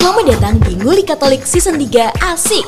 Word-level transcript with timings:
Selamat 0.00 0.32
datang 0.32 0.56
di 0.64 0.80
Nguli 0.80 1.04
Katolik 1.04 1.44
Season 1.44 1.76
3 1.76 2.24
Asik. 2.32 2.64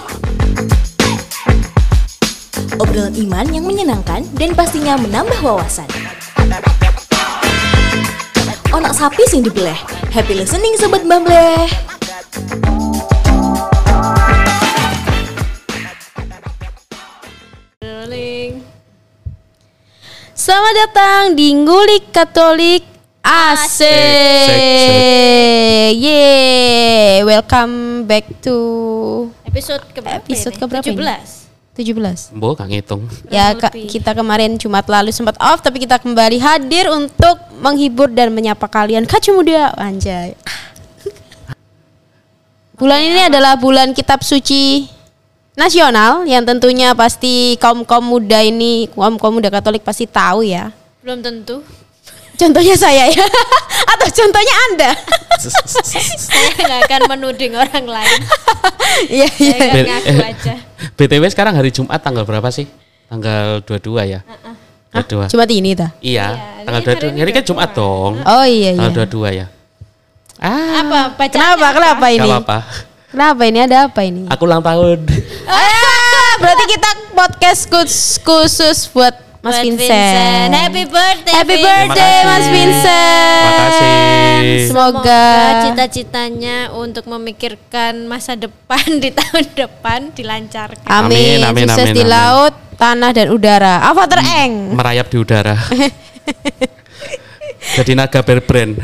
Obrolan 2.76 3.16
iman 3.24 3.48
yang 3.48 3.64
menyenangkan 3.64 4.20
dan 4.36 4.52
pastinya 4.52 5.00
menambah 5.00 5.40
wawasan. 5.40 5.88
Onak 8.76 8.92
sapi 8.92 9.24
sing 9.32 9.40
dibeleh. 9.40 9.80
Happy 10.12 10.36
listening 10.36 10.76
sobat 10.76 11.08
Bambleh. 11.08 11.72
Selamat 20.36 20.74
datang 20.84 21.22
di 21.32 21.56
Ngulik 21.56 22.12
Katolik 22.12 22.91
Asik. 23.22 23.86
Yeay, 25.94 27.22
welcome 27.22 28.02
back 28.02 28.26
to 28.42 29.30
Episode 29.46 29.86
ke 29.94 30.02
berapa 30.02 30.26
Episode 30.26 30.58
ini? 30.58 30.62
keberapa 30.66 30.82
ini? 30.90 30.98
17. 30.98 32.34
17. 32.34 32.34
Mbok 32.34 32.52
gak 32.58 32.66
ngitung. 32.66 33.06
Ya, 33.30 33.54
lebih. 33.54 33.86
kita 33.86 34.18
kemarin 34.18 34.58
Jumat 34.58 34.90
lalu 34.90 35.14
sempat 35.14 35.38
off 35.38 35.62
tapi 35.62 35.78
kita 35.78 36.02
kembali 36.02 36.42
hadir 36.42 36.90
untuk 36.90 37.38
menghibur 37.62 38.10
dan 38.10 38.34
menyapa 38.34 38.66
kalian 38.66 39.06
kacu 39.06 39.30
muda 39.38 39.70
anjay. 39.78 40.34
Bulan 42.82 43.06
ini 43.06 43.30
adalah 43.30 43.54
bulan 43.54 43.94
kitab 43.94 44.26
suci 44.26 44.90
nasional 45.54 46.26
yang 46.26 46.42
tentunya 46.42 46.90
pasti 46.98 47.54
kaum-kaum 47.62 48.02
muda 48.02 48.42
ini, 48.42 48.90
kaum-kaum 48.90 49.38
muda 49.38 49.46
Katolik 49.46 49.86
pasti 49.86 50.10
tahu 50.10 50.42
ya. 50.42 50.74
Belum 51.06 51.22
tentu. 51.22 51.62
Contohnya 52.36 52.74
saya 52.74 53.06
ya. 53.08 53.24
Atau 53.92 54.08
contohnya 54.10 54.54
Anda. 54.70 54.90
Saya 56.22 56.54
nggak 56.54 56.80
akan 56.86 57.00
menuding 57.10 57.52
orang 57.58 57.84
lain. 57.86 58.20
Iya, 59.08 59.24
iya. 59.40 59.56
Ngaku 59.88 60.20
aja. 60.20 60.54
BTW 60.94 61.24
sekarang 61.32 61.56
hari 61.56 61.72
Jumat 61.72 61.96
tanggal 62.04 62.28
berapa 62.28 62.44
sih? 62.52 62.68
Tanggal 63.08 63.64
22 63.64 64.04
ya? 64.04 64.20
22. 64.92 65.32
Cuma 65.32 65.48
ini 65.48 65.72
ta. 65.72 65.96
Iya, 65.98 66.36
Iya, 66.36 66.68
tanggal 66.68 66.80
ini 66.80 66.88
hari 66.92 67.00
22. 67.00 67.08
ini 67.08 67.18
Hari 67.24 67.32
kan 67.32 67.44
Jumat 67.48 67.70
dong. 67.72 68.12
Oh 68.20 68.44
iya 68.44 68.70
iya. 68.76 68.80
Tanggal 68.92 69.08
22 69.08 69.32
ya. 69.40 69.46
Ah, 70.36 70.84
Apa? 70.84 71.24
Kenapa? 71.32 71.56
apa? 71.56 71.68
Kenapa 71.72 72.04
gak 72.04 72.12
ini? 72.12 72.28
apa-apa. 72.28 72.58
Kenapa 73.08 73.42
ini 73.48 73.58
ada 73.64 73.76
apa 73.88 74.00
ini? 74.04 74.22
Aku 74.28 74.42
ulang 74.44 74.60
tahun. 74.60 74.98
Ah, 75.48 76.32
berarti 76.36 76.64
kita 76.68 76.90
podcast 77.16 77.62
khusus 78.20 78.78
buat 78.92 79.16
Mas 79.42 79.52
Buat 79.52 79.64
Vincent. 79.66 80.48
Happy 80.54 80.84
birthday. 80.86 81.34
Happy 81.34 81.56
Vincent. 81.58 81.90
birthday 81.90 82.18
Mas. 82.22 82.46
Vincent. 82.46 83.42
Terima 83.42 83.52
kasih. 83.58 84.58
Semoga 84.70 85.24
cita-citanya 85.60 86.56
untuk 86.72 87.04
memikirkan 87.06 87.92
masa 88.06 88.32
depan 88.34 88.82
di 89.02 89.10
tahun 89.10 89.44
depan 89.52 89.98
dilancarkan. 90.14 90.86
Amin, 90.86 91.42
Amin, 91.42 91.44
amin, 91.44 91.64
sukses 91.66 91.84
amin, 91.84 91.92
di 91.92 92.00
amin. 92.00 92.08
laut, 92.08 92.54
tanah 92.78 93.10
dan 93.10 93.26
udara. 93.28 93.74
Avatar 93.82 94.20
Eng. 94.22 94.72
Merayap 94.72 95.06
di 95.06 95.16
udara. 95.18 95.54
Jadi 97.74 97.92
naga 97.92 98.20
berbrand. 98.20 98.78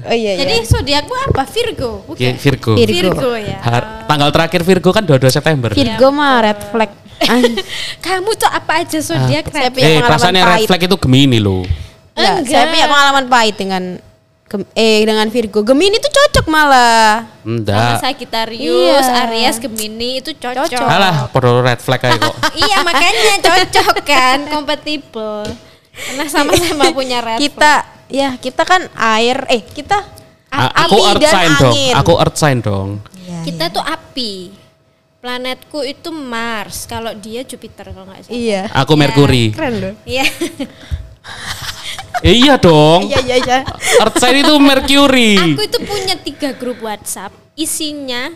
Oh 0.00 0.14
iya 0.14 0.38
Jadi 0.38 0.62
zodiakmu 0.64 1.14
apa? 1.28 1.42
Virgo. 1.44 1.90
Bukan. 2.06 2.16
Ki- 2.16 2.38
Virgo. 2.38 2.70
Virgo. 2.72 3.12
Virgo 3.12 3.30
ya. 3.36 3.58
Har- 3.60 4.06
tanggal 4.06 4.30
terakhir 4.30 4.60
Virgo 4.64 4.88
kan 4.88 5.04
22 5.04 5.30
September. 5.30 5.68
Virgo 5.70 6.08
mah 6.08 6.40
red 6.40 6.58
flag. 6.64 6.90
Ah, 7.20 7.40
Kamu 8.04 8.30
tuh 8.32 8.46
apa 8.46 8.72
aja 8.78 8.98
zodiak 8.98 9.46
Saya 9.46 9.66
Red? 9.66 9.72
punya 9.72 9.82
Eh, 9.82 9.90
pengalaman 9.92 10.06
perasaannya 10.08 10.42
red 10.42 10.52
pahit. 10.54 10.66
flag 10.66 10.82
itu 10.84 10.96
Gemini 10.98 11.38
loh. 11.38 11.64
Enggak, 12.12 12.36
saya 12.40 12.56
Enggak. 12.60 12.66
punya 12.68 12.86
pengalaman 12.86 13.24
pahit 13.26 13.56
dengan 13.56 13.82
Gem- 14.44 14.70
eh 14.72 15.04
dengan 15.04 15.28
Virgo. 15.28 15.60
Gemini 15.60 15.96
tuh 15.96 16.08
cocok 16.08 16.46
malah. 16.46 17.28
Sama 17.28 17.44
Enggak. 17.44 18.00
Sagittarius, 18.00 19.04
Iya. 19.04 19.22
Aries, 19.26 19.56
Gemini 19.58 20.10
itu 20.18 20.30
cocok. 20.32 20.66
Cocok. 20.66 20.88
Alah, 20.88 21.28
podo 21.28 21.58
red 21.58 21.76
flag 21.78 22.00
kayak 22.00 22.16
kok. 22.16 22.32
iya 22.58 22.80
makanya 22.80 23.34
cocok 23.40 23.94
kan, 24.02 24.38
kompatibel. 24.48 25.44
Karena 25.92 26.24
sama-sama 26.24 26.88
punya 26.96 27.20
red 27.20 27.36
Kita 27.36 27.82
ya 28.08 28.34
kita 28.34 28.62
kan 28.62 28.88
air 28.96 29.44
eh 29.46 29.60
kita 29.60 30.00
A- 30.48 30.72
api 30.80 30.80
aku 30.88 30.96
earth 31.04 31.20
dan 31.20 31.28
sign 31.30 31.50
dong. 31.54 31.74
angin. 31.74 31.92
Aku 31.94 32.12
earth 32.16 32.36
sign 32.36 32.58
dong. 32.58 32.88
Iya, 33.20 33.38
Kita 33.44 33.64
tuh 33.68 33.84
api. 33.84 34.32
Planetku 35.18 35.82
itu 35.82 36.14
Mars, 36.14 36.86
kalau 36.86 37.10
dia 37.10 37.42
Jupiter 37.42 37.90
kalau 37.90 38.06
nggak 38.06 38.30
salah. 38.30 38.38
Iya. 38.38 38.62
Aku 38.70 38.94
Mercury. 38.94 39.50
Keren 39.50 39.74
loh. 39.82 39.94
Iya. 40.06 40.24
Eh, 42.22 42.34
iya 42.34 42.54
dong. 42.58 43.06
Iya 43.06 43.18
iya 43.26 43.36
iya. 43.38 43.58
Earth 44.02 44.18
sign 44.18 44.42
itu 44.42 44.54
Mercury. 44.58 45.38
Aku 45.38 45.62
itu 45.62 45.78
punya 45.82 46.14
tiga 46.18 46.50
grup 46.54 46.82
WhatsApp, 46.82 47.30
isinya 47.54 48.30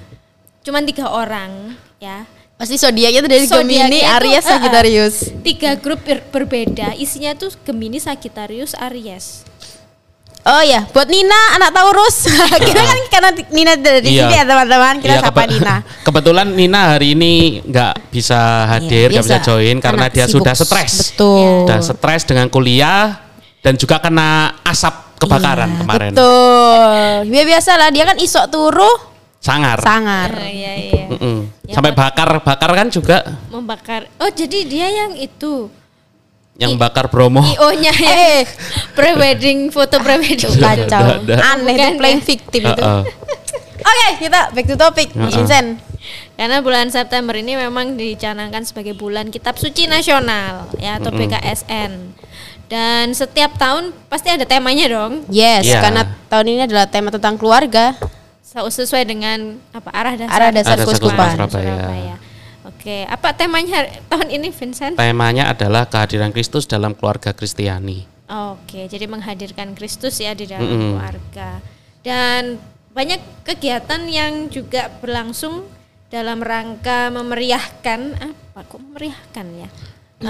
cuma 0.62 0.78
tiga 0.82 1.10
orang, 1.10 1.74
ya. 1.98 2.26
Pasti 2.54 2.78
zodiaknya 2.78 3.26
tuh 3.26 3.30
dari 3.34 3.46
Zodiaknya 3.46 3.86
Gemini, 3.90 3.98
Aries, 4.06 4.34
eh, 4.34 4.38
eh, 4.38 4.50
Sagittarius. 4.54 5.16
Tiga 5.42 5.70
grup 5.74 5.98
ber- 6.06 6.22
berbeda, 6.30 6.94
isinya 6.94 7.34
tuh 7.34 7.50
Gemini, 7.66 7.98
Sagittarius, 7.98 8.78
Aries. 8.78 9.42
Oh 10.42 10.58
ya, 10.58 10.82
buat 10.90 11.06
Nina 11.06 11.54
anak 11.54 11.70
Taurus. 11.70 12.26
kita 12.66 12.82
kan 12.82 12.98
karena 13.06 13.30
Nina 13.48 13.72
dari 13.74 14.10
Iya. 14.10 14.26
sini 14.26 14.34
ya 14.34 14.44
teman-teman, 14.44 14.94
kita 14.98 15.14
Iya, 15.14 15.22
sapa 15.22 15.42
Nina. 15.46 15.76
Kebetulan 16.06 16.46
Nina 16.50 16.80
hari 16.92 17.14
ini 17.14 17.32
nggak 17.62 18.10
bisa 18.10 18.40
hadir, 18.66 19.06
Iya, 19.08 19.22
nggak 19.22 19.24
bisa 19.24 19.38
join 19.40 19.78
karena 19.78 20.10
dia 20.10 20.26
sibuk. 20.26 20.42
sudah 20.42 20.54
stres. 20.56 21.14
Betul. 21.14 21.62
Sudah 21.62 21.78
stres 21.80 22.22
dengan 22.24 22.50
kuliah 22.50 23.22
dan 23.62 23.78
juga 23.78 24.02
kena 24.02 24.58
asap 24.62 25.14
kebakaran 25.16 25.70
Iya, 25.70 25.78
kemarin. 25.78 26.10
Betul. 26.10 27.14
Ya 27.30 27.42
biasa 27.46 27.70
lah, 27.78 27.88
dia 27.88 28.02
kan 28.02 28.18
isok 28.18 28.44
turu, 28.50 28.92
Sangar. 29.38 29.78
sangar. 29.78 30.30
Oh, 30.32 30.42
iya 30.44 30.72
iya. 30.76 31.04
Mm-mm. 31.06 31.38
Ya, 31.62 31.74
Sampai 31.74 31.94
bakar-bakar 31.94 32.70
kan 32.72 32.90
juga 32.90 33.22
Membakar. 33.46 34.10
Oh, 34.18 34.26
jadi 34.28 34.66
dia 34.66 34.90
yang 34.90 35.14
itu. 35.14 35.70
Yang 36.54 36.76
bakar 36.76 37.08
Bromo. 37.08 37.40
IO-nya 37.42 37.90
ya. 37.90 38.12
Eh. 38.38 38.42
Prewedding, 38.92 39.68
foto 39.68 39.98
prewedding. 39.98 40.52
Kacau. 40.52 41.24
Aneh 41.24 41.74
Bukan 41.74 41.88
tuh 41.88 41.98
playing 41.98 42.20
ya? 42.20 42.26
victim 42.26 42.62
itu. 42.66 42.82
Heeh. 42.82 43.02
Oke, 43.82 44.08
kita 44.20 44.40
back 44.50 44.66
to 44.66 44.76
topic. 44.76 45.08
Heeh. 45.10 45.32
Vincent. 45.32 45.68
Karena 46.32 46.58
bulan 46.58 46.88
September 46.88 47.32
ini 47.32 47.54
memang 47.54 47.94
dicanangkan 47.94 48.62
sebagai 48.62 48.92
bulan 48.92 49.30
Kitab 49.30 49.54
Suci 49.54 49.86
Nasional 49.86 50.66
ya 50.76 50.98
atau 50.98 51.10
BKSN. 51.10 51.92
Dan 52.66 53.12
setiap 53.12 53.54
tahun 53.54 53.92
pasti 54.08 54.28
ada 54.28 54.42
temanya 54.42 54.88
dong. 54.88 55.22
Yes, 55.28 55.62
Iya. 55.62 55.80
karena 55.80 56.02
tahun 56.26 56.46
ini 56.48 56.60
adalah 56.64 56.86
tema 56.86 57.08
tentang 57.08 57.36
keluarga. 57.36 57.92
Se- 58.42 58.58
Sesuai 58.58 59.04
dengan 59.04 59.38
apa 59.70 59.88
arah 59.90 60.14
dasar 60.14 60.32
Arah 60.34 60.50
dasar 60.50 60.74
dasar 60.74 60.86
keuskupan. 60.86 61.36
Surabaya. 61.38 62.16
Oke, 62.82 63.06
apa 63.06 63.30
temanya 63.30 63.86
tahun 64.10 64.26
ini 64.26 64.50
Vincent? 64.50 64.98
Temanya 64.98 65.54
adalah 65.54 65.86
kehadiran 65.86 66.34
Kristus 66.34 66.66
dalam 66.66 66.98
keluarga 66.98 67.30
Kristiani. 67.30 68.02
Oke, 68.26 68.90
jadi 68.90 69.06
menghadirkan 69.06 69.78
Kristus 69.78 70.18
ya 70.18 70.34
di 70.34 70.50
dalam 70.50 70.66
Mm-mm. 70.66 70.98
keluarga. 70.98 71.62
Dan 72.02 72.58
banyak 72.90 73.46
kegiatan 73.46 74.02
yang 74.10 74.50
juga 74.50 74.90
berlangsung 74.98 75.62
dalam 76.10 76.42
rangka 76.42 77.14
memeriahkan 77.14 78.18
apa 78.18 78.60
kok 78.66 78.82
memeriahkan 78.82 79.46
ya? 79.54 79.68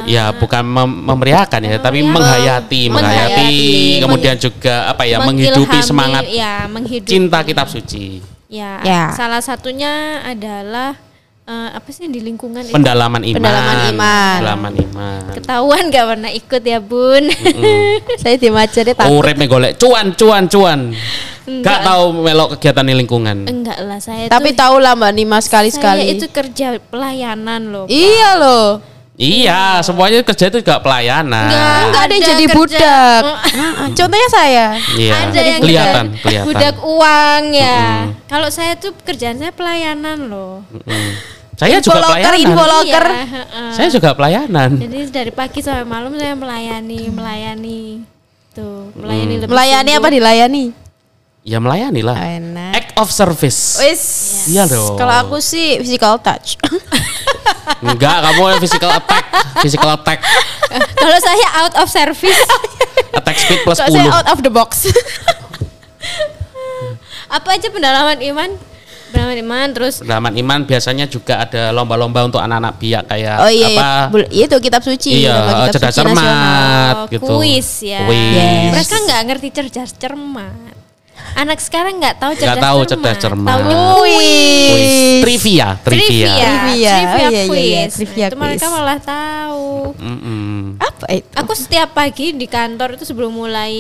Ya, 0.05 0.25
bukan 0.37 0.61
mem- 0.61 1.09
memeriahkan 1.09 1.61
ya, 1.65 1.81
tapi 1.81 2.05
menghayati, 2.05 2.93
menghayati, 2.93 2.93
Menghayati, 2.93 4.01
kemudian 4.05 4.37
juga 4.37 4.93
apa 4.93 5.09
ya, 5.09 5.25
menghidupi 5.25 5.81
semangat 5.81 6.29
ya, 6.29 6.69
menghidupi. 6.69 7.09
cinta 7.09 7.41
kitab 7.41 7.65
suci, 7.73 8.21
Ya, 8.53 8.85
Ya. 8.85 9.09
salah 9.17 9.41
satunya 9.41 10.21
adalah 10.21 11.01
eh, 11.43 11.69
apa 11.75 11.89
sih 11.91 12.07
yang 12.07 12.15
di 12.15 12.23
lingkungan 12.23 12.63
pendalaman 12.71 13.23
iman, 13.23 13.37
Pendalaman 13.39 13.77
iman. 13.91 14.37
pendalaman 14.39 14.73
iman. 14.79 15.23
Ketahuan 15.35 15.83
gak 15.91 16.07
pernah 16.07 16.31
ikut 16.31 16.63
ya, 16.63 16.79
Bun? 16.79 17.25
Saya 18.23 18.37
aja 18.39 18.81
deh 18.85 18.95
takut. 18.95 19.11
Urip 19.13 19.37
golek 19.47 19.73
cuan, 19.77 20.15
cuan, 20.15 20.45
cuan. 20.47 20.81
Gak 21.43 21.79
tahu 21.83 22.05
melok 22.23 22.49
kegiatan 22.57 22.87
di 22.87 22.95
lingkungan. 22.95 23.51
Enggak 23.51 23.79
lah, 23.83 23.99
saya 23.99 24.31
Tapi 24.31 24.55
tuh 24.55 24.63
tahu 24.63 24.75
lah 24.79 24.95
Mbak 24.95 25.11
Nima 25.11 25.43
saya 25.43 25.67
sekali-sekali. 25.67 26.15
itu 26.15 26.27
kerja 26.31 26.79
pelayanan 26.79 27.75
loh. 27.75 27.85
Pak. 27.87 27.91
Iya 27.91 28.31
loh. 28.39 28.92
Iya, 29.13 29.79
semuanya 29.81 30.25
kerja 30.25 30.49
itu 30.49 30.59
juga 30.59 30.81
pelayanan. 30.81 31.47
Enggak. 31.47 31.79
Enggak 31.85 32.03
ada 32.03 32.13
yang 32.13 32.25
jadi 32.25 32.45
kerja- 32.45 32.57
budak. 32.57 33.23
Oh. 33.23 33.37
Heeh, 33.45 33.89
Contohnya 33.93 34.29
saya. 34.31 34.67
Iya, 34.97 35.13
ada 35.23 35.41
yang 35.43 35.61
kelihatan, 35.61 36.05
budak, 36.09 36.23
kelihatan. 36.23 36.47
budak 36.49 36.77
uang 36.81 37.43
ya. 37.53 37.81
Kalau 38.25 38.49
saya 38.49 38.73
tuh 38.75 38.97
kerjaan 38.99 39.37
saya 39.37 39.53
pelayanan 39.53 40.27
loh. 40.27 40.65
Mm. 40.83 41.11
Saya 41.53 41.79
juga 41.79 42.01
Infoloker, 42.01 42.09
pelayanan. 42.25 42.41
infoloker. 42.43 43.05
Iya, 43.07 43.25
heeh. 43.29 43.71
Saya 43.71 43.89
juga 43.89 44.11
pelayanan. 44.13 44.71
Jadi 44.81 44.99
dari 45.09 45.31
pagi 45.31 45.61
sampai 45.61 45.85
malam 45.85 46.13
saya 46.13 46.33
melayani, 46.33 47.01
melayani. 47.07 47.83
Tuh, 48.51 48.91
melayani 48.95 49.35
lebih 49.39 49.49
Melayani 49.49 49.91
sungguh. 49.91 50.03
apa 50.03 50.09
dilayani? 50.11 50.65
Ya 51.43 51.59
melayani 51.59 52.01
lah. 52.01 52.17
Enak. 52.17 52.73
Act 52.73 52.91
of 52.97 53.09
service. 53.09 53.77
Wis. 53.79 54.03
Iya 54.47 54.65
dong. 54.65 54.95
Kalau 54.95 55.15
aku 55.21 55.37
sih 55.39 55.77
physical 55.79 56.17
touch. 56.17 56.57
Enggak, 57.83 58.17
kamu 58.23 58.43
yang 58.55 58.61
physical 58.63 58.91
attack, 58.91 59.25
physical 59.63 59.91
attack, 59.91 60.19
Kalau 60.99 61.19
saya 61.19 61.47
out 61.63 61.75
of 61.83 61.87
service, 61.91 62.41
attack 63.13 63.37
speed 63.39 63.61
plus 63.67 63.79
saya 63.79 63.91
10. 63.91 64.17
out 64.23 64.27
of 64.33 64.39
the 64.41 64.53
box. 64.53 64.87
apa 67.33 67.49
aja 67.57 67.73
pendalaman 67.73 68.21
iman 68.29 68.51
Pendalaman 69.09 69.39
iman 69.45 69.67
terus 69.73 69.95
Pendalaman 70.01 70.35
iman 70.37 70.61
biasanya 70.65 71.05
juga 71.09 71.41
ada 71.45 71.73
lomba-lomba 71.73 72.29
untuk 72.29 72.41
anak-anak 72.41 72.77
biak 72.77 73.05
kayak 73.09 73.37
Oh 73.41 73.49
iya, 73.53 73.69
apa? 73.73 74.21
iya. 74.33 74.45
Itu 74.49 74.57
kitab 74.61 74.81
suci. 74.85 75.25
Iya, 75.25 75.37
kitab 75.69 75.73
cerdas 75.77 75.93
suci 75.93 76.01
cermat 76.01 76.95
oh, 76.97 77.05
gitu. 77.09 77.25
kuis 77.25 77.69
ya. 77.85 78.05
Kuis. 78.05 78.37
Yes. 78.37 78.73
Mereka 78.73 78.97
nggak 79.05 79.21
ngerti 79.29 79.49
cerdas 79.53 79.91
cermat. 79.97 80.82
Anak 81.33 81.59
sekarang 81.59 81.97
nggak 81.97 82.17
tahu 82.19 82.33
cerdas 82.33 82.49
Nggak 82.53 82.63
tahu 82.63 82.81
cerdas 82.85 83.17
cermat. 83.17 83.49
Taunya 83.49 83.77
Kuis. 83.97 85.21
Trivia, 85.23 85.67
trivia. 85.77 85.77
Trivia, 85.81 86.33
Trivia. 86.33 86.93
trivia, 86.93 86.93
Oh, 86.93 87.31
iya, 87.31 87.31
iya, 87.33 87.43
quiz. 87.49 87.63
iya, 87.63 87.83
trivia 87.89 88.27
itu 88.27 88.37
mereka 88.37 88.67
malah 88.69 88.99
tahu. 88.99 89.97
Mm-mm. 89.97 90.77
Apa 90.77 91.05
itu? 91.11 91.27
Aku 91.33 91.53
setiap 91.53 91.89
pagi 91.93 92.33
di 92.33 92.45
kantor 92.45 92.95
itu 92.95 93.05
sebelum 93.05 93.33
mulai 93.33 93.75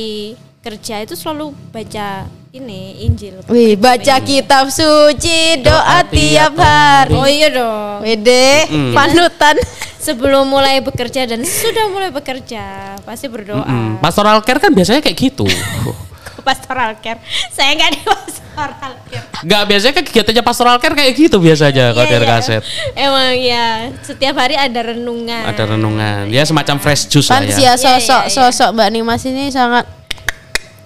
kerja 0.60 1.02
itu 1.02 1.12
selalu 1.12 1.50
baca 1.68 2.24
ini 2.50 3.02
Injil. 3.02 3.42
Wih, 3.46 3.74
baca 3.74 4.16
kitab 4.20 4.68
suci, 4.68 5.58
doa 5.58 6.00
Doa 6.00 6.06
tiap 6.06 6.52
hari. 6.54 7.12
Oh 7.12 7.26
iya 7.26 7.48
dong. 7.48 8.00
Wede, 8.00 8.66
Mm. 8.66 8.92
panutan. 8.92 9.56
Sebelum 10.02 10.42
mulai 10.44 10.82
bekerja 10.82 11.22
dan 11.24 11.46
sudah 11.46 11.86
mulai 11.86 12.10
bekerja 12.10 12.62
pasti 13.02 13.30
berdoa. 13.30 13.62
Mm-mm. 13.62 14.02
Pastoral 14.02 14.42
care 14.42 14.58
kan 14.58 14.70
biasanya 14.70 14.98
kayak 14.98 15.14
gitu. 15.16 15.46
Pastoral 16.42 16.98
care. 16.98 17.18
Saya 17.48 17.72
nggak 17.78 17.90
di 17.94 18.00
pastoral 18.02 18.92
care. 19.06 19.26
Nggak 19.42 19.62
biasanya 19.70 19.92
kan 19.94 20.04
kegiatannya 20.06 20.42
pastoral 20.42 20.76
care 20.82 20.94
kayak 20.98 21.12
gitu 21.14 21.36
biasanya 21.38 21.94
kalau 21.94 22.06
Iya, 22.06 22.12
dari 22.12 22.26
iya. 22.26 22.32
kaset. 22.36 22.62
Emang 22.92 23.32
ya, 23.38 23.66
setiap 24.02 24.34
hari 24.36 24.54
ada 24.58 24.80
renungan. 24.92 25.42
Ada 25.46 25.62
renungan. 25.78 26.26
Ya 26.28 26.42
semacam 26.42 26.76
fresh 26.82 27.06
juice 27.08 27.30
lah 27.30 27.40
Pansia 27.40 27.54
ya. 27.54 27.60
Iya, 27.62 27.72
sosok 27.78 28.22
iya, 28.26 28.30
iya. 28.30 28.36
sosok 28.36 28.68
Mbak 28.74 28.88
Nimas 28.90 29.22
ini 29.24 29.44
sangat. 29.48 29.84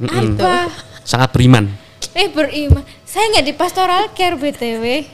Apa? 0.00 0.68
Sangat 1.02 1.32
beriman. 1.32 1.72
Eh 2.12 2.28
beriman. 2.28 2.84
Saya 3.04 3.32
nggak 3.32 3.44
di 3.48 3.54
pastoral 3.56 4.12
care 4.12 4.36
btw. 4.36 5.04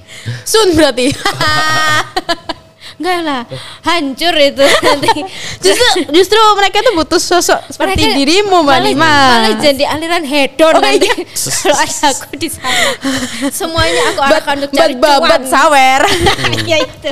sun 0.42 0.74
berarti. 0.74 1.10
Enggak 3.02 3.18
lah, 3.20 3.42
hancur 3.82 4.30
itu 4.32 4.62
nanti. 4.86 5.26
justru 5.58 5.90
justru 6.16 6.38
mereka 6.54 6.78
tuh 6.80 6.94
butuh 6.94 7.18
sosok 7.18 7.58
seperti 7.66 7.98
Mereka 7.98 8.14
dirimu 8.14 8.62
Mbak 8.62 8.78
Nimas. 8.78 9.02
Malah 9.02 9.54
jadi 9.58 9.84
aliran 9.90 10.22
hedon 10.22 10.70
Oh, 10.70 10.78
nanti. 10.78 11.02
iya. 11.02 11.14
Kalau 11.66 11.76
ada 11.76 12.06
aku 12.14 12.26
di 12.38 12.46
sana. 12.46 12.90
Semuanya 13.50 14.02
aku 14.08 14.20
arahkan 14.22 14.54
untuk 14.56 14.70
cari 14.70 14.94
bat 14.94 15.18
babat 15.18 15.42
sawer. 15.44 16.00
ya 16.62 16.78
itu. 16.78 17.10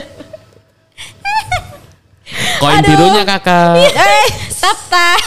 Koin 2.56 2.78
Aduh. 2.78 2.86
birunya 2.86 3.26
kakak. 3.26 3.90
eh, 3.90 4.26
Tap 4.54 4.78
tap. 4.86 5.19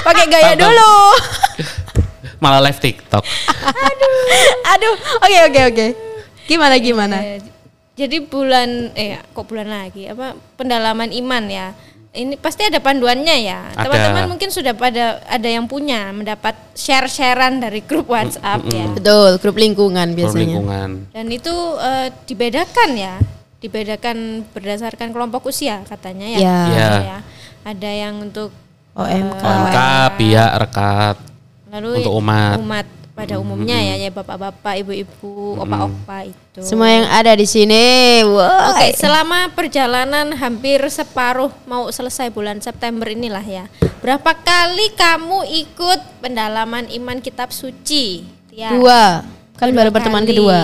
pakai 0.00 0.24
gaya 0.26 0.56
Tap, 0.56 0.64
dulu. 0.64 0.96
Malah 2.38 2.64
live 2.64 2.80
TikTok. 2.80 3.20
Aduh, 4.64 4.94
oke 5.20 5.38
oke 5.44 5.60
oke. 5.68 5.86
Gimana 6.46 6.80
gimana? 6.80 7.20
Eh, 7.98 8.06
Jadi 8.06 8.16
bulan 8.22 8.94
eh 8.94 9.18
kok 9.34 9.42
bulan 9.50 9.66
lagi 9.66 10.06
apa 10.06 10.38
pendalaman 10.54 11.10
iman 11.10 11.44
ya. 11.50 11.74
Ini 12.08 12.38
pasti 12.38 12.62
ada 12.64 12.78
panduannya 12.78 13.36
ya. 13.42 13.74
Teman-teman 13.74 14.30
mungkin 14.30 14.48
sudah 14.54 14.72
pada 14.72 15.18
ada 15.26 15.48
yang 15.50 15.66
punya 15.66 16.14
mendapat 16.14 16.54
share-sharean 16.78 17.58
dari 17.58 17.82
grup 17.82 18.08
WhatsApp 18.08 18.64
ya. 18.70 18.86
Betul, 18.94 19.36
grup 19.42 19.58
lingkungan 19.58 20.14
biasanya. 20.14 20.46
Lingkungan. 20.46 20.90
Dan 21.10 21.26
itu 21.28 21.52
eh, 21.78 22.08
dibedakan 22.24 22.90
ya, 22.94 23.18
dibedakan 23.58 24.46
berdasarkan 24.54 25.10
kelompok 25.10 25.50
usia 25.50 25.82
katanya 25.84 26.26
ya. 26.32 26.38
Ya. 26.38 26.58
Ya. 26.70 26.90
Ya. 27.02 27.18
Ada 27.66 27.90
yang 27.92 28.14
untuk 28.24 28.54
OMK. 28.94 29.42
OMK, 29.42 29.78
biak, 30.16 30.52
rekat. 30.64 31.16
lalu 31.68 32.00
Untuk 32.00 32.16
umat. 32.24 32.56
umat 32.64 32.86
pada 33.18 33.34
umumnya 33.42 33.74
ya, 33.74 33.98
ya 33.98 34.14
bapak-bapak, 34.14 34.78
ibu-ibu, 34.86 35.58
opa-opa 35.58 36.30
itu. 36.30 36.62
Semua 36.62 36.86
yang 36.86 37.06
ada 37.10 37.34
di 37.34 37.50
sini. 37.50 38.22
Oke, 38.22 38.94
selama 38.94 39.50
perjalanan 39.58 40.30
hampir 40.38 40.78
separuh 40.86 41.50
mau 41.66 41.90
selesai 41.90 42.30
bulan 42.30 42.62
September 42.62 43.10
inilah 43.10 43.42
ya. 43.42 43.66
Berapa 43.98 44.38
kali 44.38 44.94
kamu 44.94 45.50
ikut 45.66 46.22
pendalaman 46.22 46.86
iman 46.94 47.18
kitab 47.18 47.50
suci? 47.50 48.22
Ya. 48.54 48.70
Dua. 48.70 49.26
Kan 49.58 49.74
Dua 49.74 49.82
baru 49.82 49.90
pertemuan 49.90 50.22
kali. 50.22 50.38
kedua. 50.38 50.58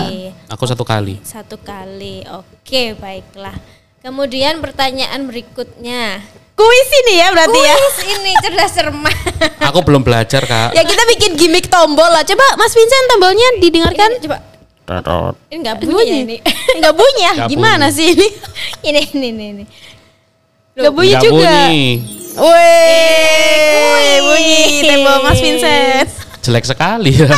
Aku 0.47 0.63
satu 0.63 0.87
kali. 0.87 1.19
Satu 1.27 1.59
kali. 1.59 2.23
Oke, 2.31 2.95
baiklah. 2.95 3.59
Kemudian 3.99 4.63
pertanyaan 4.63 5.27
berikutnya. 5.27 6.23
Kuis 6.55 6.89
ini 7.03 7.19
ya 7.19 7.35
berarti 7.35 7.59
ya. 7.59 7.75
Kuis 7.75 7.99
ini 8.07 8.31
cerdas 8.39 8.71
cermat. 8.71 9.11
Aku 9.67 9.83
belum 9.83 10.01
belajar 10.01 10.39
kak. 10.41 10.71
Ya 10.71 10.81
kita 10.81 11.03
bikin 11.11 11.35
gimmick 11.35 11.67
tombol 11.67 12.07
lah. 12.07 12.23
Coba 12.23 12.43
Mas 12.55 12.71
Vincent 12.71 13.05
tombolnya 13.11 13.47
didengarkan. 13.59 14.09
Ini 14.15 14.23
coba 14.23 14.37
ini 15.51 15.57
enggak 15.59 15.77
bunyi 15.81 16.05
ya 16.05 16.17
ini. 16.23 16.37
Enggak 16.77 16.93
bunyi 16.93 17.21
ya? 17.21 17.33
Nggak 17.35 17.49
Gimana 17.49 17.85
bunyi. 17.89 17.97
sih 17.97 18.07
ini? 18.15 18.27
ini 18.85 19.01
ini 19.11 19.27
ini. 19.27 19.45
ini. 19.51 19.63
Enggak 20.77 20.93
bunyi 20.93 21.11
Nggak 21.11 21.23
juga. 21.27 21.35
bunyi. 21.43 21.83
Wih, 22.35 24.15
bunyi 24.21 24.59
tembok 24.85 25.17
Mas 25.23 25.39
Vincent. 25.39 26.09
Jelek 26.45 26.61
sekali 26.61 27.09
ya. 27.25 27.33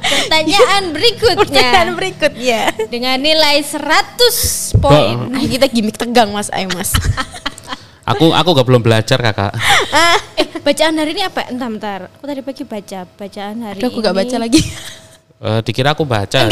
Pertanyaan 0.00 0.82
berikutnya. 0.96 1.36
Pertanyaan 1.44 1.88
berikutnya. 1.92 2.60
Dengan 2.88 3.16
nilai 3.20 3.60
100 3.60 4.80
poin. 4.80 5.16
Ah, 5.30 5.44
kita 5.44 5.66
gimmick 5.68 6.00
tegang 6.00 6.32
Mas, 6.32 6.48
ayo 6.48 6.72
Mas. 6.72 6.96
aku 8.02 8.32
aku 8.32 8.48
gak 8.56 8.66
belum 8.66 8.80
belajar 8.80 9.20
kakak. 9.20 9.52
Eh, 10.40 10.48
bacaan 10.64 10.96
hari 10.96 11.12
ini 11.12 11.22
apa? 11.22 11.46
Entar, 11.46 11.68
bentar. 11.68 12.00
Aku 12.16 12.24
tadi 12.24 12.40
pagi 12.40 12.64
baca 12.64 12.98
bacaan 13.06 13.56
hari 13.60 13.78
Aduh, 13.78 13.88
aku 13.92 13.98
gak 14.00 14.14
ini. 14.16 14.20
baca 14.24 14.36
lagi. 14.40 14.60
Eh, 15.40 15.60
dikira 15.62 15.92
aku 15.92 16.04
baca. 16.08 16.48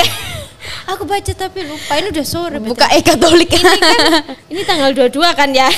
Aku 0.89 1.03
baca 1.09 1.33
tapi 1.33 1.65
lupa. 1.65 1.97
Ini 1.97 2.13
udah 2.13 2.27
sore. 2.29 2.61
Buka 2.61 2.93
e 2.93 3.01
Katolik. 3.01 3.49
Ini 3.49 3.65
kan 3.65 3.81
ini 4.53 4.61
tanggal 4.63 4.93
22 4.93 5.25
kan 5.33 5.49
ya? 5.51 5.69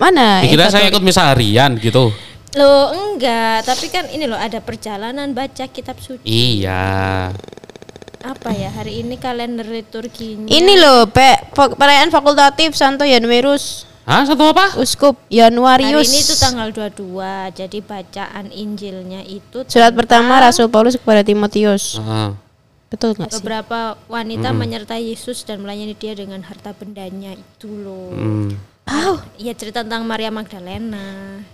Mana? 0.00 0.40
Dikira 0.40 0.66
e 0.66 0.72
saya 0.72 0.88
ikut 0.88 1.04
misa 1.04 1.28
harian 1.28 1.76
gitu. 1.76 2.08
Loh, 2.56 2.94
enggak. 2.94 3.68
Tapi 3.68 3.92
kan 3.92 4.08
ini 4.08 4.24
loh 4.24 4.38
ada 4.40 4.62
perjalanan 4.64 5.36
baca 5.36 5.68
kitab 5.68 6.00
suci. 6.00 6.24
Iya. 6.24 7.28
Apa 8.24 8.50
ya? 8.56 8.72
Hari 8.72 9.04
ini 9.04 9.20
kalender 9.20 9.68
liturginya. 9.68 10.48
Ini 10.48 10.74
loh, 10.80 11.08
Pe, 11.08 11.52
perayaan 11.52 12.08
fakultatif 12.08 12.72
Santo 12.72 13.04
Januarius 13.04 13.88
Hah 14.08 14.24
satu 14.24 14.56
apa? 14.56 14.72
Uskup 14.80 15.20
Hari 15.28 15.36
Januarius. 15.36 16.08
ini 16.08 16.24
itu 16.24 16.34
tanggal 16.40 16.72
22. 16.72 17.52
Jadi 17.52 17.78
bacaan 17.84 18.48
Injilnya 18.48 19.20
itu 19.20 19.68
Surat 19.68 19.92
pertama 19.92 20.40
Rasul 20.40 20.72
Paulus 20.72 20.96
kepada 20.96 21.20
Timotius. 21.20 22.00
Ah. 22.00 22.32
Betul 22.88 23.12
nggak 23.12 23.28
sih? 23.28 23.44
beberapa 23.44 24.00
wanita 24.08 24.56
menyertai 24.56 25.12
Yesus 25.12 25.44
dan 25.44 25.60
melayani 25.60 25.92
dia 25.92 26.16
dengan 26.16 26.40
harta 26.40 26.72
bendanya 26.72 27.36
itu 27.36 27.68
loh. 27.68 28.16
Hmm. 28.16 28.56
Oh, 28.88 29.20
Iya 29.36 29.52
cerita 29.52 29.84
tentang 29.84 30.08
Maria 30.08 30.32
Magdalena, 30.32 31.44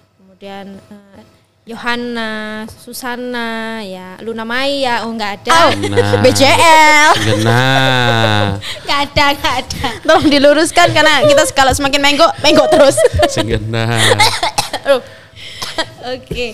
kemudian 0.44 0.76
eh, 0.92 1.22
Yohana, 1.64 2.68
Susana, 2.68 3.80
ya 3.80 4.20
Luna 4.20 4.44
Maya, 4.44 5.08
oh 5.08 5.16
nggak 5.16 5.32
ada, 5.40 5.72
Nah. 5.72 6.20
BCL. 6.20 7.10
Genah. 7.24 8.60
nggak 8.84 8.98
ada, 9.08 9.24
nggak 9.32 9.54
ada. 9.64 9.86
Tolong 10.04 10.28
diluruskan 10.28 10.92
karena 10.92 11.24
kita 11.24 11.48
kalau 11.56 11.72
semakin 11.72 12.00
menggok, 12.04 12.28
menggok 12.44 12.68
terus. 12.68 12.96
Sing 13.32 13.48
genah. 13.48 13.88
Oke. 16.12 16.52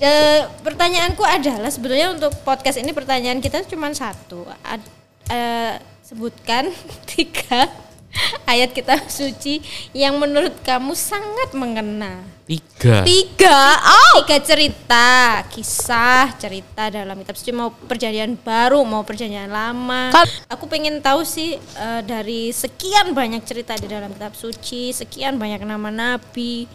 Eh, 0.00 0.40
pertanyaanku 0.64 1.20
adalah 1.20 1.68
sebetulnya 1.68 2.16
untuk 2.16 2.32
podcast 2.40 2.80
ini 2.80 2.96
pertanyaan 2.96 3.44
kita 3.44 3.60
cuma 3.68 3.92
satu. 3.92 4.48
Ad- 4.64 4.88
eh, 5.28 5.76
sebutkan 6.00 6.72
tiga 7.12 7.68
ayat 8.50 8.74
kitab 8.74 9.06
suci 9.06 9.62
yang 9.92 10.18
menurut 10.18 10.54
kamu 10.60 10.92
sangat 10.92 11.54
mengena. 11.54 12.20
Tiga. 12.44 13.06
Tiga. 13.06 13.58
Oh, 13.78 14.26
Tiga 14.26 14.42
cerita, 14.42 15.06
kisah, 15.46 16.34
cerita 16.34 16.90
dalam 16.90 17.22
kitab 17.22 17.38
suci 17.38 17.54
mau 17.54 17.70
perjanjian 17.70 18.34
baru, 18.34 18.82
mau 18.82 19.06
perjanjian 19.06 19.46
lama. 19.46 20.10
Kal- 20.10 20.26
Aku 20.50 20.66
pengen 20.66 20.98
tahu 20.98 21.22
sih 21.22 21.54
eh, 21.56 22.00
dari 22.02 22.50
sekian 22.50 23.14
banyak 23.14 23.46
cerita 23.46 23.78
di 23.78 23.86
dalam 23.86 24.10
kitab 24.10 24.34
suci, 24.34 24.90
sekian 24.90 25.38
banyak 25.38 25.62
nama 25.62 25.88
nabi, 25.88 26.66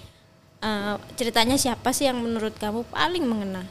eh, 0.59 0.95
ceritanya 1.19 1.59
siapa 1.59 1.91
sih 1.91 2.07
yang 2.07 2.23
menurut 2.23 2.55
kamu 2.55 2.87
paling 2.87 3.23
mengena? 3.23 3.63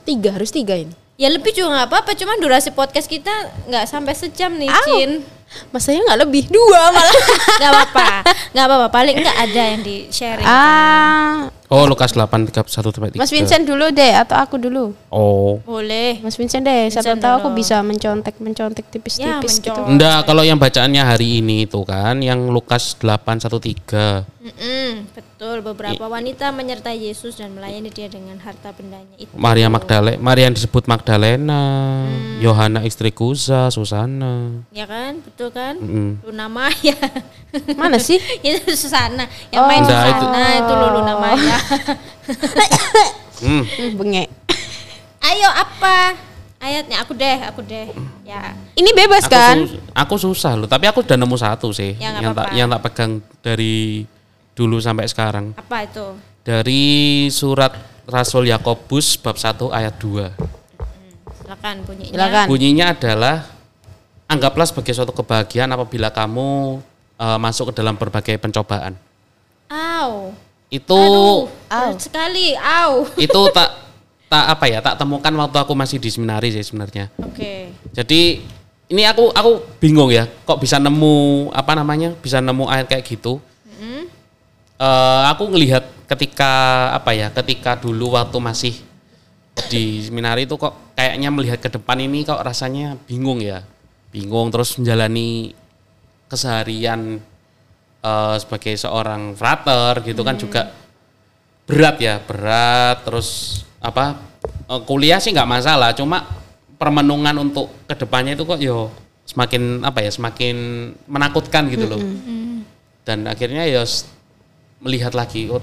tiga 0.00 0.32
harus 0.32 0.48
tiga 0.48 0.74
ini. 0.74 0.94
Ya 1.20 1.28
lebih 1.28 1.52
juga 1.52 1.76
nggak 1.76 1.88
apa-apa, 1.92 2.16
cuman 2.16 2.40
durasi 2.40 2.72
podcast 2.72 3.04
kita 3.04 3.28
nggak 3.68 3.84
sampai 3.84 4.16
sejam 4.16 4.56
nih, 4.56 4.72
Au. 4.72 4.80
Cin. 4.88 5.39
Masanya 5.74 6.00
nggak 6.06 6.20
lebih 6.26 6.44
dua 6.46 6.94
malah. 6.94 7.16
Nggak 7.60 7.70
apa-apa, 7.74 8.06
nggak 8.54 8.64
apa-apa. 8.70 8.86
Paling 8.88 9.16
nggak 9.18 9.38
ada 9.50 9.62
yang 9.74 9.82
di 9.82 10.06
sharing. 10.08 10.46
ah, 10.46 11.50
Oh, 11.70 11.86
Lukas 11.86 12.10
8 12.12 12.50
31 12.50 12.66
sampai 12.90 13.14
3. 13.14 13.22
Mas 13.22 13.30
Vincent 13.30 13.62
dulu 13.62 13.94
deh 13.94 14.10
atau 14.10 14.34
aku 14.34 14.58
dulu? 14.58 14.90
Oh. 15.06 15.62
Boleh. 15.62 16.18
Mas 16.18 16.34
Vincent 16.34 16.66
deh, 16.66 16.90
siapa 16.90 17.14
Vincent 17.14 17.22
tahu 17.22 17.34
aku 17.38 17.48
bisa 17.54 17.78
mencontek-mencontek 17.80 18.82
Ya, 18.82 18.90
tipis-tipis 18.90 19.62
gitu. 19.62 19.70
mencontek. 19.70 19.86
Enggak, 19.86 20.18
kalau 20.26 20.42
yang 20.42 20.58
bacaannya 20.58 20.98
hari 21.00 21.38
ini 21.38 21.64
itu 21.64 21.78
kan 21.82 22.18
yang 22.18 22.50
Lukas 22.50 22.98
813. 22.98 24.26
Mm-mm, 24.40 25.04
betul. 25.12 25.60
Beberapa 25.60 26.00
wanita 26.02 26.50
menyertai 26.50 27.06
Yesus 27.06 27.36
dan 27.36 27.52
melayani 27.52 27.86
dia 27.86 28.08
dengan 28.08 28.40
harta 28.40 28.72
bendanya 28.72 29.14
itu. 29.14 29.30
Maria 29.36 29.68
Magdalena, 29.68 30.18
Maria 30.18 30.48
yang 30.48 30.56
disebut 30.56 30.88
Magdalena, 30.88 31.62
Yohana 32.40 32.82
istri 32.82 33.12
Kuza, 33.12 33.68
Susana. 33.68 34.64
Ya 34.72 34.88
kan, 34.88 35.22
betul 35.22 35.52
kan? 35.52 35.76
Mm-mm. 35.76 36.24
Luna 36.24 36.48
Maya. 36.48 36.96
Mana 37.76 38.00
sih? 38.00 38.16
itu 38.42 38.74
Susana. 38.74 39.28
Yang 39.52 39.64
main 39.68 39.82
Enggak, 39.84 40.02
Susana 40.08 40.40
itu- 40.50 40.58
itu, 40.58 40.72
lo 40.74 40.86
Luna 40.98 41.14
Maya. 41.14 41.58
Hmm. 43.40 43.64
Hmm, 43.64 43.90
bengek. 43.96 44.28
Ayo 45.20 45.48
apa? 45.48 46.12
Ayatnya 46.60 47.00
aku 47.00 47.16
deh, 47.16 47.38
aku 47.40 47.60
deh. 47.64 47.88
Ya. 48.28 48.52
Ini 48.76 48.90
bebas 48.92 49.24
Aku, 49.24 49.32
kan? 49.32 49.56
sus- 49.64 49.80
aku 49.96 50.14
susah 50.20 50.52
loh, 50.60 50.68
tapi 50.68 50.84
aku 50.84 51.00
udah 51.00 51.16
nemu 51.16 51.36
satu 51.40 51.72
sih 51.72 51.96
Ya, 51.96 52.20
yang 52.20 52.36
tak 52.36 52.52
yang 52.52 52.68
tak 52.68 52.80
pegang 52.84 53.24
dari 53.40 54.04
dulu 54.52 54.76
sampai 54.76 55.08
sekarang. 55.08 55.56
Apa 55.56 55.88
itu? 55.88 56.20
Dari 56.44 56.84
surat 57.32 57.72
Rasul 58.04 58.52
Yakobus 58.52 59.16
bab 59.16 59.40
1 59.40 59.72
ayat 59.72 59.96
2. 59.96 60.36
Silakan 61.40 61.76
bunyinya. 61.88 62.12
Silakan. 62.12 62.44
Bunyinya 62.44 62.86
adalah 62.92 63.36
anggaplah 64.28 64.68
sebagai 64.68 64.92
suatu 64.92 65.16
kebahagiaan 65.16 65.72
apabila 65.72 66.12
kamu 66.12 66.76
eh, 67.16 67.38
masuk 67.40 67.72
ke 67.72 67.80
dalam 67.80 67.96
berbagai 67.96 68.36
pencobaan. 68.36 69.00
Au. 69.72 70.36
Itu 70.70 70.94
Aduh, 70.94 71.50
Au. 71.66 71.90
sekali. 71.98 72.54
Au. 72.54 73.04
itu 73.26 73.40
tak 73.50 73.68
tak 74.30 74.44
apa 74.46 74.64
ya, 74.70 74.78
tak 74.78 74.94
temukan 74.96 75.34
waktu 75.42 75.58
aku 75.58 75.74
masih 75.74 75.98
di 75.98 76.06
seminari 76.06 76.54
sih 76.54 76.62
sebenarnya. 76.62 77.10
Oke. 77.18 77.74
Jadi 77.90 78.46
ini 78.90 79.02
aku 79.06 79.34
aku 79.34 79.66
bingung 79.82 80.14
ya, 80.14 80.30
kok 80.46 80.62
bisa 80.62 80.78
nemu 80.78 81.50
apa 81.50 81.74
namanya, 81.74 82.14
bisa 82.14 82.38
nemu 82.38 82.70
ayat 82.70 82.86
kayak 82.86 83.06
gitu. 83.06 83.42
Eh, 84.80 85.22
aku 85.28 85.44
ngelihat 85.52 85.84
ketika 86.08 86.48
apa 86.96 87.12
ya, 87.12 87.28
ketika 87.28 87.76
dulu 87.76 88.16
waktu 88.16 88.40
masih 88.40 88.74
di 89.68 90.00
seminari 90.00 90.48
itu 90.48 90.56
kok 90.56 90.96
kayaknya 90.96 91.28
melihat 91.28 91.60
ke 91.60 91.68
depan 91.68 92.00
ini 92.00 92.24
kok 92.24 92.40
rasanya 92.40 92.96
bingung 93.04 93.44
ya, 93.44 93.60
bingung 94.08 94.48
terus 94.48 94.80
menjalani 94.80 95.52
keseharian 96.32 97.20
eh, 98.00 98.36
sebagai 98.36 98.74
seorang 98.74 99.32
frater 99.34 100.00
gitu 100.02 100.20
kan 100.20 100.36
juga 100.36 100.72
berat 101.64 101.96
ya 102.00 102.18
berat. 102.20 103.04
Terus 103.04 103.60
apa 103.80 104.18
eh, 104.68 104.80
kuliah 104.84 105.18
sih 105.18 105.30
nggak 105.30 105.48
masalah 105.48 105.92
cuma 105.92 106.24
permenungan 106.76 107.36
untuk 107.40 107.68
ke 107.84 107.94
depannya 107.94 108.32
itu 108.34 108.44
kok 108.44 108.56
yo 108.56 108.88
semakin 109.28 109.84
apa 109.84 110.02
ya 110.02 110.10
semakin 110.10 110.56
menakutkan 111.06 111.68
gitu 111.68 111.86
loh. 111.86 112.00
Dan 113.00 113.24
akhirnya 113.24 113.64
ya 113.64 113.82
s- 113.82 114.04
melihat 114.80 115.12
lagi 115.12 115.48
oh 115.48 115.60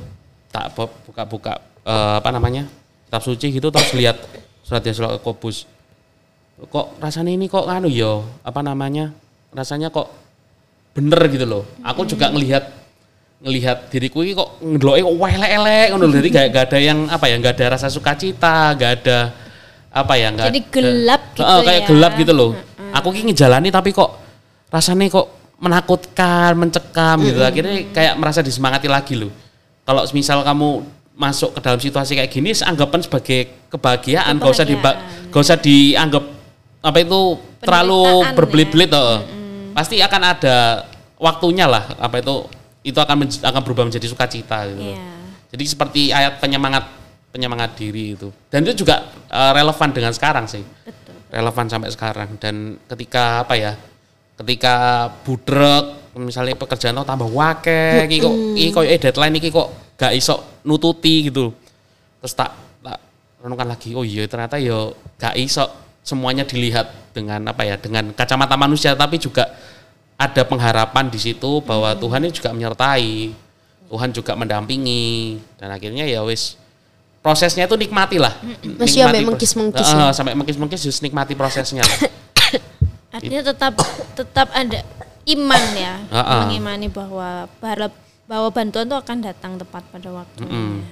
tak 0.48 0.72
bu- 0.78 0.94
buka-buka 1.06 1.58
eh, 1.84 2.14
apa 2.22 2.30
namanya 2.30 2.70
kitab 3.08 3.24
suci 3.24 3.50
gitu 3.50 3.68
terus 3.68 3.92
lihat 3.96 4.18
surat 4.62 4.84
Yesus 4.84 5.00
Yakobus 5.00 5.58
kok 6.58 6.98
rasanya 6.98 7.32
ini 7.32 7.46
kok 7.46 7.66
anu 7.66 7.88
yo 7.88 8.26
apa 8.42 8.60
namanya 8.60 9.14
rasanya 9.54 9.88
kok 9.88 10.10
bener 10.98 11.22
gitu 11.30 11.46
loh 11.46 11.64
aku 11.86 12.10
juga 12.10 12.34
ngelihat 12.34 12.74
ngelihat 13.38 13.94
diriku 13.94 14.26
ini 14.26 14.34
kok 14.34 14.58
ngedeloke 14.66 15.06
kok 15.06 15.14
elek-elek 15.30 15.88
ngono 15.94 16.06
lho. 16.10 16.14
jadi 16.18 16.28
gak, 16.34 16.46
gak 16.50 16.64
ada 16.74 16.78
yang 16.82 17.00
apa 17.06 17.26
ya 17.30 17.36
gak 17.38 17.54
ada 17.54 17.66
rasa 17.78 17.88
sukacita 17.94 18.74
gak 18.74 18.92
ada 19.06 19.30
apa 19.94 20.14
ya 20.18 20.34
gak 20.34 20.48
Jadi 20.50 20.62
ada- 20.66 20.72
gelap 20.74 21.22
gitu 21.38 21.46
Heeh, 21.46 21.62
kayak 21.62 21.82
ya. 21.82 21.88
gelap 21.94 22.14
gitu 22.18 22.34
loh 22.34 22.52
aku 22.98 23.08
ki 23.14 23.22
ngejalani 23.30 23.70
tapi 23.70 23.94
kok 23.94 24.10
rasanya 24.74 25.06
kok 25.14 25.28
menakutkan 25.62 26.58
mencekam 26.58 27.18
gitu 27.22 27.46
akhirnya 27.46 27.94
kayak 27.94 28.14
merasa 28.18 28.42
disemangati 28.42 28.90
lagi 28.90 29.14
loh 29.22 29.30
kalau 29.86 30.02
misal 30.18 30.42
kamu 30.42 30.82
masuk 31.14 31.54
ke 31.54 31.60
dalam 31.62 31.78
situasi 31.78 32.18
kayak 32.18 32.30
gini 32.34 32.58
anggapan 32.66 33.06
sebagai 33.06 33.70
kebahagiaan 33.70 34.42
gak 34.42 34.50
usah 34.50 34.66
diba 34.66 34.92
gak 35.30 35.42
usah 35.46 35.58
dianggap 35.62 36.26
apa 36.82 36.98
itu 37.06 37.22
terlalu 37.62 38.02
ya. 38.02 38.34
berbelit-belit 38.34 38.90
heeh. 38.90 39.37
Pasti 39.78 40.02
akan 40.02 40.22
ada 40.26 40.90
waktunya 41.22 41.70
lah 41.70 41.86
apa 42.02 42.18
itu 42.18 42.50
itu 42.82 42.98
akan 42.98 43.30
akan 43.30 43.62
berubah 43.62 43.86
menjadi 43.86 44.10
sukacita 44.10 44.66
gitu. 44.74 44.98
Iya. 44.98 45.06
Jadi 45.54 45.64
seperti 45.70 46.02
ayat 46.10 46.42
penyemangat 46.42 46.90
penyemangat 47.30 47.78
diri 47.78 48.18
itu. 48.18 48.34
Dan 48.50 48.66
itu 48.66 48.82
juga 48.82 49.06
eh, 49.30 49.52
relevan 49.54 49.94
dengan 49.94 50.10
sekarang 50.18 50.50
sih. 50.50 50.66
Betul. 50.66 51.14
Relevan 51.30 51.70
sampai 51.70 51.94
sekarang 51.94 52.30
dan 52.42 52.82
ketika 52.90 53.46
apa 53.46 53.54
ya? 53.54 53.78
Ketika 54.38 55.10
budrek 55.26 56.14
misalnya 56.18 56.58
pekerjaan 56.58 56.98
lo 56.98 57.06
tambah 57.06 57.30
wake 57.30 58.06
iki 58.10 58.18
kok 58.22 58.36
iki 58.58 58.70
koyo 58.74 58.90
eh 58.90 58.98
deadline 58.98 59.38
iki 59.38 59.50
kok 59.54 59.98
gak 59.98 60.14
iso 60.18 60.62
nututi 60.66 61.30
gitu. 61.30 61.54
Terus 62.22 62.34
tak 62.34 62.54
tak 62.82 62.98
renungkan 63.42 63.70
lagi, 63.70 63.94
oh 63.98 64.06
iya 64.06 64.26
ternyata 64.30 64.58
ya 64.62 64.94
gak 65.18 65.38
iso 65.38 65.66
semuanya 66.06 66.46
dilihat 66.46 67.14
dengan 67.18 67.50
apa 67.50 67.66
ya? 67.66 67.82
Dengan 67.82 68.14
kacamata 68.14 68.54
manusia 68.54 68.94
tapi 68.94 69.18
juga 69.18 69.50
ada 70.18 70.42
pengharapan 70.42 71.06
di 71.08 71.22
situ 71.22 71.62
bahwa 71.62 71.94
Tuhan 71.94 72.26
ini 72.26 72.34
juga 72.34 72.50
menyertai, 72.50 73.32
Tuhan 73.88 74.10
juga 74.12 74.34
mendampingi 74.34 75.38
dan 75.56 75.70
akhirnya 75.70 76.04
ya 76.04 76.26
wis 76.26 76.58
prosesnya 77.22 77.70
itu 77.70 77.78
nikmati 77.78 78.18
lah. 78.18 78.34
Masih 78.82 79.06
sampai 79.06 79.22
mengkis-mengkis 79.22 79.86
pros- 79.86 79.94
ya? 79.94 80.10
Sampai 80.12 80.34
mengkis-mengkis 80.34 80.82
just 80.82 81.02
nikmati 81.02 81.38
prosesnya. 81.38 81.86
Artinya 83.16 83.54
tetap 83.54 83.74
tetap 84.14 84.48
ada 84.52 84.80
iman 85.28 85.64
ya, 85.74 85.96
Ha-ha. 86.12 86.46
mengimani 86.46 86.88
bahwa 86.88 87.46
bahwa 88.28 88.48
bantuan 88.52 88.86
itu 88.88 88.96
akan 88.96 89.18
datang 89.24 89.56
tepat 89.56 89.84
pada 89.92 90.10
waktunya. 90.12 90.52
Mm-mm. 90.52 90.84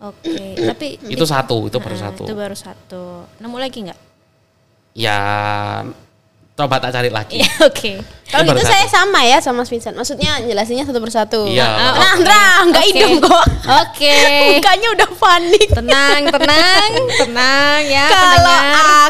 Oke, 0.00 0.56
tapi 0.72 0.86
itu 1.06 1.24
satu, 1.24 1.68
itu 1.68 1.76
baru 1.76 1.96
Nah, 1.96 2.02
satu. 2.08 2.22
Itu 2.24 2.34
baru 2.36 2.56
satu. 2.56 3.02
Nemu 3.38 3.56
lagi 3.60 3.78
nggak? 3.84 4.00
Ya 4.96 5.18
coba 6.60 6.76
tak 6.76 6.92
cari 6.92 7.08
lagi. 7.08 7.40
Iya, 7.40 7.50
oke. 7.72 7.92
Kalau 8.30 8.46
baru 8.46 8.62
itu 8.62 8.62
satu. 8.62 8.74
saya 8.78 8.86
sama 8.86 9.20
ya 9.26 9.38
sama 9.42 9.66
Mas 9.66 9.70
Vincent. 9.74 9.96
Maksudnya 9.98 10.38
jelasinnya 10.46 10.86
satu 10.86 11.02
persatu. 11.02 11.50
Iya. 11.50 11.66
Nah, 11.66 12.14
terang, 12.14 12.70
nggak 12.70 12.84
Oke. 12.86 12.92
idem 12.94 13.12
kok. 13.18 13.44
Oke. 13.82 14.16
Mukanya 14.54 14.88
udah 14.94 15.08
panik. 15.18 15.68
tenang, 15.74 16.22
tenang, 16.30 16.90
tenang 17.18 17.80
ya 17.90 18.06
Kalau 18.06 18.58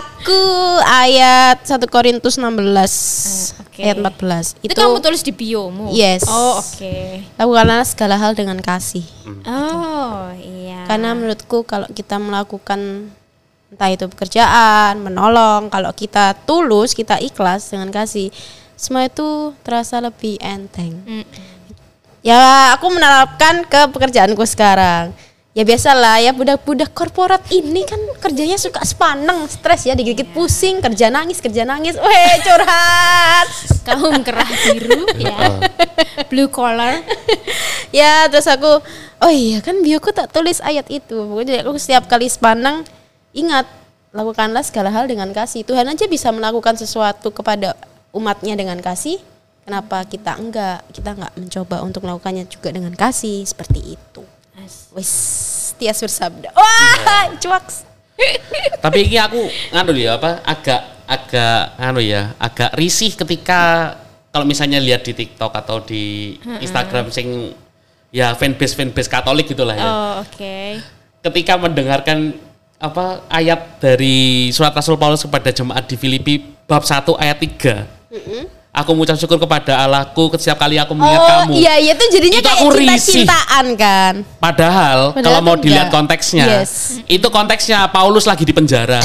aku 0.00 0.42
ayat 0.88 1.60
1 1.68 1.84
Korintus 1.92 2.40
16 2.40 3.60
oke. 3.60 3.80
ayat 3.84 3.98
14 4.00 4.64
Itu, 4.64 4.72
itu, 4.72 4.78
kamu 4.80 4.96
tulis 5.04 5.20
di 5.20 5.32
biomu. 5.36 5.92
Yes. 5.92 6.24
Oh, 6.24 6.64
oke. 6.64 6.96
lakukanlah 7.36 7.84
segala 7.84 8.16
hal 8.16 8.32
dengan 8.32 8.56
kasih. 8.56 9.04
Oh, 9.44 10.32
iya. 10.40 10.88
Karena 10.88 11.12
menurutku 11.12 11.68
kalau 11.68 11.86
kita 11.92 12.16
melakukan 12.16 13.12
entah 13.70 13.90
itu 13.90 14.10
pekerjaan, 14.10 14.98
menolong, 14.98 15.70
kalau 15.70 15.94
kita 15.94 16.34
tulus, 16.42 16.92
kita 16.92 17.22
ikhlas 17.22 17.70
dengan 17.70 17.94
kasih, 17.94 18.34
semua 18.74 19.06
itu 19.06 19.54
terasa 19.62 20.02
lebih 20.02 20.36
enteng. 20.42 20.98
Mm. 21.06 21.26
Ya, 22.20 22.76
aku 22.76 22.92
menerapkan 22.92 23.64
ke 23.64 23.88
pekerjaanku 23.94 24.44
sekarang. 24.44 25.14
Ya 25.50 25.66
biasalah 25.66 26.22
ya 26.22 26.30
budak-budak 26.30 26.94
korporat 26.94 27.42
ini 27.50 27.82
kan 27.82 27.98
kerjanya 28.22 28.54
suka 28.54 28.86
sepaneng, 28.86 29.50
stres 29.50 29.82
ya, 29.82 29.98
dikit-dikit 29.98 30.30
pusing, 30.30 30.78
kerja 30.78 31.10
nangis, 31.10 31.42
kerja 31.42 31.66
nangis. 31.66 31.98
Weh, 31.98 32.34
curhat. 32.46 33.46
kaum 33.90 34.22
kerah 34.22 34.46
biru 34.46 35.10
ya. 35.18 35.58
Blue 36.30 36.46
collar. 36.46 37.02
ya, 37.98 38.30
terus 38.30 38.46
aku 38.46 38.78
oh 39.20 39.32
iya 39.32 39.58
kan 39.58 39.82
bioku 39.82 40.14
tak 40.14 40.30
tulis 40.30 40.62
ayat 40.62 40.86
itu. 40.86 41.18
Pokoknya 41.18 41.66
aku 41.66 41.82
setiap 41.82 42.06
kali 42.06 42.30
sepaneng 42.30 42.86
ingat 43.34 43.66
lakukanlah 44.10 44.62
segala 44.66 44.90
hal 44.90 45.06
dengan 45.06 45.30
kasih. 45.30 45.62
Tuhan 45.62 45.86
aja 45.86 46.06
bisa 46.10 46.30
melakukan 46.34 46.74
sesuatu 46.74 47.30
kepada 47.30 47.78
umatnya 48.10 48.58
dengan 48.58 48.78
kasih. 48.82 49.18
Kenapa 49.62 50.02
kita 50.08 50.34
enggak? 50.34 50.82
Kita 50.90 51.14
enggak 51.14 51.32
mencoba 51.38 51.76
untuk 51.86 52.02
melakukannya 52.02 52.48
juga 52.50 52.74
dengan 52.74 52.90
kasih 52.96 53.46
seperti 53.46 53.94
itu. 53.94 54.22
Wis, 54.94 55.12
Tias 55.78 56.02
bersabda. 56.02 56.50
Wah, 56.52 57.30
cuaks. 57.38 57.86
Tapi 58.84 58.98
ini 59.08 59.16
aku 59.16 59.40
nganu 59.72 59.96
ya 59.96 60.20
apa 60.20 60.44
agak 60.44 60.82
agak 61.08 61.62
nganu 61.80 62.00
ya, 62.04 62.36
agak 62.36 62.76
risih 62.76 63.16
ketika 63.16 63.94
kalau 64.30 64.44
misalnya 64.44 64.78
lihat 64.78 65.02
di 65.02 65.16
TikTok 65.16 65.52
atau 65.56 65.82
di 65.82 66.36
Instagram 66.60 67.08
sing 67.10 67.50
ya 68.14 68.36
fanbase 68.36 68.76
fanbase 68.76 69.08
Katolik 69.08 69.48
gitulah 69.48 69.74
ya. 69.74 69.86
Oh, 69.86 70.12
oke. 70.22 70.78
Ketika 71.24 71.56
mendengarkan 71.56 72.36
apa 72.80 73.28
ayat 73.28 73.76
dari 73.76 74.48
surat 74.50 74.72
Rasul 74.72 74.96
Paulus 74.96 75.20
kepada 75.20 75.52
jemaat 75.52 75.84
di 75.84 75.94
Filipi 75.94 76.34
bab 76.64 76.80
1 76.80 77.12
ayat 77.14 77.36
3. 77.36 77.84
Aku 78.72 78.94
mengucap 78.94 79.18
syukur 79.18 79.36
kepada 79.36 79.82
Allahku 79.82 80.30
setiap 80.32 80.56
kali 80.56 80.78
aku 80.78 80.94
mengingat 80.94 81.18
Oh 81.18 81.28
kamu. 81.44 81.52
iya 81.58 81.74
iya 81.76 81.92
itu 81.92 82.04
jadinya 82.08 82.38
Itu 82.38 82.48
kayak 82.48 82.62
cinta-cintaan 82.62 83.66
kan. 83.74 84.14
Padahal, 84.38 85.10
Padahal 85.10 85.20
kalau 85.20 85.40
mau 85.42 85.54
tuh 85.54 85.66
dilihat 85.66 85.86
enggak. 85.86 85.96
konteksnya, 85.98 86.46
Yes. 86.46 87.02
itu 87.04 87.26
konteksnya 87.28 87.90
Paulus 87.90 88.24
lagi 88.24 88.46
di 88.46 88.54
penjara. 88.54 89.02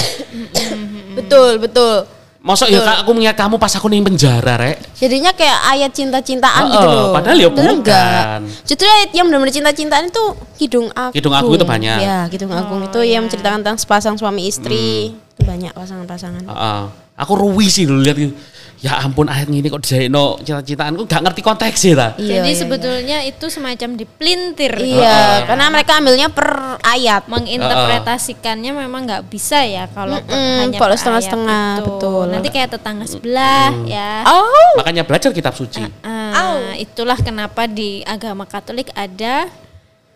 Betul 1.13 1.57
betul. 1.57 2.05
Masa 2.45 2.69
ya 2.69 2.77
Kak, 2.85 3.01
aku 3.01 3.17
mengingat 3.17 3.41
kamu 3.41 3.57
pas 3.57 3.73
aku 3.73 3.89
di 3.89 3.97
penjara, 4.05 4.53
Rek. 4.61 4.77
Jadinya 4.93 5.33
kayak 5.33 5.65
ayat 5.65 5.89
cinta-cintaan 5.97 6.69
Heeh, 6.69 6.77
gitu 6.77 6.87
loh. 6.93 7.09
padahal 7.09 7.37
ya 7.41 7.49
bukan. 7.49 7.81
enggak? 7.81 8.45
Justru 8.69 8.85
ayat 8.85 9.09
yang 9.17 9.25
benar-benar 9.25 9.49
cinta-cintaan 9.49 10.13
itu 10.13 10.23
Kidung 10.61 10.93
Agung. 10.93 11.17
Kidung 11.17 11.33
Agung 11.33 11.57
itu 11.57 11.65
banyak. 11.65 11.97
Ya, 12.05 12.29
Kidung 12.29 12.53
Agung 12.53 12.85
itu 12.85 13.01
yang 13.01 13.25
menceritakan 13.25 13.65
tentang 13.65 13.81
sepasang 13.81 14.13
suami 14.13 14.45
istri. 14.45 15.17
Itu 15.17 15.41
banyak 15.41 15.73
pasangan-pasangan. 15.73 16.45
Heeh. 16.45 16.81
Aku 17.17 17.33
ruwi 17.33 17.65
sih 17.65 17.89
dulu 17.89 18.05
lihat 18.05 18.13
gitu. 18.13 18.37
Ya 18.85 19.01
ampun 19.01 19.25
ayat 19.25 19.49
ini 19.49 19.65
kok 19.65 19.81
no 20.13 20.37
cinta-cintaanku 20.45 21.09
gak 21.09 21.25
ngerti 21.25 21.41
konteksnya 21.41 21.93
lah. 21.97 22.09
Iya, 22.21 22.45
Jadi 22.45 22.51
iya, 22.53 22.59
sebetulnya 22.61 23.17
itu 23.25 23.45
semacam 23.49 23.97
dipelintir. 23.97 24.77
Iya, 24.77 25.49
karena 25.49 25.73
mereka 25.73 25.97
ambilnya 25.97 26.29
per 26.29 26.77
ayat. 26.85 27.25
Menginterpretasikannya 27.25 28.77
memang 28.77 29.09
nggak 29.09 29.25
bisa 29.25 29.65
ya 29.65 29.89
kalau 29.89 30.21
per- 30.21 30.37
Mm-mm, 30.37 30.69
hanya 30.69 30.77
kalau 30.77 30.93
setengah-setengah, 30.93 31.65
ayat 31.65 31.81
itu. 31.81 31.89
betul. 31.97 32.25
Nanti 32.29 32.47
kayak 32.53 32.69
tetangga 32.77 33.05
sebelah 33.09 33.73
ya. 33.89 34.21
Oh, 34.29 34.77
Makanya 34.77 35.01
belajar 35.01 35.33
kitab 35.33 35.57
suci. 35.57 35.81
Ah, 36.05 36.77
itulah 36.77 37.17
kenapa 37.17 37.65
di 37.65 38.05
agama 38.05 38.45
Katolik 38.45 38.93
ada 38.93 39.49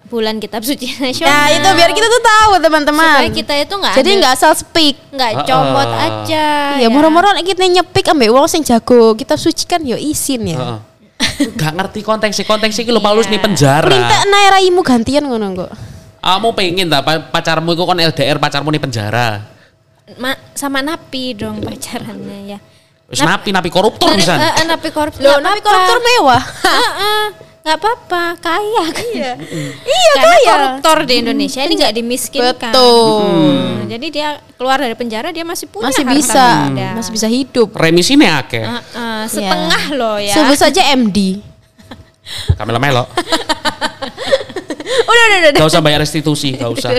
bulan 0.05 0.37
kitab 0.37 0.63
suci 0.63 0.95
nasional. 0.97 1.27
Nah, 1.27 1.47
itu 1.51 1.69
biar 1.69 1.91
kita 1.91 2.07
tuh 2.07 2.23
tahu 2.23 2.51
teman-teman. 2.59 3.03
supaya 3.19 3.29
kita 3.29 3.53
itu 3.57 3.73
nggak 3.73 3.93
Jadi 3.93 4.09
nggak 4.17 4.33
asal 4.33 4.51
speak. 4.53 4.95
nggak 5.09 5.29
Ah, 5.33 5.43
comot 5.43 5.85
ah. 5.85 6.05
aja. 6.07 6.47
Ya, 6.77 6.87
murah-murah 6.87 7.35
lagi 7.35 7.45
kita 7.47 7.63
nyepik 7.63 8.07
ambek 8.07 8.29
wong 8.29 8.45
sing 8.45 8.63
jago. 8.63 9.13
Kita 9.13 9.35
suci 9.35 9.63
kan 9.63 9.81
yo 9.81 9.95
isin 9.95 10.47
ya. 10.47 10.57
Heeh. 10.57 10.79
Gak 11.51 11.73
ngerti 11.73 11.99
konteksnya 11.99 12.43
konteksnya 12.43 12.81
iki 12.81 12.91
lho 12.91 12.99
Paulus 12.99 13.27
nih 13.27 13.37
penjara. 13.37 13.83
Perintah 13.85 14.23
naik 14.23 14.49
raimu 14.55 14.81
gantian 14.81 15.23
ngono 15.23 15.47
kok. 15.53 15.71
Kamu 16.19 16.51
pengen 16.51 16.87
tak 16.87 17.03
pa- 17.03 17.25
pacarmu 17.29 17.71
itu 17.71 17.83
kan 17.83 17.97
LDR 17.97 18.37
pacarmu 18.37 18.69
nih 18.69 18.79
penjara. 18.79 19.43
Ma- 20.15 20.39
sama 20.51 20.79
napi 20.79 21.35
dong 21.35 21.59
pacarannya 21.59 22.39
ya. 22.47 22.59
Wis 23.05 23.19
napi 23.19 23.49
napi 23.49 23.67
koruptor 23.67 24.13
bisa. 24.13 24.31
eh, 24.33 24.61
eh, 24.61 24.65
napi 24.65 24.89
koruptor. 24.89 25.19
Loh, 25.19 25.37
napi 25.39 25.59
koruptor 25.59 25.97
mewah. 25.99 26.43
Nggak 27.69 27.77
apa-apa, 27.77 28.23
kaya 28.41 28.83
kan. 28.89 29.05
Iya. 29.13 29.31
Iya 29.85 30.11
Karena 30.17 30.25
kaya. 30.33 30.49
koruptor 30.49 30.97
di 31.05 31.13
Indonesia 31.21 31.61
ini 31.61 31.73
nggak 31.77 31.93
dimiskinkan. 31.93 32.71
Betul. 32.73 33.21
Hmm, 33.29 33.85
Jadi 33.85 34.07
dia 34.09 34.29
keluar 34.57 34.81
dari 34.81 34.97
penjara 34.97 35.29
dia 35.29 35.45
masih 35.45 35.69
punya 35.69 35.93
Masih 35.93 36.01
harta 36.01 36.17
bisa, 36.17 36.45
benda. 36.65 36.89
masih 36.97 37.11
bisa 37.13 37.27
hidup. 37.29 37.69
Remisi 37.77 38.17
nih 38.17 38.29
akeh. 38.33 38.65
Eh, 38.65 38.81
eh, 38.97 39.23
setengah 39.29 39.83
loh 39.93 40.17
ya. 40.17 40.33
Sebut 40.33 40.57
saja 40.57 40.81
MD. 40.97 41.45
Kamela 42.57 42.81
melo. 42.81 43.05
udah, 45.09 45.23
udah, 45.29 45.37
udah. 45.45 45.51
Gak 45.57 45.69
usah 45.69 45.81
bayar 45.81 46.01
restitusi, 46.01 46.53
gak 46.53 46.69
usah. 46.73 46.89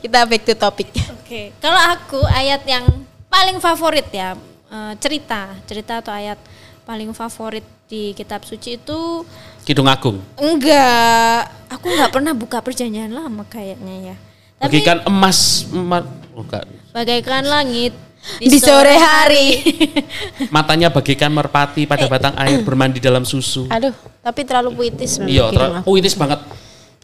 Kita 0.00 0.24
back 0.24 0.42
to 0.44 0.54
topic. 0.56 0.88
Oke, 1.20 1.52
kalau 1.60 1.80
aku 1.80 2.20
ayat 2.28 2.60
yang 2.64 2.84
paling 3.28 3.60
favorit 3.60 4.08
ya 4.08 4.36
eh, 4.68 4.92
cerita, 5.00 5.52
cerita 5.64 6.00
atau 6.00 6.12
ayat 6.12 6.36
paling 6.84 7.16
favorit 7.16 7.64
di 7.94 8.10
kitab 8.12 8.42
suci 8.42 8.74
itu 8.74 9.22
Kidung 9.62 9.86
Agung. 9.86 10.18
enggak, 10.36 11.40
aku 11.70 11.86
nggak 11.88 12.10
pernah 12.10 12.34
buka 12.34 12.58
perjanjian 12.58 13.08
lama 13.08 13.46
kayaknya 13.46 14.12
ya. 14.12 14.16
Tapi 14.58 14.82
Bagikan 14.82 14.98
emas, 15.06 15.64
emas 15.70 16.04
oh, 16.34 16.42
enggak. 16.42 16.64
bagaikan 16.90 17.46
langit 17.46 17.94
Di 18.40 18.56
sore 18.56 18.96
hari. 18.96 19.60
Matanya 20.48 20.88
bagaikan 20.88 21.28
merpati 21.28 21.84
pada 21.84 22.08
batang 22.08 22.32
air 22.36 22.60
bermandi 22.60 22.96
dalam 22.96 23.20
susu. 23.22 23.68
Aduh, 23.68 23.92
tapi 24.20 24.42
terlalu 24.42 24.72
puitis 24.74 25.20
Iya, 25.20 25.48
Kidung 25.48 25.52
ter- 25.54 25.68
Agung. 25.70 25.84
puitis 25.84 26.14
banget. 26.16 26.40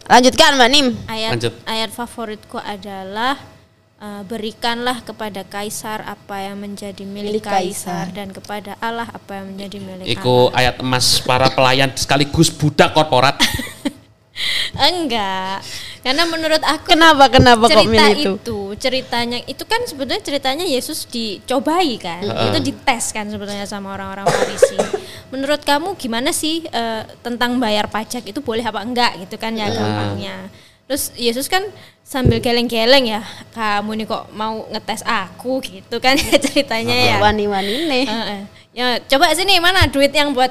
Lanjutkan 0.05 0.57
Mbak 0.57 0.69
Nim. 0.73 0.87
ayat 1.07 1.31
Lanjut. 1.37 1.53
ayat 1.65 1.91
favoritku 1.93 2.57
adalah 2.57 3.37
eh, 4.01 4.23
berikanlah 4.25 5.05
kepada 5.05 5.45
kaisar 5.45 6.01
apa 6.03 6.41
yang 6.41 6.57
menjadi 6.59 7.05
milik 7.05 7.41
Milik 7.41 7.45
kaisar. 7.45 8.09
kaisar 8.09 8.17
dan 8.17 8.29
kepada 8.33 8.75
Allah 8.81 9.07
apa 9.07 9.31
yang 9.39 9.53
menjadi 9.53 9.77
milik 9.79 10.05
Iku 10.09 10.51
ayat 10.51 10.81
emas 10.81 11.21
para 11.21 11.53
pelayan 11.53 11.93
sekaligus 11.95 12.49
budak 12.49 12.91
korporat. 12.91 13.37
Allah. 13.37 13.99
Enggak. 14.89 15.61
Karena 16.01 16.25
menurut 16.25 16.65
aku 16.65 16.97
Kenapa 16.97 17.29
kenapa 17.29 17.69
kok 17.69 17.85
cerita 17.85 17.93
milih 17.93 18.17
itu? 18.17 18.33
itu? 18.41 18.59
ceritanya 18.81 19.39
itu 19.45 19.65
kan 19.69 19.85
sebetulnya 19.85 20.23
ceritanya 20.25 20.65
Yesus 20.65 21.05
dicobai 21.05 22.01
kan 22.01 22.25
itu 22.25 22.73
dites 22.73 23.13
kan 23.13 23.29
sebetulnya 23.29 23.69
sama 23.69 23.93
orang-orang 23.93 24.25
Farisi 24.25 24.81
menurut 25.29 25.61
kamu 25.61 26.01
gimana 26.01 26.33
sih 26.33 26.65
eh, 26.65 27.03
tentang 27.21 27.61
bayar 27.61 27.93
pajak 27.93 28.25
itu 28.25 28.41
boleh 28.41 28.65
apa 28.65 28.81
enggak 28.81 29.21
gitu 29.21 29.37
kan 29.37 29.53
ya 29.53 29.69
gampangnya 29.69 30.49
terus 30.89 31.13
Yesus 31.21 31.53
kan 31.53 31.61
sambil 32.11 32.43
geleng-geleng 32.43 33.07
ya 33.07 33.23
kamu 33.55 34.03
nih 34.03 34.07
kok 34.11 34.27
mau 34.35 34.67
ngetes 34.67 35.07
aku 35.07 35.63
gitu 35.63 36.03
kan 36.03 36.19
ceritanya 36.51 36.91
ya 36.91 37.17
Wani-wani 37.23 37.87
nih. 37.87 38.05
Heeh. 38.11 38.41
ya 38.75 38.87
coba 39.07 39.31
sini 39.39 39.63
mana 39.63 39.87
duit 39.87 40.11
yang 40.11 40.35
buat 40.35 40.51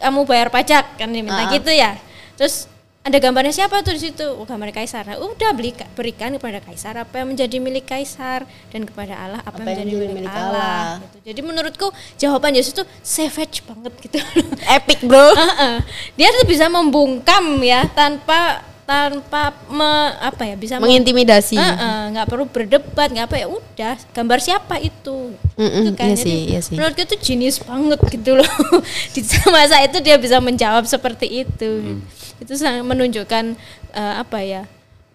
kamu 0.00 0.24
bayar 0.24 0.48
pajak 0.48 0.96
kan 0.96 1.12
dia 1.12 1.20
minta 1.20 1.44
gitu 1.52 1.68
ya 1.68 2.00
terus 2.40 2.72
ada 3.04 3.20
gambarnya 3.20 3.52
siapa 3.52 3.84
tuh 3.84 3.92
di 3.92 4.00
situ 4.00 4.24
oh, 4.24 4.48
gambar 4.48 4.72
kaisar 4.72 5.04
Nah, 5.04 5.20
udah 5.20 5.52
beli 5.52 5.76
berikan 5.92 6.32
kepada 6.40 6.64
kaisar 6.64 6.96
apa 6.96 7.20
yang 7.20 7.36
menjadi 7.36 7.60
milik 7.60 7.84
kaisar 7.84 8.48
dan 8.72 8.88
kepada 8.88 9.12
Allah 9.12 9.44
apa, 9.44 9.60
yang 9.60 9.84
menjadi 9.84 10.08
milik, 10.08 10.32
Allah, 10.32 11.04
gitu. 11.04 11.16
jadi 11.28 11.40
menurutku 11.44 11.86
jawaban 12.16 12.56
Yesus 12.56 12.72
tuh 12.72 12.88
savage 13.04 13.60
banget 13.68 13.92
gitu 14.08 14.16
Epic, 14.64 15.04
Bro. 15.04 15.36
Heeh. 15.36 15.84
dia 16.16 16.32
tuh 16.32 16.48
bisa 16.48 16.64
membungkam 16.72 17.60
ya 17.60 17.84
tanpa 17.92 18.64
tanpa 18.84 19.48
me- 19.66 20.14
apa 20.20 20.44
ya 20.44 20.54
bisa 20.54 20.76
Mengintimidasi. 20.76 21.56
Heeh, 21.56 22.00
nggak 22.12 22.26
perlu 22.28 22.44
berdebat 22.44 23.08
nggak 23.08 23.26
apa 23.26 23.36
ya 23.40 23.46
udah 23.48 23.96
gambar 24.12 24.38
siapa 24.38 24.76
itu 24.76 25.32
Mm-mm, 25.56 25.88
Gitu 25.88 25.96
kan. 25.96 26.06
iya 26.12 26.16
sih, 26.20 26.38
iya 26.52 26.60
sih. 26.60 26.76
menurutku 26.76 27.00
itu 27.00 27.16
jenius 27.16 27.56
banget 27.58 27.96
gitu 28.12 28.36
loh 28.36 28.44
di 29.16 29.20
masa 29.48 29.80
itu 29.80 29.98
dia 30.04 30.20
bisa 30.20 30.36
menjawab 30.36 30.84
seperti 30.84 31.48
itu 31.48 32.00
itu 32.36 32.52
sangat 32.54 32.84
menunjukkan 32.84 33.56
eh, 33.90 34.14
apa 34.20 34.38
ya 34.44 34.62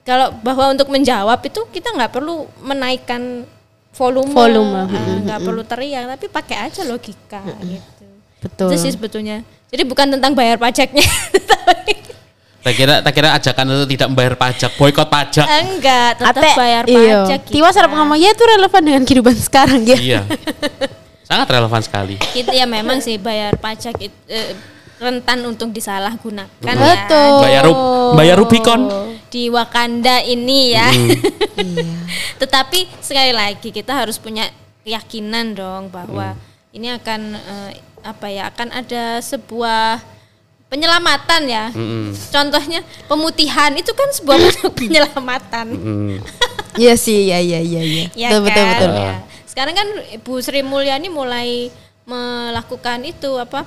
kalau 0.02 0.34
bahwa 0.42 0.74
untuk 0.74 0.90
menjawab 0.90 1.38
itu 1.46 1.62
kita 1.70 1.94
nggak 1.94 2.10
perlu 2.10 2.50
menaikkan 2.60 3.46
volume 3.92 4.34
Volume, 4.34 4.82
eh, 4.90 5.18
nggak 5.28 5.40
perlu 5.44 5.62
teriak 5.62 6.10
tapi 6.10 6.26
pakai 6.26 6.58
aja 6.66 6.82
logika 6.82 7.46
gitu 7.62 8.06
Betul. 8.40 8.72
itu 8.72 8.76
sih 8.82 8.92
sebetulnya 8.96 9.44
jadi 9.70 9.86
bukan 9.86 10.10
tentang 10.10 10.34
bayar 10.34 10.58
pajaknya 10.58 11.06
Tak 12.70 12.78
kira, 12.78 12.96
tak 13.02 13.14
kira 13.14 13.30
ajakan 13.34 13.66
itu 13.68 13.86
tidak 13.98 14.08
membayar 14.14 14.36
pajak, 14.38 14.72
boykot 14.78 15.10
pajak. 15.10 15.48
enggak 15.50 16.22
tetap 16.22 16.38
Ate- 16.38 16.54
bayar 16.54 16.84
iya. 16.86 17.26
pajak 17.26 17.40
Tiwas 17.50 17.74
kita. 17.74 17.80
harap 17.82 17.92
ngomong 17.98 18.14
ya 18.14 18.30
itu 18.30 18.44
relevan 18.46 18.82
dengan 18.86 19.02
kehidupan 19.02 19.34
sekarang 19.34 19.82
ya. 19.84 19.98
Iya. 19.98 20.22
Sangat 21.26 21.50
relevan 21.50 21.82
sekali. 21.82 22.22
Itu 22.32 22.54
ya 22.54 22.70
memang 22.70 23.02
sih 23.02 23.18
bayar 23.18 23.58
pajak 23.58 23.98
itu 23.98 24.14
eh, 24.26 24.54
rentan 25.02 25.42
untuk 25.46 25.74
disalahgunakan 25.74 26.46
ya. 26.62 26.78
Betul. 26.78 27.34
Bayar 27.42 27.64
Rub- 27.66 28.14
bayar 28.14 28.36
Rubicon. 28.38 28.82
di 29.30 29.50
Wakanda 29.50 30.22
ini 30.22 30.74
ya. 30.74 30.90
Iya. 30.94 31.90
Tetapi 32.42 32.86
sekali 33.02 33.34
lagi 33.34 33.70
kita 33.70 33.98
harus 33.98 34.18
punya 34.18 34.46
keyakinan 34.82 35.58
dong 35.58 35.90
bahwa 35.90 36.38
ini 36.70 36.94
akan 36.94 37.34
eh, 37.34 37.72
apa 38.06 38.30
ya 38.30 38.54
akan 38.54 38.70
ada 38.72 39.18
sebuah 39.20 40.02
penyelamatan 40.70 41.42
ya. 41.50 41.66
Contohnya 42.30 42.86
pemutihan 43.10 43.74
itu 43.74 43.92
kan 43.92 44.10
sebuah 44.14 44.38
bentuk 44.46 44.72
penyelamatan. 44.78 45.68
Hmm. 45.74 46.16
Iya 46.78 46.96
sih, 46.96 47.28
iya 47.28 47.42
iya 47.42 47.60
iya 47.60 47.82
iya. 47.82 48.06
Ya 48.14 48.28
betul, 48.40 48.46
betul 48.46 48.64
kan? 48.64 48.72
betul. 48.78 48.92
Ya. 48.96 49.14
Sekarang 49.50 49.74
kan 49.76 49.88
Ibu 50.16 50.34
Sri 50.40 50.62
Mulyani 50.62 51.10
mulai 51.10 51.74
melakukan 52.08 53.06
itu 53.06 53.38
apa 53.38 53.66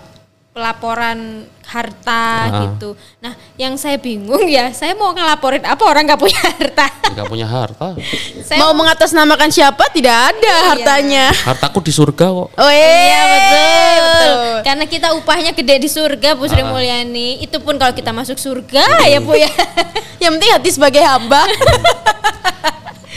pelaporan 0.53 1.19
harta 1.65 2.25
Ah. 2.45 2.61
gitu. 2.69 2.93
Nah, 3.19 3.33
yang 3.57 3.73
saya 3.75 3.97
bingung 3.97 4.45
ya, 4.45 4.69
saya 4.71 4.93
mau 4.93 5.09
ngelaporin 5.11 5.65
apa 5.65 5.81
orang 5.81 6.05
nggak 6.05 6.21
punya 6.21 6.37
harta. 6.38 6.87
Enggak 7.09 7.27
punya 7.27 7.47
harta. 7.49 7.88
saya 8.47 8.61
Mau 8.61 8.73
mengatasnamakan 8.73 9.49
siapa 9.49 9.88
tidak 9.88 10.12
ada 10.12 10.55
hartanya. 10.69 11.33
Hartaku 11.33 11.81
di 11.81 11.88
surga 11.91 12.27
kok. 12.29 12.49
Oh 12.53 12.69
Iya 12.71 13.21
betul. 13.25 13.65
betul. 14.05 14.37
Karena 14.62 14.85
kita 14.85 15.09
upahnya 15.17 15.53
gede 15.53 15.77
di 15.79 15.88
surga 15.88 16.37
Bu 16.37 16.45
Sri 16.45 16.61
Ah. 16.61 16.69
Mulyani. 16.69 17.41
Itu 17.41 17.57
pun 17.59 17.81
kalau 17.81 17.97
kita 17.97 18.12
masuk 18.12 18.37
surga 18.37 19.09
ya 19.09 19.19
Bu 19.19 19.33
ya. 19.33 19.49
Yang 20.23 20.33
penting 20.37 20.51
hati 20.53 20.71
sebagai 20.71 21.01
hamba. 21.01 21.49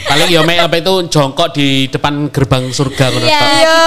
Paling 0.06 0.28
ya 0.28 0.40
mek 0.40 0.58
apa 0.60 0.76
itu 0.76 0.92
jongkok 1.08 1.50
di 1.50 1.66
depan 1.86 2.30
gerbang 2.30 2.70
surga 2.70 3.10
ngono 3.10 3.26
ya. 3.26 3.30
Iya. 3.30 3.78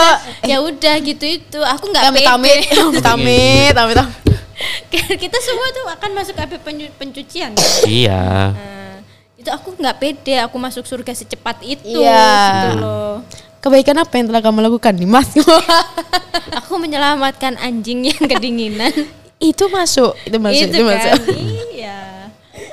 ya 0.46 0.58
udah 0.60 0.96
gitu 1.00 1.26
itu. 1.26 1.60
Aku 1.60 1.88
nggak 1.88 2.04
Amit 2.06 2.22
pede. 2.22 2.32
amit, 2.36 2.60
amit 2.76 3.06
amit, 3.06 3.74
amit 3.74 3.98
amit. 3.98 4.12
kita 5.16 5.38
semua 5.40 5.68
tuh 5.72 5.86
akan 5.90 6.10
masuk 6.14 6.36
ke 6.36 6.58
pencu- 6.60 6.94
pencucian. 6.94 7.52
Iya. 7.86 8.52
Nah, 8.52 8.96
itu 9.36 9.50
aku 9.50 9.72
nggak 9.74 9.98
pede 9.98 10.36
aku 10.38 10.56
masuk 10.56 10.84
surga 10.84 11.16
secepat 11.16 11.64
itu 11.64 11.96
Iya. 11.98 12.28
gitu 12.68 12.70
loh. 12.78 13.16
kebaikan 13.60 13.92
apa 13.98 14.16
yang 14.16 14.28
telah 14.28 14.40
kamu 14.40 14.60
lakukan 14.62 14.96
nih 14.96 15.04
mas 15.04 15.28
Aku 16.64 16.76
menyelamatkan 16.76 17.60
anjing 17.60 18.08
yang 18.08 18.20
kedinginan. 18.22 18.92
itu 19.38 19.64
masuk 19.68 20.16
itu 20.22 20.36
masuk 20.36 20.68
itu, 20.68 20.76
itu, 20.76 20.84
masuk 20.84 21.12
kan. 21.12 21.20
Iya. 21.32 21.79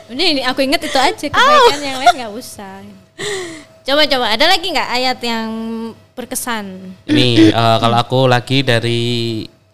Ini, 0.07 0.25
ini 0.39 0.43
aku 0.47 0.63
inget 0.63 0.87
itu 0.87 0.95
aja 0.95 1.27
kebaikan 1.27 1.81
yang 1.83 1.99
lain 1.99 2.15
nggak 2.23 2.35
usah. 2.39 2.79
Coba 3.83 4.03
coba 4.07 4.27
ada 4.31 4.45
lagi 4.47 4.67
nggak 4.71 4.91
ayat 4.95 5.19
yang 5.23 5.49
berkesan? 6.15 6.95
Ini 7.11 7.51
eh, 7.51 7.77
kalau 7.83 7.97
aku 7.99 8.31
lagi 8.31 8.63
dari 8.63 9.01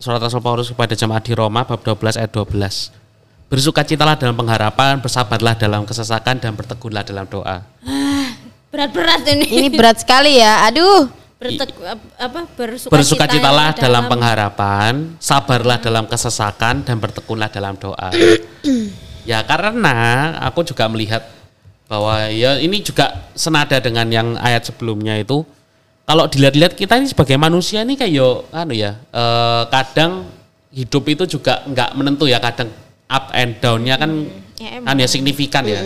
surat 0.01 0.21
Rasul 0.21 0.40
Paulus 0.40 0.73
kepada 0.73 0.97
jemaat 0.97 1.25
di 1.29 1.37
Roma 1.37 1.68
bab 1.68 1.85
12 1.85 2.16
ayat 2.16 2.33
12. 2.33 2.49
Bersukacitalah 3.53 4.16
dalam 4.16 4.33
pengharapan, 4.33 4.97
bersabarlah 5.05 5.53
dalam 5.61 5.85
kesesakan 5.85 6.40
dan 6.40 6.57
berteguhlah 6.57 7.05
dalam 7.05 7.29
doa. 7.29 7.61
Berat-berat 8.73 9.29
ini. 9.29 9.45
ini 9.53 9.68
berat 9.68 10.01
sekali 10.01 10.40
ya 10.40 10.64
aduh 10.64 11.12
Bertek, 11.37 11.77
apa 12.16 12.47
bersuka 12.55 12.95
Bersukacitalah 12.95 13.75
dalam 13.75 14.07
pengharapan, 14.07 15.18
sabarlah 15.18 15.77
dalam 15.77 16.07
kesesakan 16.07 16.87
dan 16.87 16.97
bertekunlah 17.03 17.51
dalam 17.51 17.75
doa. 17.75 18.14
ya 19.29 19.43
karena 19.47 20.37
aku 20.43 20.67
juga 20.67 20.87
melihat 20.91 21.23
bahwa 21.87 22.31
ya 22.33 22.57
ini 22.57 22.81
juga 22.81 23.29
senada 23.37 23.77
dengan 23.79 24.09
yang 24.09 24.29
ayat 24.41 24.69
sebelumnya 24.69 25.19
itu. 25.21 25.45
Kalau 26.03 26.27
dilihat-lihat 26.27 26.75
kita 26.75 26.99
ini 26.99 27.07
sebagai 27.09 27.39
manusia 27.39 27.87
ini 27.87 27.95
kayak 27.95 28.13
yo 28.13 28.45
anu 28.51 28.75
ya, 28.75 28.99
eh, 28.99 29.63
kadang 29.71 30.27
hidup 30.75 31.05
itu 31.07 31.39
juga 31.39 31.63
nggak 31.69 31.95
menentu 31.95 32.27
ya, 32.27 32.43
kadang 32.43 32.69
up 33.07 33.31
and 33.37 33.61
down-nya 33.63 33.95
kan 34.01 34.11
Ya, 34.63 34.79
kan 34.79 34.95
ya 34.95 35.09
signifikan 35.11 35.67
ya. 35.67 35.83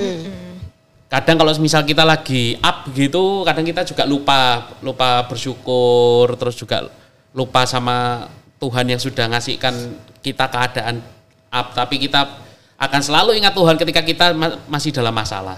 Kadang 1.08 1.40
kalau 1.40 1.48
misal 1.56 1.80
kita 1.88 2.04
lagi 2.04 2.60
up 2.60 2.92
gitu, 2.92 3.40
kadang 3.48 3.64
kita 3.64 3.88
juga 3.88 4.04
lupa 4.04 4.68
lupa 4.84 5.24
bersyukur, 5.24 6.36
terus 6.36 6.60
juga 6.60 6.84
lupa 7.32 7.64
sama 7.64 8.28
Tuhan 8.60 8.84
yang 8.84 9.00
sudah 9.00 9.32
ngasihkan 9.32 9.72
kita 10.20 10.44
keadaan 10.52 11.00
up, 11.48 11.72
tapi 11.72 11.96
kita 12.02 12.45
akan 12.76 13.00
selalu 13.00 13.40
ingat 13.40 13.56
Tuhan 13.56 13.76
ketika 13.80 14.00
kita 14.04 14.26
ma- 14.36 14.60
masih 14.68 14.92
dalam 14.92 15.12
masalah. 15.12 15.56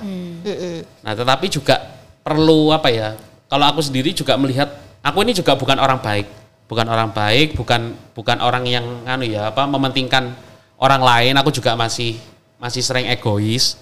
Nah, 1.02 1.12
tetapi 1.18 1.50
juga 1.50 1.83
perlu 2.22 2.70
apa 2.70 2.88
ya? 2.94 3.18
Kalau 3.50 3.64
aku 3.66 3.83
sendiri 3.83 4.14
juga 4.14 4.38
melihat 4.38 4.70
aku 5.02 5.26
ini 5.26 5.35
juga 5.35 5.59
bukan 5.59 5.78
orang 5.83 5.98
baik, 5.98 6.26
bukan 6.70 6.87
orang 6.87 7.11
baik, 7.11 7.59
bukan 7.59 7.96
bukan 8.14 8.38
orang 8.38 8.64
yang 8.70 8.87
anu 9.02 9.26
ya, 9.26 9.50
apa 9.50 9.66
mementingkan 9.66 10.31
orang 10.78 11.02
lain. 11.02 11.35
Aku 11.42 11.50
juga 11.50 11.74
masih 11.74 12.14
masih 12.59 12.83
sering 12.87 13.11
egois 13.11 13.78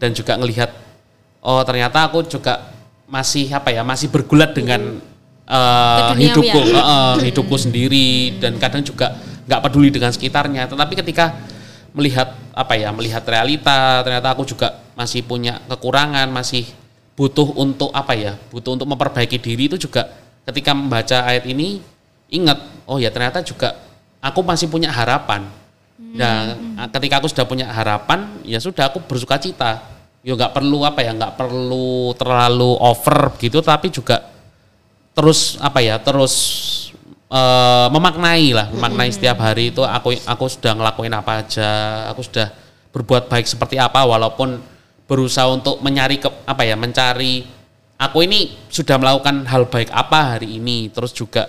dan 0.00 0.16
juga 0.16 0.36
ngelihat 0.40 0.72
oh 1.44 1.60
ternyata 1.64 2.08
aku 2.08 2.24
juga 2.24 2.72
masih 3.04 3.52
apa 3.52 3.68
ya, 3.68 3.84
masih 3.84 4.08
bergulat 4.08 4.56
dengan 4.56 5.00
Keduniawian. 5.48 6.20
hidupku, 6.28 6.60
eh, 6.76 7.16
hidupku 7.32 7.56
sendiri 7.56 8.36
dan 8.36 8.60
kadang 8.60 8.84
juga 8.84 9.16
nggak 9.48 9.60
peduli 9.64 9.88
dengan 9.88 10.12
sekitarnya. 10.12 10.68
Tetapi 10.68 10.92
ketika 11.04 11.36
melihat 11.96 12.36
apa 12.58 12.74
ya 12.74 12.90
melihat 12.90 13.22
realita. 13.22 14.02
Ternyata 14.02 14.34
aku 14.34 14.42
juga 14.42 14.82
masih 14.98 15.22
punya 15.22 15.62
kekurangan 15.70 16.26
masih 16.26 16.66
butuh 17.14 17.54
untuk 17.54 17.94
apa 17.94 18.18
ya 18.18 18.34
butuh 18.50 18.74
untuk 18.74 18.86
memperbaiki 18.90 19.38
diri 19.38 19.70
itu 19.70 19.78
juga 19.78 20.06
ketika 20.46 20.74
membaca 20.74 21.22
ayat 21.26 21.46
ini 21.46 21.82
ingat 22.30 22.58
oh 22.86 22.98
ya 22.98 23.10
ternyata 23.14 23.42
juga 23.46 23.78
aku 24.18 24.42
masih 24.42 24.66
punya 24.66 24.90
harapan. 24.90 25.46
Nah 25.98 26.58
ketika 26.98 27.22
aku 27.22 27.30
sudah 27.30 27.46
punya 27.46 27.70
harapan 27.70 28.26
ya 28.42 28.58
sudah 28.58 28.90
aku 28.90 28.98
bersuka 29.06 29.38
cita. 29.38 29.78
Ya 30.26 30.34
nggak 30.34 30.50
perlu 30.50 30.82
apa 30.82 30.98
ya 31.06 31.14
nggak 31.14 31.38
perlu 31.38 32.10
terlalu 32.18 32.74
over 32.82 33.38
gitu 33.38 33.62
tapi 33.62 33.86
juga 33.86 34.26
terus 35.14 35.58
apa 35.62 35.78
ya 35.78 35.98
terus 35.98 36.34
eh, 37.28 37.86
memaknai 37.92 38.56
lah 38.56 38.66
memaknai 38.72 39.10
setiap 39.12 39.38
hari 39.44 39.70
itu 39.72 39.84
aku 39.84 40.16
aku 40.24 40.44
sudah 40.48 40.72
ngelakuin 40.76 41.14
apa 41.14 41.44
aja 41.44 41.70
aku 42.12 42.24
sudah 42.24 42.48
berbuat 42.92 43.28
baik 43.28 43.46
seperti 43.46 43.76
apa 43.76 44.04
walaupun 44.08 44.58
berusaha 45.08 45.48
untuk 45.48 45.80
mencari 45.80 46.20
ke 46.20 46.28
apa 46.44 46.62
ya 46.64 46.76
mencari 46.76 47.44
aku 47.96 48.24
ini 48.24 48.68
sudah 48.68 48.96
melakukan 49.00 49.44
hal 49.48 49.68
baik 49.68 49.88
apa 49.92 50.36
hari 50.36 50.60
ini 50.60 50.92
terus 50.92 51.12
juga 51.16 51.48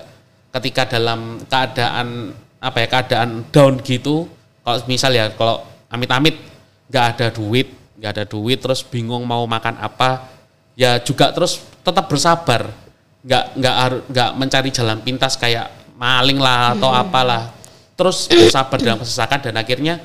ketika 0.56 0.88
dalam 0.88 1.44
keadaan 1.46 2.34
apa 2.60 2.78
ya 2.84 2.88
keadaan 2.88 3.30
down 3.54 3.80
gitu 3.86 4.28
kalau 4.66 4.80
misal 4.90 5.12
ya 5.14 5.32
kalau 5.36 5.64
amit-amit 5.88 6.36
nggak 6.90 7.06
ada 7.16 7.28
duit 7.32 7.70
nggak 8.00 8.12
ada 8.16 8.26
duit 8.26 8.58
terus 8.60 8.82
bingung 8.82 9.24
mau 9.24 9.46
makan 9.46 9.78
apa 9.78 10.26
ya 10.74 10.98
juga 11.04 11.30
terus 11.36 11.62
tetap 11.84 12.08
bersabar 12.08 12.72
nggak 13.20 13.44
nggak 13.60 13.76
harus 13.76 14.02
nggak 14.08 14.30
mencari 14.40 14.70
jalan 14.72 14.98
pintas 15.04 15.36
kayak 15.36 15.68
maling 16.00 16.40
lah 16.40 16.76
atau 16.76 16.90
apalah. 16.92 17.52
Terus 18.00 18.32
bersabar 18.32 18.80
dalam 18.80 19.00
kesesakan 19.04 19.40
dan 19.52 19.56
akhirnya 19.60 20.00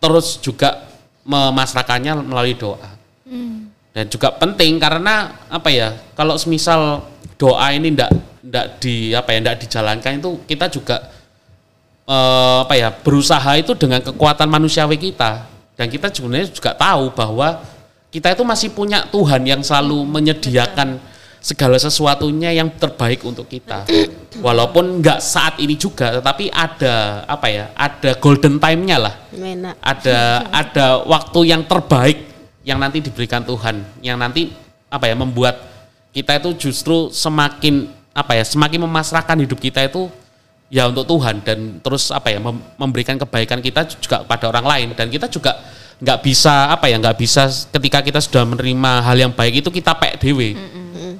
terus 0.00 0.40
juga 0.40 0.88
memasrakannya 1.28 2.24
melalui 2.24 2.56
doa. 2.56 2.96
Dan 3.92 4.08
juga 4.08 4.32
penting 4.32 4.80
karena 4.80 5.44
apa 5.52 5.68
ya 5.68 5.92
kalau 6.16 6.40
semisal 6.40 7.04
doa 7.36 7.68
ini 7.76 7.92
ndak 7.92 8.10
ndak 8.40 8.66
di 8.80 9.12
apa 9.12 9.36
ya 9.36 9.38
ndak 9.44 9.56
dijalankan 9.66 10.16
itu 10.16 10.30
kita 10.48 10.72
juga 10.72 10.96
eh, 12.08 12.56
apa 12.64 12.74
ya 12.78 12.88
berusaha 12.88 13.52
itu 13.60 13.76
dengan 13.76 14.00
kekuatan 14.00 14.48
manusiawi 14.48 14.96
kita. 14.96 15.44
Dan 15.76 15.88
kita 15.92 16.12
sebenarnya 16.12 16.48
juga 16.52 16.72
tahu 16.76 17.12
bahwa 17.12 17.60
kita 18.12 18.32
itu 18.36 18.44
masih 18.44 18.68
punya 18.72 19.04
Tuhan 19.08 19.44
yang 19.44 19.60
selalu 19.64 20.04
menyediakan 20.08 21.00
segala 21.40 21.80
sesuatunya 21.80 22.52
yang 22.52 22.68
terbaik 22.76 23.24
untuk 23.24 23.48
kita. 23.48 23.88
Walaupun 24.40 25.00
nggak 25.00 25.18
saat 25.18 25.58
ini 25.58 25.74
juga 25.74 26.20
tetapi 26.20 26.52
ada 26.52 27.24
apa 27.26 27.46
ya 27.50 27.64
ada 27.74 28.14
golden 28.20 28.60
time-nya 28.60 28.96
lah. 29.00 29.14
Enak. 29.34 29.74
ada 29.80 30.18
ada 30.52 30.86
waktu 31.04 31.40
yang 31.50 31.64
terbaik 31.66 32.30
yang 32.62 32.78
nanti 32.78 33.00
diberikan 33.00 33.42
Tuhan 33.42 33.80
yang 34.04 34.20
nanti 34.20 34.52
apa 34.92 35.08
ya 35.08 35.16
membuat 35.16 35.56
kita 36.12 36.38
itu 36.38 36.70
justru 36.70 37.08
semakin 37.10 37.88
apa 38.10 38.36
ya 38.36 38.44
semakin 38.44 38.84
memasrahkan 38.84 39.38
hidup 39.40 39.58
kita 39.62 39.86
itu 39.86 40.10
ya 40.70 40.86
untuk 40.86 41.04
Tuhan. 41.04 41.42
Dan 41.42 41.82
terus 41.82 42.08
apa 42.14 42.30
ya 42.30 42.38
mem- 42.38 42.62
memberikan 42.78 43.18
kebaikan 43.18 43.58
kita 43.60 43.84
juga 43.88 44.22
kepada 44.24 44.44
orang 44.48 44.66
lain. 44.66 44.88
Dan 44.94 45.10
kita 45.10 45.26
juga 45.26 45.58
nggak 46.00 46.18
bisa 46.24 46.72
apa 46.72 46.88
ya 46.88 46.96
nggak 46.96 47.16
bisa 47.20 47.46
ketika 47.76 48.00
kita 48.00 48.20
sudah 48.24 48.48
menerima 48.48 49.04
hal 49.04 49.16
yang 49.20 49.32
baik 49.36 49.60
itu 49.60 49.68
kita 49.68 49.92
pek 49.94 50.16
dewe 50.16 50.56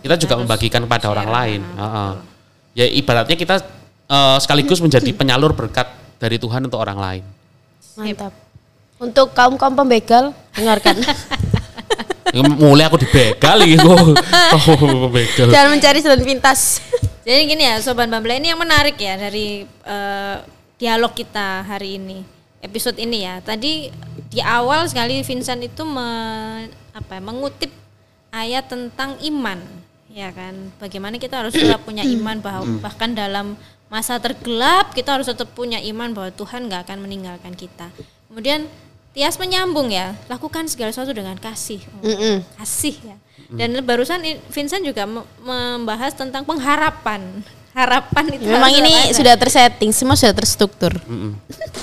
kita 0.01 0.16
juga 0.16 0.40
membagikan 0.40 0.81
kepada 0.88 1.12
orang 1.12 1.29
lain 1.29 1.61
Heeh. 1.61 2.12
ya 2.81 2.87
ibaratnya 2.88 3.37
kita 3.37 3.61
eh, 4.09 4.37
sekaligus 4.40 4.81
menjadi 4.81 5.12
penyalur 5.21 5.53
berkat 5.53 5.93
dari 6.16 6.40
Tuhan 6.40 6.64
untuk 6.64 6.81
orang 6.81 6.97
lain 6.97 7.25
Mantap. 8.01 8.33
Untuk 9.01 9.33
kaum 9.33 9.57
kaum 9.57 9.75
pembegal, 9.77 10.33
dengarkan. 10.57 10.97
Ya, 12.31 12.47
mulai 12.47 12.87
aku 12.87 12.95
dibegal 12.95 13.59
gitu. 13.66 13.90
Oh. 14.55 15.11
Jangan 15.51 15.75
mencari 15.75 15.99
jalan 15.99 16.23
pintas. 16.23 16.79
Jadi 17.27 17.43
gini 17.43 17.66
ya 17.66 17.83
Sobat 17.83 18.07
Bambla 18.07 18.38
ini 18.38 18.55
yang 18.55 18.61
menarik 18.62 18.95
ya 19.03 19.19
dari 19.19 19.66
eh, 19.66 20.37
dialog 20.79 21.11
kita 21.11 21.66
hari 21.66 21.99
ini 21.99 22.23
episode 22.61 22.96
ini 22.96 23.25
ya. 23.25 23.40
Tadi 23.40 23.88
di 24.29 24.40
awal 24.40 24.87
sekali 24.87 25.20
Vincent 25.20 25.61
itu 25.61 25.83
me- 25.83 26.68
apa 26.92 27.16
ya, 27.16 27.23
mengutip 27.23 27.73
ayat 28.31 28.68
tentang 28.68 29.16
iman 29.20 29.59
ya 30.11 30.31
kan? 30.31 30.55
Bagaimana 30.77 31.16
kita 31.16 31.40
harus 31.40 31.55
tetap 31.55 31.83
punya 31.83 32.03
iman 32.05 32.38
bahwa 32.38 32.62
bahkan 32.81 33.11
dalam 33.11 33.55
masa 33.87 34.18
tergelap 34.18 34.94
kita 34.94 35.18
harus 35.18 35.27
tetap 35.27 35.51
punya 35.51 35.83
iman 35.83 36.14
bahwa 36.14 36.31
Tuhan 36.31 36.66
nggak 36.66 36.87
akan 36.87 36.99
meninggalkan 37.01 37.55
kita. 37.55 37.90
Kemudian 38.31 38.66
Tias 39.11 39.42
menyambung 39.42 39.90
ya 39.90 40.14
lakukan 40.31 40.70
segala 40.70 40.94
sesuatu 40.94 41.11
dengan 41.11 41.35
kasih. 41.35 41.83
Oh, 41.99 42.07
kasih 42.57 42.94
ya. 43.03 43.16
Dan 43.51 43.83
barusan 43.83 44.23
Vincent 44.46 44.87
juga 44.87 45.03
me- 45.03 45.27
membahas 45.42 46.14
tentang 46.14 46.46
pengharapan. 46.46 47.42
Harapan 47.70 48.35
itu 48.35 48.50
Memang 48.50 48.66
ini 48.74 48.90
ada. 48.90 49.14
sudah 49.14 49.35
tersetting, 49.38 49.94
semua 49.94 50.18
sudah 50.18 50.35
terstruktur. 50.35 50.90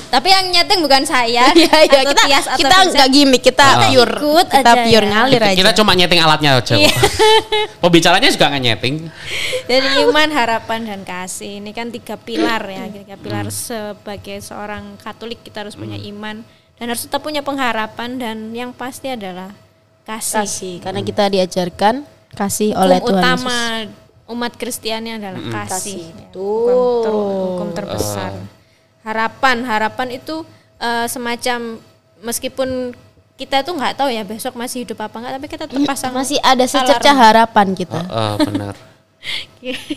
Tapi 0.08 0.28
yang 0.28 0.52
nyeting 0.52 0.84
bukan 0.84 1.04
saya. 1.04 1.48
Iya, 1.56 1.64
iya, 1.84 2.00
atau 2.04 2.12
kita 2.12 2.24
Tias 2.28 2.46
atau 2.46 2.60
kita 2.60 2.76
nggak 2.92 3.10
gimmick, 3.10 3.42
kita 3.42 3.64
Kita 3.64 3.88
pure, 3.88 4.14
ikut 4.20 4.48
kita 4.52 4.60
aja 4.68 4.84
pure 4.84 5.06
ya. 5.06 5.12
ngalir 5.16 5.40
Kita, 5.40 5.48
aja. 5.48 5.58
kita 5.58 5.72
cuma 5.80 5.92
nyeting 5.96 6.20
alatnya 6.20 6.50
aja. 6.60 6.76
Iya. 6.76 6.92
Pembicaranya 7.84 8.28
juga 8.28 8.46
nggak 8.52 8.64
nyeting. 8.64 8.96
Jadi 9.64 9.88
iman, 10.04 10.28
harapan 10.30 10.80
dan 10.84 11.02
kasih 11.02 11.60
ini 11.60 11.72
kan 11.72 11.88
tiga 11.88 12.16
pilar 12.16 12.64
ya, 12.64 12.84
tiga 12.88 13.16
pilar 13.16 13.48
sebagai 13.48 14.38
seorang 14.40 15.00
Katolik 15.00 15.40
kita 15.40 15.64
harus 15.64 15.76
punya 15.76 15.96
iman 15.96 16.44
dan 16.76 16.86
harus 16.86 17.08
tetap 17.08 17.24
punya 17.24 17.40
pengharapan 17.40 18.20
dan 18.20 18.38
yang 18.52 18.72
pasti 18.72 19.08
adalah 19.08 19.56
kasih. 20.04 20.44
kasih 20.44 20.76
karena 20.80 21.02
kita 21.02 21.24
diajarkan 21.28 22.04
kasih 22.32 22.76
oleh 22.76 23.00
Tuhan 23.00 23.18
utama 23.18 23.60
Yesus. 23.82 24.07
Umat 24.28 24.54
Kristiani 24.54 25.16
adalah 25.16 25.40
kasih. 25.40 25.68
Kasih. 25.72 26.02
Ya, 26.12 26.28
Hukum, 26.32 27.04
ter- 27.04 27.16
hukum 27.16 27.70
terbesar. 27.72 28.32
Harapan, 29.02 29.64
harapan 29.64 30.08
itu 30.14 30.44
eh, 30.78 31.08
semacam 31.08 31.80
meskipun 32.20 32.92
kita 33.38 33.62
tuh 33.62 33.78
nggak 33.78 33.94
tahu 33.96 34.10
ya 34.10 34.26
besok 34.26 34.58
masih 34.58 34.82
hidup 34.82 34.98
apa 35.00 35.14
enggak, 35.16 35.34
tapi 35.38 35.48
kita 35.48 35.64
tetap 35.66 35.86
pasang 35.86 36.10
Masih 36.12 36.42
ada 36.42 36.66
secerca 36.66 37.14
alarm. 37.14 37.22
harapan 37.22 37.68
kita. 37.72 38.00
Eh, 38.02 38.36
benar. 38.44 38.76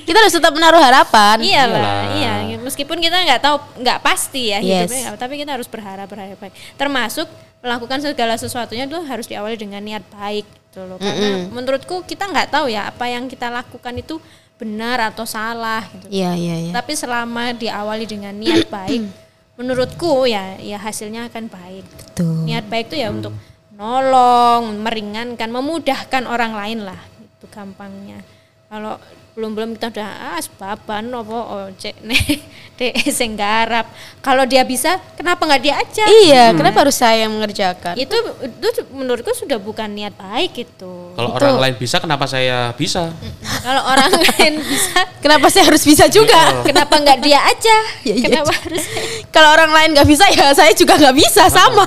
Kita 0.09 0.16
harus 0.19 0.35
tetap 0.35 0.51
menaruh 0.51 0.81
harapan. 0.81 1.38
Iyalah, 1.38 2.16
iya. 2.16 2.57
Meskipun 2.59 2.99
kita 2.99 3.16
nggak 3.21 3.40
tahu, 3.45 3.57
nggak 3.81 3.99
pasti 4.03 4.51
ya 4.51 4.59
Yes. 4.59 4.88
hidupnya, 4.88 5.16
tapi 5.21 5.35
kita 5.38 5.55
harus 5.55 5.69
berharap 5.69 6.07
berharap 6.09 6.38
baik. 6.40 6.55
Termasuk 6.75 7.29
melakukan 7.61 8.01
segala 8.01 8.35
sesuatunya 8.40 8.88
itu 8.88 8.99
harus 9.05 9.29
diawali 9.29 9.57
dengan 9.61 9.85
niat 9.85 10.05
baik, 10.09 10.49
gitu 10.49 10.81
loh. 10.88 10.97
Karena 10.97 11.47
menurutku 11.53 12.03
kita 12.09 12.25
nggak 12.27 12.49
tahu 12.57 12.73
ya 12.73 12.88
apa 12.88 13.05
yang 13.07 13.29
kita 13.29 13.53
lakukan 13.53 13.95
itu 14.01 14.16
benar 14.57 15.12
atau 15.12 15.25
salah, 15.25 15.85
gitu. 15.88 16.09
Iya, 16.09 16.37
iya, 16.37 16.57
iya. 16.69 16.73
Tapi 16.73 16.93
selama 16.97 17.53
diawali 17.57 18.05
dengan 18.09 18.33
niat 18.37 18.69
baik, 18.69 19.03
menurutku 19.61 20.25
ya, 20.25 20.57
ya 20.61 20.81
hasilnya 20.81 21.29
akan 21.29 21.49
baik. 21.53 21.85
Betul. 21.85 22.49
Niat 22.49 22.64
baik 22.69 22.93
itu 22.93 22.97
ya 23.01 23.12
untuk 23.12 23.33
nolong, 23.77 24.85
meringankan, 24.85 25.49
memudahkan 25.49 26.29
orang 26.29 26.53
lain 26.53 26.85
lah, 26.85 27.01
itu 27.16 27.49
gampangnya. 27.49 28.21
Kalau 28.69 29.01
belum 29.38 29.55
belum 29.55 29.71
kita 29.79 29.95
udah 29.95 30.11
ah 30.35 30.40
sebaban 30.43 31.07
apa 31.14 31.38
ojek 31.71 31.95
nih 32.03 32.43
dek 32.81 32.95
sing 33.12 33.37
garap. 33.37 33.87
Kalau 34.25 34.49
dia 34.49 34.64
bisa, 34.64 34.97
kenapa 35.14 35.45
nggak 35.45 35.62
dia 35.62 35.75
aja? 35.77 36.05
Iya, 36.09 36.45
kenapa 36.57 36.81
harus 36.83 36.97
saya 36.97 37.29
yang 37.29 37.37
mengerjakan? 37.37 37.93
Itu 37.95 38.16
itu 38.40 38.69
menurutku 38.90 39.31
sudah 39.37 39.61
bukan 39.61 39.93
niat 39.93 40.16
baik 40.16 40.64
itu. 40.64 40.93
Kalau 41.12 41.37
orang 41.37 41.61
lain 41.61 41.75
bisa, 41.77 42.01
kenapa 42.01 42.25
saya 42.25 42.73
bisa? 42.75 43.12
Kalau 43.61 43.83
orang 43.85 44.11
lain 44.33 44.64
bisa, 44.64 45.01
Kenapa 45.21 45.53
saya 45.53 45.69
harus 45.69 45.85
bisa 45.85 46.09
juga? 46.09 46.64
kenapa 46.64 46.97
nggak 46.97 47.19
dia 47.21 47.40
aja? 47.45 47.77
Ya, 48.01 48.16
iya. 48.16 48.27
kenapa 48.33 48.53
harus 48.64 48.85
Kalau 49.29 49.49
orang 49.53 49.71
lain 49.77 49.88
nggak 49.93 50.09
bisa 50.09 50.25
ya 50.33 50.51
saya 50.57 50.73
juga 50.73 50.97
nggak 50.97 51.16
bisa 51.21 51.47
sama. 51.53 51.85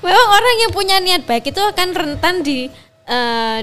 Memang 0.00 0.26
orang 0.30 0.54
yang 0.62 0.70
punya 0.72 0.96
niat 1.02 1.26
baik 1.26 1.50
itu 1.50 1.58
akan 1.60 1.88
rentan 1.92 2.46
di 2.46 2.70
eh, 3.10 3.58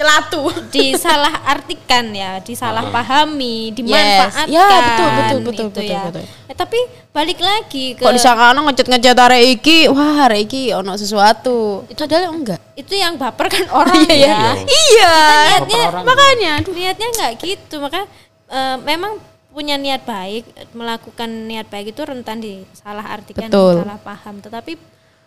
Celatu. 0.00 0.48
disalah 0.72 1.44
artikan 1.44 2.08
ya, 2.08 2.40
disalah 2.40 2.88
pahami, 2.88 3.68
Yes. 3.68 3.76
dimanfaatkan. 3.76 4.46
Ya, 4.48 4.64
betul, 4.64 5.08
betul, 5.12 5.38
betul, 5.44 5.52
itu 5.52 5.64
betul, 5.76 5.84
ya. 5.92 6.02
betul. 6.08 6.24
Eh, 6.48 6.56
tapi 6.56 6.80
balik 7.12 7.38
lagi 7.38 7.84
ke 7.92 8.00
Kok 8.00 8.16
disangka 8.16 8.56
ono 8.56 8.60
ngecat-ngecat 8.64 9.18
arek 9.20 9.42
iki, 9.60 9.78
wah 9.92 10.24
arek 10.24 10.40
iki 10.48 10.62
ono 10.72 10.96
sesuatu. 10.96 11.84
Itu 11.92 12.08
adalah 12.08 12.32
enggak. 12.32 12.60
itu 12.80 12.96
yang 12.96 13.20
baper 13.20 13.52
kan 13.52 13.68
orang 13.76 14.08
Iya, 14.08 14.24
ya. 14.24 14.40
Iya. 14.64 15.14
Niatnya 15.60 15.80
orang. 15.92 16.04
Makanya 16.08 16.50
aduh. 16.64 16.72
niatnya 16.72 17.08
nggak 17.12 17.32
gitu, 17.44 17.76
maka 17.76 18.00
eh, 18.48 18.76
memang 18.80 19.20
punya 19.52 19.76
niat 19.76 20.06
baik, 20.08 20.72
melakukan 20.72 21.28
niat 21.44 21.68
baik 21.68 21.92
itu 21.92 22.00
rentan 22.00 22.40
disalah 22.40 23.04
artikan, 23.04 23.52
Betul. 23.52 23.84
salah 23.84 24.00
paham. 24.00 24.40
Tetapi 24.40 24.72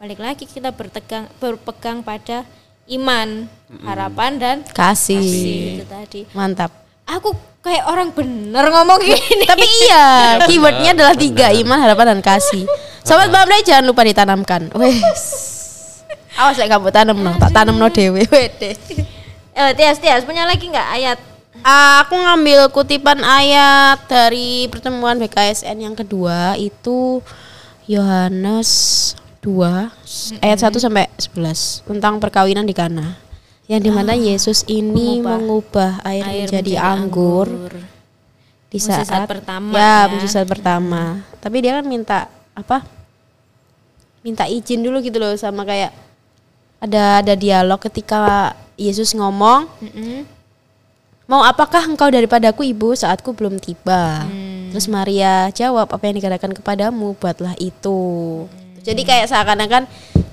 balik 0.02 0.18
lagi 0.18 0.50
kita 0.50 0.74
bertegang 0.74 1.30
berpegang 1.38 2.02
pada 2.02 2.42
iman, 2.90 3.48
harapan 3.84 4.32
dan 4.36 4.58
Kasih. 4.68 5.20
kasih 5.22 5.56
itu 5.80 5.86
tadi. 5.88 6.22
Mantap. 6.36 6.72
Aku 7.04 7.32
kayak 7.64 7.88
orang 7.88 8.12
bener 8.12 8.66
ngomong 8.68 9.00
gini. 9.08 9.46
Tapi 9.48 9.64
iya, 9.88 10.06
Iya, 10.40 10.48
keywordnya 10.48 10.92
adalah 10.96 11.16
tiga, 11.16 11.48
iman, 11.52 11.80
harapan, 11.80 12.06
dan 12.18 12.22
kasih. 12.22 12.68
Sobat 13.04 13.32
Bambre 13.32 13.60
jangan 13.64 13.88
lupa 13.88 14.04
ditanamkan. 14.04 14.72
Wes. 14.76 15.24
Awas 16.34 16.58
ya 16.58 16.66
kamu 16.66 16.90
tanam 16.90 17.18
no, 17.22 17.32
tak 17.38 17.54
tanam 17.54 17.78
no 17.78 17.88
dewe. 17.94 18.26
Wede. 18.34 18.74
Eh, 19.54 19.72
Tias, 19.78 20.02
Tias, 20.02 20.26
punya 20.26 20.50
lagi 20.50 20.66
nggak 20.66 20.90
ayat? 20.98 21.20
Aku 21.64 22.18
ngambil 22.18 22.74
kutipan 22.74 23.22
ayat 23.22 24.02
dari 24.10 24.66
pertemuan 24.68 25.16
BKSN 25.16 25.78
yang 25.80 25.96
kedua 25.96 26.58
itu 26.60 27.22
Yohanes 27.88 29.14
2 29.44 30.40
ayat 30.40 30.60
1 30.64 30.80
sampai 30.80 31.12
11 31.20 31.84
tentang 31.84 32.18
perkawinan 32.24 32.64
di 32.64 32.72
Kana. 32.72 33.20
Yang 33.68 33.82
di 33.88 33.92
mana 33.96 34.14
Yesus 34.16 34.68
ini 34.68 35.24
mengubah, 35.24 36.04
air, 36.04 36.48
menjadi, 36.48 36.84
anggur, 36.84 37.48
di 38.68 38.76
Mujizat 38.76 39.08
saat 39.08 39.24
pertama 39.24 39.72
ya, 39.72 39.80
ya. 39.80 40.12
mujizat 40.12 40.44
pertama. 40.44 41.24
Tapi 41.40 41.64
dia 41.64 41.80
kan 41.80 41.86
minta 41.88 42.28
apa? 42.52 42.84
Minta 44.20 44.48
izin 44.52 44.84
dulu 44.84 45.00
gitu 45.00 45.16
loh 45.16 45.32
sama 45.40 45.64
kayak 45.64 45.96
ada 46.84 47.24
ada 47.24 47.34
dialog 47.40 47.80
ketika 47.80 48.52
Yesus 48.76 49.16
ngomong, 49.16 49.70
Mm-mm. 49.80 50.28
Mau 51.24 51.40
apakah 51.40 51.88
engkau 51.88 52.12
daripadaku 52.12 52.68
ibu 52.68 52.92
saatku 53.00 53.32
belum 53.32 53.56
tiba? 53.56 54.28
Hmm. 54.28 54.76
Terus 54.76 54.92
Maria 54.92 55.48
jawab 55.56 55.88
apa 55.88 56.04
yang 56.04 56.20
dikatakan 56.20 56.52
kepadamu 56.52 57.16
buatlah 57.16 57.56
itu. 57.64 58.44
Hmm. 58.44 58.63
Jadi 58.84 59.02
kayak 59.08 59.26
seakan-akan 59.32 59.84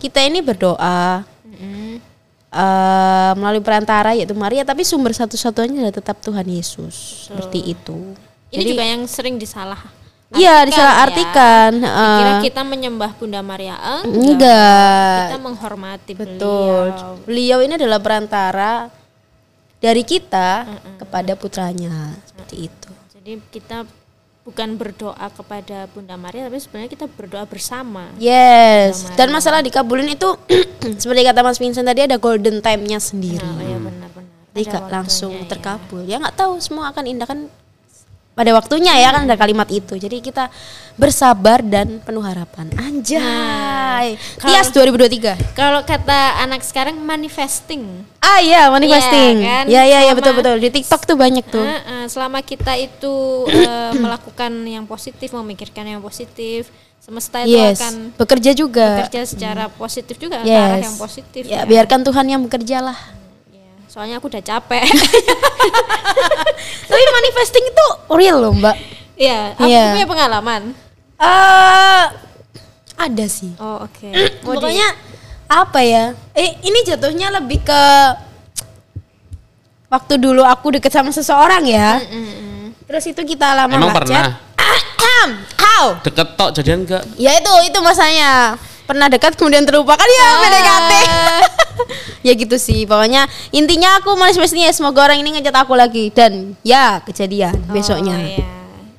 kita 0.02 0.26
ini 0.26 0.42
berdoa 0.42 1.22
Mm-mm. 1.46 2.02
eh, 2.50 3.32
melalui 3.38 3.62
perantara 3.62 4.12
yaitu 4.12 4.34
Maria 4.34 4.66
tapi 4.66 4.82
sumber 4.82 5.14
satu-satunya 5.14 5.86
adalah 5.86 5.94
tetap 5.94 6.18
Tuhan 6.18 6.44
Yesus. 6.44 7.28
Seperti 7.30 7.72
itu. 7.72 8.14
Ini 8.50 8.58
Jadi 8.58 8.70
juga 8.74 8.84
yang 8.84 9.02
sering 9.06 9.38
disalah. 9.38 9.78
iya 10.30 10.62
artikan 10.62 10.66
disalah 10.70 10.94
ya. 10.94 11.02
artikan. 11.06 11.70
Dikira 11.82 12.32
kita 12.42 12.62
menyembah 12.62 13.10
Bunda 13.18 13.40
Maria 13.42 13.74
enggak. 14.02 14.14
enggak. 14.14 15.18
Kita 15.26 15.38
menghormati 15.38 16.12
Betul. 16.14 16.84
beliau. 16.90 17.14
Beliau 17.26 17.58
ini 17.66 17.72
adalah 17.78 17.98
perantara 18.02 18.72
dari 19.82 20.02
kita 20.06 20.66
kepada 20.98 21.34
putranya. 21.34 22.14
Seperti 22.26 22.56
itu. 22.70 22.90
Jadi 23.14 23.32
kita 23.50 23.82
bukan 24.50 24.74
berdoa 24.74 25.30
kepada 25.30 25.86
Bunda 25.94 26.18
Maria 26.18 26.50
tapi 26.50 26.58
sebenarnya 26.58 26.90
kita 26.90 27.06
berdoa 27.06 27.46
bersama. 27.46 28.10
Yes, 28.18 29.06
dan 29.14 29.30
masalah 29.30 29.62
dikabulin 29.62 30.10
itu 30.10 30.26
seperti 31.00 31.22
kata 31.22 31.46
Mas 31.46 31.62
Vincent 31.62 31.86
tadi 31.86 32.10
ada 32.10 32.18
golden 32.18 32.58
time-nya 32.58 32.98
sendiri. 32.98 33.46
Nah, 33.46 33.62
ya 33.62 33.78
benar-benar. 33.78 34.30
Jadi 34.50 34.66
langsung 34.90 35.30
ya. 35.30 35.46
terkabul. 35.46 36.02
Ya 36.02 36.18
nggak 36.18 36.34
tahu 36.34 36.58
semua 36.58 36.90
akan 36.90 37.06
indah 37.06 37.30
kan 37.30 37.46
pada 38.40 38.56
waktunya 38.56 38.96
ya 38.96 39.12
kan 39.12 39.28
ada 39.28 39.36
kalimat 39.36 39.68
itu. 39.68 39.94
Jadi 39.94 40.24
kita 40.24 40.48
bersabar 40.96 41.60
dan 41.60 42.00
penuh 42.00 42.24
harapan. 42.24 42.72
Anjay. 42.72 44.16
kalau- 44.40 44.48
Tias 44.48 44.72
2023. 44.72 45.36
Kalau 45.52 45.84
kata 45.84 46.40
anak 46.40 46.64
sekarang 46.64 46.96
manifesting. 46.96 47.84
Ah 48.16 48.40
iya, 48.40 48.72
manifesting. 48.72 49.44
Iya, 49.44 49.52
kan? 49.52 49.64
Ya 49.68 49.82
ya 49.84 49.98
ya 50.08 50.12
betul 50.16 50.32
betul. 50.32 50.56
Di 50.56 50.72
TikTok 50.72 51.04
tuh 51.04 51.16
banyak 51.16 51.44
tuh. 51.44 51.60
Ah, 51.60 51.80
ah, 51.84 52.04
selama 52.08 52.40
kita 52.40 52.80
itu 52.80 53.12
eh, 53.46 53.92
melakukan 53.94 54.48
yang 54.64 54.88
positif, 54.88 55.28
memikirkan 55.30 55.84
yang 55.84 56.00
positif, 56.00 56.72
semesta 56.96 57.44
itu 57.44 57.52
Yes. 57.52 57.76
akan 57.76 58.16
Bekerja 58.16 58.56
juga. 58.56 59.04
bekerja 59.04 59.20
secara 59.26 59.68
positif 59.68 60.16
juga 60.16 60.40
ke 60.40 60.48
arah 60.48 60.80
Yes. 60.80 60.84
yang 60.86 60.96
positif. 60.96 61.42
Ya, 61.44 61.60
biarkan 61.62 62.00
Tuhan 62.00 62.24
yang 62.24 62.40
bekerja 62.40 62.80
lah. 62.82 62.96
Ya, 63.90 63.92
Soalnya 63.92 64.22
aku 64.22 64.30
udah 64.30 64.38
capek. 64.38 64.86
Tapi 66.86 67.02
manifesting 67.10 67.64
itu 67.66 67.86
real 68.14 68.38
loh, 68.38 68.54
Mbak. 68.54 68.76
Iya, 69.18 69.58
aku 69.58 69.66
Iya. 69.66 69.84
punya 69.92 70.06
pengalaman. 70.06 70.62
Eh 71.18 72.04
ada 72.94 73.26
sih. 73.26 73.50
Oh, 73.58 73.82
oke. 73.82 74.06
Di- 74.14 74.46
Pokoknya 74.46 74.94
apa 75.50 75.82
ya? 75.82 76.14
Eh 76.32 76.54
ini 76.62 76.86
jatuhnya 76.86 77.34
lebih 77.34 77.66
ke 77.66 77.82
waktu 79.90 80.22
dulu 80.22 80.46
aku 80.46 80.78
deket 80.78 80.94
sama 80.94 81.10
seseorang 81.10 81.66
ya. 81.66 81.98
Mm-mm. 81.98 82.70
Terus 82.86 83.10
itu 83.10 83.22
kita 83.26 83.58
lama 83.58 83.74
Emang 83.74 83.90
pernah? 83.90 84.38
Ahem, 84.54 85.30
How? 85.58 85.98
Deket 85.98 86.38
tok 86.38 86.54
jadian 86.54 86.86
enggak? 86.86 87.02
Ya 87.18 87.34
itu 87.34 87.52
itu 87.66 87.78
masanya 87.82 88.54
pernah 88.90 89.06
dekat 89.06 89.38
kemudian 89.38 89.62
terlupakan 89.62 90.02
ya 90.02 90.28
PDKT. 90.42 90.92
ya 92.26 92.32
gitu 92.34 92.56
sih. 92.58 92.82
Pokoknya 92.90 93.30
intinya 93.54 94.02
aku 94.02 94.18
manifestasinya 94.18 94.66
ya, 94.66 94.74
semoga 94.74 95.06
orang 95.06 95.22
ini 95.22 95.38
ngechat 95.38 95.54
aku 95.54 95.78
lagi 95.78 96.10
dan 96.10 96.58
ya 96.66 96.98
kejadian 97.06 97.54
besoknya. 97.70 98.18
Oh, 98.18 98.26
iya. 98.26 98.50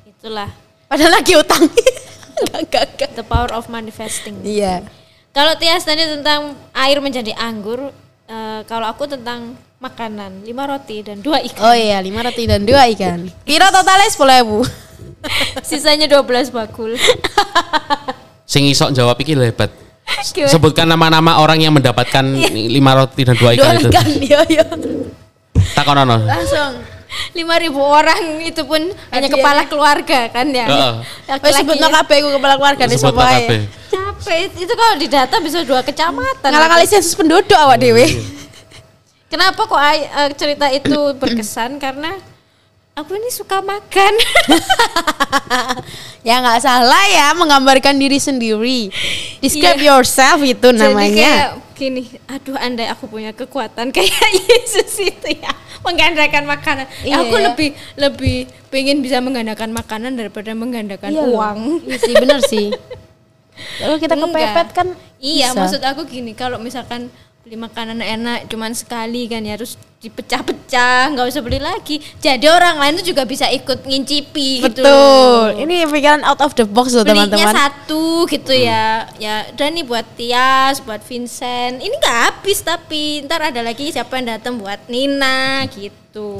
Itulah 0.08 0.62
Padahal 0.92 1.24
lagi 1.24 1.32
utang. 1.32 1.64
Enggak. 2.52 3.16
the 3.16 3.24
power 3.24 3.48
of 3.56 3.64
manifesting. 3.72 4.36
Iya. 4.44 4.84
Kalau 5.32 5.56
Tias 5.56 5.88
tadi 5.88 6.04
tentang 6.04 6.52
air 6.76 7.00
menjadi 7.00 7.32
anggur, 7.40 7.88
eh, 8.28 8.60
kalau 8.68 8.84
aku 8.84 9.08
tentang 9.08 9.56
makanan, 9.80 10.44
lima 10.44 10.68
roti 10.68 11.00
dan 11.00 11.24
dua 11.24 11.40
ikan. 11.48 11.64
Oh 11.64 11.72
iya, 11.72 11.96
lima 12.04 12.20
roti 12.20 12.44
dan 12.44 12.68
dua 12.68 12.92
ikan. 12.92 13.24
Kira 13.48 13.72
totalnya 13.72 14.04
sepuluh 14.12 14.36
ribu. 14.36 14.60
Sisanya 15.68 16.10
12 16.10 16.52
bakul. 16.52 16.98
Sing 18.52 18.68
isok 18.68 18.92
jawab 18.92 19.16
iki 19.24 19.32
hebat. 19.32 19.72
Gimana? 20.36 20.52
Sebutkan 20.52 20.84
nama-nama 20.84 21.40
orang 21.40 21.64
yang 21.64 21.72
mendapatkan 21.72 22.20
lima 22.52 22.92
roti 22.92 23.24
dan 23.24 23.32
dua 23.40 23.56
ikan 23.56 23.80
itu. 23.80 23.88
ikan, 23.88 24.08
iya 24.20 24.40
iya. 24.44 24.64
Takonono. 25.72 26.20
Langsung. 26.20 26.92
lima 27.36 27.60
ribu 27.60 27.76
orang 27.76 28.40
itu 28.40 28.64
pun 28.64 28.80
hanya 29.12 29.28
Hadiahnya. 29.28 29.36
kepala 29.36 29.62
keluarga 29.68 30.20
kan 30.32 30.48
ya. 30.48 30.64
Heeh. 30.64 30.94
Wes 31.44 31.60
sebut 31.60 31.76
no 31.76 31.92
kabeh 31.92 32.24
ku 32.24 32.28
kepala 32.40 32.54
keluarga 32.56 32.84
di 32.88 32.96
kabeh. 32.96 33.60
Capek 33.92 34.38
itu 34.56 34.72
kalau 34.72 34.94
di 34.96 35.08
data 35.12 35.36
bisa 35.44 35.60
dua 35.60 35.84
kecamatan. 35.84 36.48
Ngalang 36.48 36.72
kali 36.72 36.86
sensus 36.88 37.12
penduduk 37.12 37.52
awak 37.52 37.84
dewe. 37.84 38.08
Kenapa 39.32 39.60
kok 39.64 39.80
ay- 39.80 40.08
eh, 40.08 40.30
cerita 40.36 40.72
itu 40.72 41.12
berkesan? 41.20 41.76
Karena 41.76 42.16
aku 42.92 43.16
ini 43.16 43.28
suka 43.28 43.60
makan. 43.60 44.12
ya 46.28 46.38
nggak 46.38 46.60
salah 46.60 47.04
ya 47.08 47.32
menggambarkan 47.32 47.96
diri 47.96 48.18
sendiri. 48.18 48.92
Describe 49.40 49.80
Iya. 49.80 49.88
yourself 49.90 50.38
itu 50.40 50.60
Jadi 50.62 50.78
kayak 50.78 50.92
namanya. 50.92 51.32
gini, 51.72 52.02
aduh 52.26 52.54
andai 52.54 52.86
aku 52.86 53.08
punya 53.08 53.34
kekuatan 53.34 53.90
kayak 53.96 54.12
Yesus 54.46 54.92
itu 55.02 55.28
ya. 55.34 55.50
menggandakan 55.82 56.46
makanan. 56.46 56.86
Iya, 57.02 57.16
aku 57.18 57.34
ya. 57.34 57.42
lebih 57.50 57.68
lebih 57.98 58.36
pengen 58.70 59.02
bisa 59.02 59.18
menggandakan 59.18 59.74
makanan 59.74 60.14
daripada 60.14 60.54
menggandakan 60.54 61.10
Iya 61.10 61.26
uang. 61.26 61.58
Iya 61.82 61.96
sih 61.98 62.14
bener 62.14 62.38
sih. 62.46 62.66
Kalau 63.82 63.98
kita 63.98 64.14
Enggak. 64.14 64.30
kepepet 64.32 64.68
kan 64.72 64.88
Iya, 65.18 65.50
bisa. 65.50 65.58
maksud 65.58 65.82
aku 65.82 66.02
gini, 66.06 66.32
kalau 66.32 66.58
misalkan 66.58 67.06
beli 67.42 67.58
makanan 67.58 67.98
enak 67.98 68.46
cuman 68.46 68.70
sekali 68.70 69.26
kan 69.26 69.42
ya 69.42 69.58
harus 69.58 69.74
dipecah-pecah, 70.02 71.14
nggak 71.14 71.26
usah 71.30 71.42
beli 71.46 71.62
lagi. 71.62 72.02
Jadi 72.18 72.50
orang 72.50 72.78
lain 72.78 72.98
tuh 72.98 73.06
juga 73.14 73.22
bisa 73.22 73.46
ikut 73.50 73.86
ngincipi 73.86 74.62
gitu. 74.62 74.82
betul. 74.82 75.62
Ini 75.62 75.86
pikiran 75.86 76.22
out 76.26 76.42
of 76.42 76.58
the 76.58 76.66
box 76.66 76.90
loh 76.90 77.06
Belinya 77.06 77.30
teman-teman. 77.30 77.54
satu 77.54 78.26
gitu 78.26 78.50
ya. 78.50 79.06
Ya, 79.22 79.46
dan 79.54 79.78
nih 79.78 79.86
buat 79.86 80.02
Tias, 80.18 80.82
buat 80.82 81.02
Vincent. 81.06 81.78
Ini 81.78 81.94
nggak 82.02 82.18
habis 82.30 82.62
tapi 82.66 83.22
ntar 83.26 83.42
ada 83.42 83.62
lagi 83.62 83.94
siapa 83.94 84.18
yang 84.18 84.38
datang 84.38 84.58
buat 84.58 84.78
Nina 84.90 85.66
gitu. 85.70 86.38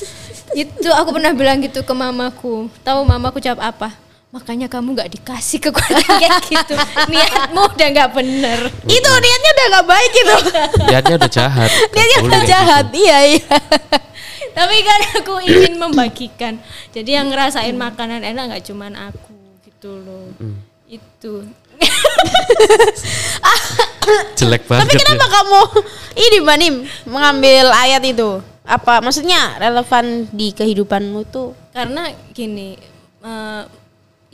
itu 0.60 0.88
aku 0.92 1.08
pernah 1.12 1.36
bilang 1.36 1.60
gitu 1.60 1.84
ke 1.84 1.92
mamaku. 1.92 2.72
Tahu 2.80 3.00
mamaku 3.04 3.36
jawab 3.40 3.64
apa? 3.64 4.03
Makanya 4.34 4.66
kamu 4.66 4.98
nggak 4.98 5.14
dikasih 5.14 5.62
kekuatan 5.62 6.02
kayak 6.02 6.42
gitu. 6.50 6.74
Niatmu 7.06 7.70
udah 7.70 7.88
nggak 7.94 8.10
bener. 8.18 8.66
Itu 8.82 9.10
niatnya 9.22 9.50
udah 9.54 9.66
nggak 9.70 9.86
baik 9.86 10.12
itu. 10.12 10.36
Lihatnya 10.90 11.14
udah 11.22 11.30
jahat. 11.30 11.70
niatnya 11.94 12.18
udah 12.26 12.42
jahat. 12.42 12.84
gitu. 12.90 13.06
Iya 13.06 13.18
iya. 13.30 13.46
Tapi 14.58 14.76
kan 14.82 15.00
aku 15.22 15.34
ingin 15.38 15.78
membagikan. 15.78 16.58
Jadi 16.90 17.14
yang 17.14 17.30
ngerasain 17.30 17.78
makanan 17.78 18.26
enak 18.26 18.42
nggak 18.50 18.64
cuman 18.66 18.92
aku 19.14 19.38
gitu 19.70 20.02
loh. 20.02 20.26
Itu. 20.90 21.46
Jelek 24.34 24.66
banget. 24.66 24.82
Tapi 24.82 24.94
ya. 24.98 25.00
kenapa 25.06 25.26
kamu 25.30 25.60
ini 26.18 26.36
Mbak 26.42 26.56
Nim 26.58 26.74
mengambil 27.06 27.70
ayat 27.70 28.02
itu? 28.02 28.42
Apa 28.66 28.98
maksudnya 28.98 29.62
relevan 29.62 30.26
di 30.34 30.50
kehidupanmu 30.50 31.22
tuh? 31.30 31.54
Karena 31.70 32.10
gini, 32.34 32.74
eh, 33.22 33.62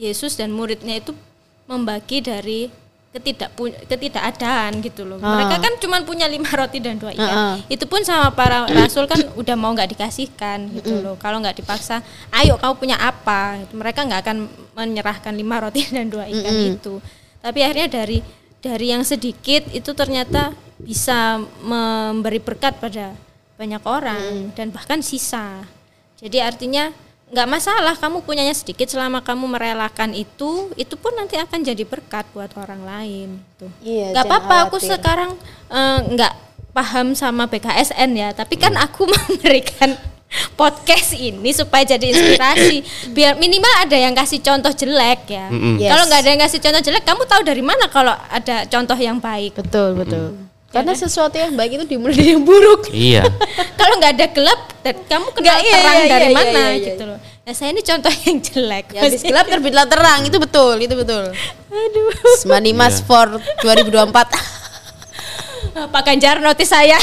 Yesus 0.00 0.32
dan 0.40 0.48
muridnya 0.48 0.96
itu 0.96 1.12
membagi 1.68 2.24
dari 2.24 2.72
ketidak 3.10 3.50
ketidakadaan 3.90 4.78
gitu 4.86 5.02
loh. 5.02 5.18
Ah. 5.18 5.34
Mereka 5.34 5.56
kan 5.58 5.72
cuma 5.82 5.98
punya 6.06 6.30
lima 6.30 6.46
roti 6.58 6.78
dan 6.78 6.96
dua 6.96 7.10
ikan. 7.12 7.26
Ah, 7.26 7.46
ah. 7.52 7.54
Itu 7.66 7.84
pun 7.90 8.00
sama 8.06 8.30
para 8.32 8.70
rasul 8.70 9.04
kan 9.10 9.18
udah 9.34 9.54
mau 9.58 9.74
nggak 9.74 9.98
dikasihkan 9.98 10.70
gitu 10.78 11.02
loh. 11.02 11.18
Kalau 11.18 11.42
nggak 11.42 11.58
dipaksa, 11.58 12.00
ayo 12.30 12.56
kamu 12.56 12.74
punya 12.78 12.96
apa? 12.96 13.60
Gitu. 13.66 13.74
Mereka 13.74 14.00
nggak 14.06 14.20
akan 14.24 14.36
menyerahkan 14.78 15.34
lima 15.34 15.58
roti 15.66 15.84
dan 15.90 16.06
dua 16.08 16.30
ikan 16.30 16.54
itu. 16.54 17.02
Tapi 17.42 17.58
akhirnya 17.60 17.90
dari 17.90 18.22
dari 18.62 18.86
yang 18.94 19.02
sedikit 19.02 19.66
itu 19.74 19.90
ternyata 19.92 20.54
bisa 20.80 21.42
memberi 21.60 22.38
berkat 22.40 22.78
pada 22.78 23.12
banyak 23.58 23.82
orang 23.84 24.54
dan 24.54 24.70
bahkan 24.72 25.02
sisa. 25.02 25.66
Jadi 26.20 26.38
artinya 26.38 26.88
nggak 27.30 27.48
masalah 27.48 27.94
kamu 27.94 28.26
punyanya 28.26 28.50
sedikit 28.50 28.90
selama 28.90 29.22
kamu 29.22 29.46
merelakan 29.46 30.10
itu, 30.12 30.70
itu 30.74 30.94
pun 30.98 31.14
nanti 31.14 31.38
akan 31.38 31.62
jadi 31.62 31.86
berkat 31.86 32.26
buat 32.34 32.50
orang 32.58 32.82
lain. 32.82 33.28
Tuh. 33.54 33.70
Iya, 33.86 34.10
nggak 34.10 34.26
apa-apa. 34.26 34.54
Aku 34.66 34.82
sekarang 34.82 35.38
eh, 35.70 35.98
nggak 36.10 36.32
paham 36.74 37.14
sama 37.14 37.46
BKSN 37.46 38.10
ya, 38.18 38.28
tapi 38.34 38.58
kan 38.58 38.74
aku 38.74 39.06
memberikan 39.14 39.94
podcast 40.54 41.10
ini 41.18 41.50
supaya 41.50 41.82
jadi 41.82 42.06
inspirasi 42.06 42.86
biar 43.10 43.34
minimal 43.34 43.82
ada 43.82 43.98
yang 43.98 44.14
kasih 44.14 44.38
contoh 44.38 44.70
jelek 44.70 45.26
ya 45.26 45.50
Mm-mm. 45.50 45.82
Yes. 45.82 45.90
kalau 45.90 46.04
nggak 46.06 46.20
ada 46.22 46.30
yang 46.30 46.42
kasih 46.46 46.58
contoh 46.62 46.82
jelek 46.86 47.02
kamu 47.02 47.22
tahu 47.26 47.42
dari 47.42 47.62
mana 47.66 47.90
kalau 47.90 48.14
ada 48.30 48.62
contoh 48.70 48.94
yang 48.94 49.18
baik 49.18 49.58
Betul 49.58 49.98
betul. 49.98 50.38
Karena 50.70 50.94
sesuatu 50.94 51.34
yang 51.34 51.58
baik 51.58 51.82
itu 51.82 51.84
dimulai 51.84 52.14
dari 52.14 52.30
yang 52.30 52.46
buruk. 52.46 52.86
Iya. 52.94 53.26
kalau 53.80 53.98
nggak 53.98 54.12
ada 54.14 54.26
gelap 54.30 54.60
dan 54.80 54.94
kamu 55.02 55.26
kenal 55.34 55.44
Nggak, 55.44 55.58
iya, 55.60 55.74
terang 55.74 55.96
iya, 55.96 56.06
dari 56.08 56.24
iya, 56.24 56.32
mana 56.32 56.48
iya, 56.48 56.68
iya. 56.72 56.86
gitu 56.88 57.04
loh 57.04 57.18
nah 57.40 57.52
saya 57.52 57.68
ini 57.72 57.82
contoh 57.82 58.12
yang 58.22 58.38
jelek 58.38 58.86
Ya, 58.94 59.00
habis 59.02 59.20
gelap 59.20 59.46
terbitlah 59.48 59.86
terang 59.88 60.20
itu 60.22 60.36
betul 60.38 60.76
itu 60.78 60.94
betul. 60.94 61.34
aduh 61.68 62.08
Money 62.46 62.72
Mas 62.72 63.00
Iya. 63.00 63.04
for 63.04 63.26
2024. 63.66 64.12
Pak 65.92 66.02
Ganjar 66.02 66.38
notis 66.38 66.66
saya 66.66 66.98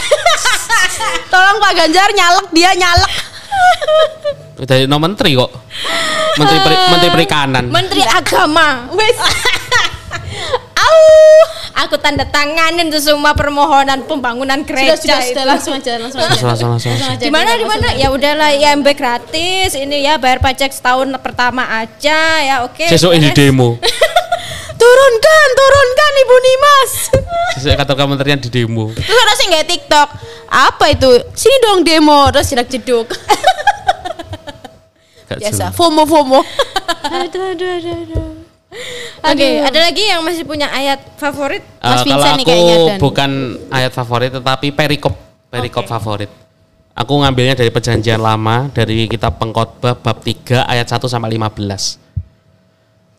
Tolong 1.34 1.58
Pak 1.58 1.74
Ganjar 1.74 2.10
nyalek 2.12 2.48
dia 2.52 2.72
nyalek. 2.74 3.14
Dari 4.60 4.84
no 4.86 4.98
menteri 4.98 5.36
kok. 5.36 5.52
Menteri 6.36 6.60
peri- 6.60 6.82
menteri 6.90 7.10
perikanan. 7.12 7.64
Menteri 7.70 8.02
Agama 8.04 8.90
Wes. 8.92 9.18
Au, 10.88 11.04
aku 11.84 12.00
tanda 12.00 12.24
tanganin 12.24 12.88
tuh 12.88 13.04
semua 13.04 13.36
permohonan 13.36 14.08
pembangunan 14.08 14.64
gereja 14.64 14.96
Sudah 14.96 15.20
sudah 15.20 15.22
sudah 15.28 15.44
langsung 15.44 15.74
aja 15.76 15.92
langsung 16.00 16.20
aja. 16.24 16.32
Langsung 16.32 16.48
langsung 16.48 16.70
langsung. 16.72 16.92
langsung. 16.96 17.20
Di 17.20 17.28
mana 17.28 17.60
di 17.60 17.66
mana? 17.68 17.88
Ya 18.00 18.08
udahlah 18.08 18.56
IMB 18.56 18.88
gratis. 18.96 19.76
Ini 19.76 19.96
ya 20.08 20.14
bayar 20.16 20.40
pajak 20.40 20.72
setahun 20.72 21.12
pertama 21.20 21.68
aja 21.68 22.20
ya, 22.40 22.56
oke. 22.64 22.88
Sesuk 22.88 23.12
ini 23.12 23.36
beres. 23.36 23.38
demo. 23.38 23.70
Turunkan, 24.82 25.48
turunkan 25.58 26.12
Ibu 26.22 26.36
Nimas. 26.38 26.92
Sesuk 27.58 27.74
kata 27.76 27.94
kementerian 27.98 28.40
di 28.40 28.48
demo. 28.48 28.94
Terus 28.94 29.20
ada 29.20 29.34
sih 29.36 29.46
nggak 29.50 29.66
TikTok. 29.68 30.10
Apa 30.48 30.86
itu? 30.96 31.12
Sini 31.36 31.58
dong 31.60 31.84
demo 31.84 32.30
terus 32.32 32.48
jedak 32.48 32.72
jeduk. 32.72 33.10
Gak 35.28 35.44
Biasa. 35.44 35.76
FOMO 35.76 36.08
FOMO. 36.08 36.40
Aduh, 37.04 37.52
aduh, 37.52 37.70
aduh, 37.76 37.96
aduh. 38.08 38.37
Oke, 39.24 39.50
ada 39.64 39.80
lagi 39.80 40.04
yang 40.06 40.22
masih 40.22 40.44
punya 40.44 40.68
ayat 40.70 41.00
favorit? 41.18 41.64
Mas 41.80 42.04
Eh, 42.04 42.06
Vincent 42.06 42.22
kalau 42.22 42.38
nih 42.38 42.46
aku 42.46 42.52
kayaknya, 42.52 42.76
Dan. 42.78 42.98
bukan 43.00 43.32
ayat 43.72 43.92
favorit 43.92 44.32
tetapi 44.32 44.68
perikop 44.72 45.14
perikop 45.48 45.84
Oke. 45.88 45.92
favorit. 45.92 46.32
Aku 46.98 47.14
ngambilnya 47.22 47.54
dari 47.54 47.70
perjanjian 47.70 48.18
lama 48.18 48.68
dari 48.74 49.06
kitab 49.06 49.38
pengkhotbah 49.38 49.96
bab 49.98 50.18
3 50.22 50.66
ayat 50.66 50.90
1 50.90 51.06
sampai 51.08 51.30
15. 51.34 52.02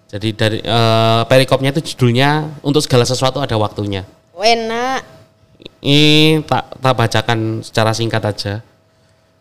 Jadi 0.09 0.29
dari 0.33 0.59
eh, 0.61 1.23
perikopnya 1.25 1.71
itu 1.73 1.95
judulnya 1.95 2.61
untuk 2.61 2.81
segala 2.81 3.05
sesuatu 3.05 3.39
ada 3.41 3.55
waktunya. 3.57 4.05
Enak. 4.35 5.03
Ini 5.83 6.43
tak 6.47 6.79
tak 6.79 6.95
bacakan 6.95 7.39
secara 7.63 7.91
singkat 7.93 8.23
aja. 8.23 8.55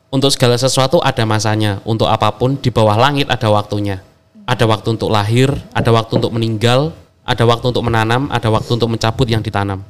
Untuk 0.07 0.31
segala 0.31 0.55
sesuatu 0.55 0.97
ada 1.03 1.23
masanya. 1.23 1.79
Untuk 1.83 2.07
apa 2.07 2.31
pun 2.33 2.55
di 2.57 2.69
bawah 2.69 2.97
langit 2.97 3.27
ada 3.29 3.47
waktunya. 3.49 4.01
Ada 4.47 4.63
waktu 4.63 4.95
untuk 4.95 5.11
lahir, 5.11 5.51
ada 5.75 5.91
waktu 5.91 6.23
untuk 6.23 6.31
meninggal, 6.31 6.95
ada 7.27 7.43
waktu 7.43 7.75
untuk 7.75 7.83
menanam, 7.83 8.31
ada 8.31 8.47
waktu 8.47 8.79
untuk 8.79 8.87
mencabut 8.87 9.27
yang 9.27 9.43
ditanam. 9.43 9.83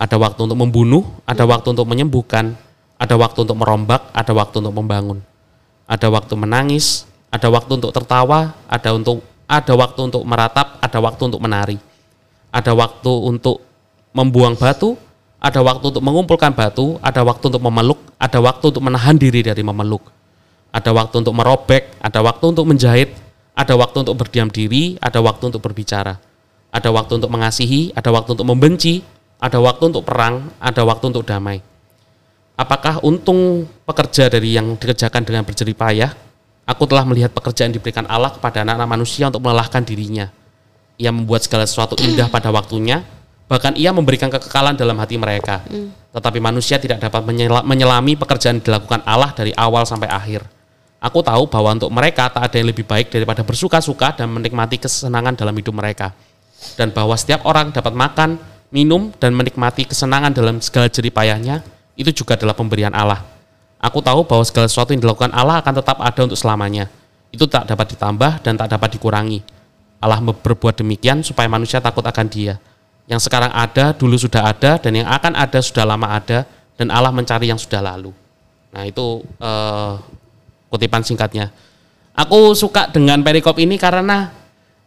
Ada 0.00 0.16
waktu 0.16 0.40
untuk 0.48 0.56
membunuh, 0.56 1.04
ada 1.28 1.44
waktu 1.44 1.76
untuk 1.76 1.84
menyembuhkan, 1.84 2.56
ada 2.96 3.14
waktu 3.20 3.44
untuk 3.44 3.60
merombak, 3.60 4.08
ada 4.16 4.32
waktu 4.32 4.64
untuk 4.64 4.72
membangun. 4.72 5.20
Ada 5.84 6.08
waktu 6.08 6.32
menangis, 6.32 7.04
ada 7.28 7.52
waktu 7.52 7.76
untuk 7.76 7.92
tertawa, 7.92 8.56
ada 8.64 8.96
untuk 8.96 9.20
ada 9.44 9.72
waktu 9.76 10.00
untuk 10.08 10.22
meratap, 10.24 10.80
ada 10.80 10.98
waktu 11.04 11.22
untuk 11.28 11.40
menari. 11.44 11.76
Ada 12.48 12.72
waktu 12.72 13.12
untuk 13.12 13.60
membuang 14.16 14.56
batu, 14.56 14.96
ada 15.36 15.60
waktu 15.60 15.92
untuk 15.92 16.00
mengumpulkan 16.00 16.56
batu, 16.56 16.96
ada 17.04 17.20
waktu 17.20 17.52
untuk 17.52 17.60
memeluk, 17.68 18.00
ada 18.16 18.40
waktu 18.40 18.64
untuk 18.72 18.80
menahan 18.80 19.20
diri 19.20 19.44
dari 19.44 19.60
memeluk. 19.60 20.08
Ada 20.72 20.88
waktu 20.96 21.20
untuk 21.20 21.34
merobek, 21.36 22.00
ada 22.00 22.24
waktu 22.24 22.44
untuk 22.48 22.64
menjahit, 22.64 23.10
ada 23.54 23.74
waktu 23.76 24.06
untuk 24.06 24.16
berdiam 24.16 24.48
diri, 24.48 24.96
ada 25.00 25.20
waktu 25.20 25.50
untuk 25.52 25.60
berbicara. 25.60 26.16
Ada 26.70 26.88
waktu 26.94 27.18
untuk 27.18 27.30
mengasihi, 27.34 27.90
ada 27.98 28.14
waktu 28.14 28.38
untuk 28.38 28.46
membenci, 28.46 29.02
ada 29.42 29.58
waktu 29.58 29.90
untuk 29.90 30.06
perang, 30.06 30.54
ada 30.62 30.86
waktu 30.86 31.04
untuk 31.10 31.26
damai. 31.26 31.58
Apakah 32.54 33.00
untung 33.02 33.66
pekerja 33.88 34.28
dari 34.28 34.54
yang 34.54 34.76
dikerjakan 34.76 35.24
dengan 35.24 35.42
berjerih 35.42 35.74
payah? 35.74 36.12
Aku 36.68 36.86
telah 36.86 37.02
melihat 37.02 37.34
pekerjaan 37.34 37.74
diberikan 37.74 38.06
Allah 38.06 38.30
kepada 38.30 38.62
anak-anak 38.62 38.86
manusia 38.86 39.26
untuk 39.26 39.42
melelahkan 39.42 39.82
dirinya. 39.82 40.30
Ia 41.00 41.10
membuat 41.10 41.42
segala 41.42 41.64
sesuatu 41.66 41.96
indah 41.98 42.28
pada 42.28 42.52
waktunya, 42.52 43.02
bahkan 43.50 43.74
ia 43.74 43.90
memberikan 43.90 44.28
kekekalan 44.30 44.76
dalam 44.76 44.94
hati 45.00 45.16
mereka. 45.18 45.64
Tetapi 46.14 46.38
manusia 46.38 46.78
tidak 46.78 47.02
dapat 47.02 47.24
menyela- 47.26 47.64
menyelami 47.66 48.14
pekerjaan 48.14 48.60
yang 48.60 48.64
dilakukan 48.66 49.02
Allah 49.08 49.32
dari 49.34 49.50
awal 49.56 49.82
sampai 49.88 50.06
akhir. 50.06 50.59
Aku 51.00 51.24
tahu 51.24 51.48
bahwa 51.48 51.72
untuk 51.72 51.88
mereka 51.88 52.28
tak 52.28 52.52
ada 52.52 52.56
yang 52.60 52.68
lebih 52.68 52.84
baik 52.84 53.08
daripada 53.08 53.40
bersuka-suka 53.40 54.20
dan 54.20 54.28
menikmati 54.28 54.76
kesenangan 54.76 55.32
dalam 55.32 55.56
hidup 55.56 55.72
mereka. 55.72 56.12
Dan 56.76 56.92
bahwa 56.92 57.16
setiap 57.16 57.48
orang 57.48 57.72
dapat 57.72 57.96
makan, 57.96 58.36
minum, 58.68 59.08
dan 59.16 59.32
menikmati 59.32 59.88
kesenangan 59.88 60.36
dalam 60.36 60.60
segala 60.60 60.92
jerih 60.92 61.08
payahnya, 61.08 61.64
itu 61.96 62.12
juga 62.12 62.36
adalah 62.36 62.52
pemberian 62.52 62.92
Allah. 62.92 63.24
Aku 63.80 64.04
tahu 64.04 64.28
bahwa 64.28 64.44
segala 64.44 64.68
sesuatu 64.68 64.92
yang 64.92 65.00
dilakukan 65.00 65.32
Allah 65.32 65.64
akan 65.64 65.80
tetap 65.80 65.96
ada 66.04 66.20
untuk 66.20 66.36
selamanya. 66.36 66.92
Itu 67.32 67.48
tak 67.48 67.64
dapat 67.64 67.96
ditambah 67.96 68.44
dan 68.44 68.60
tak 68.60 68.68
dapat 68.76 68.92
dikurangi. 68.92 69.40
Allah 70.04 70.20
berbuat 70.20 70.84
demikian 70.84 71.24
supaya 71.24 71.48
manusia 71.48 71.80
takut 71.80 72.04
akan 72.04 72.28
dia. 72.28 72.60
Yang 73.08 73.24
sekarang 73.24 73.48
ada, 73.56 73.96
dulu 73.96 74.20
sudah 74.20 74.52
ada, 74.52 74.76
dan 74.76 75.00
yang 75.00 75.08
akan 75.08 75.32
ada 75.32 75.64
sudah 75.64 75.88
lama 75.88 76.12
ada, 76.12 76.44
dan 76.76 76.92
Allah 76.92 77.08
mencari 77.08 77.48
yang 77.48 77.56
sudah 77.56 77.80
lalu. 77.80 78.12
Nah 78.70 78.84
itu 78.84 79.24
eh, 79.40 79.92
kutipan 80.70 81.02
singkatnya. 81.02 81.50
Aku 82.14 82.54
suka 82.54 82.88
dengan 82.88 83.20
perikop 83.20 83.58
ini 83.58 83.76
karena 83.76 84.30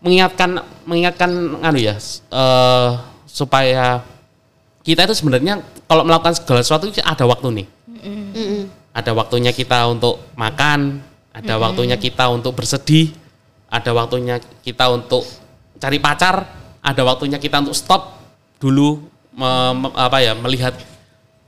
mengingatkan 0.03 0.63
mengingatkan 0.83 1.31
anu 1.63 1.79
ya 1.79 1.95
eh, 2.31 2.89
supaya 3.27 4.03
kita 4.83 5.07
itu 5.07 5.15
sebenarnya 5.15 5.63
kalau 5.87 6.03
melakukan 6.03 6.35
segala 6.35 6.59
sesuatu 6.59 6.91
itu 6.91 6.99
ada 7.03 7.23
waktu 7.23 7.63
nih. 7.63 7.67
ada 8.93 9.11
waktunya 9.15 9.51
kita 9.55 9.89
untuk 9.89 10.21
makan, 10.35 11.01
ada 11.33 11.55
waktunya 11.57 11.97
kita 11.97 12.29
untuk 12.29 12.53
bersedih, 12.53 13.15
ada 13.71 13.89
waktunya 13.95 14.37
kita 14.61 14.85
untuk 14.91 15.25
cari 15.81 15.97
pacar, 15.97 16.45
ada 16.83 17.01
waktunya 17.01 17.41
kita 17.41 17.63
untuk 17.63 17.73
stop 17.73 18.21
dulu 18.61 19.01
me- 19.33 19.73
me- 19.87 19.95
apa 19.97 20.21
ya 20.21 20.37
melihat 20.37 20.77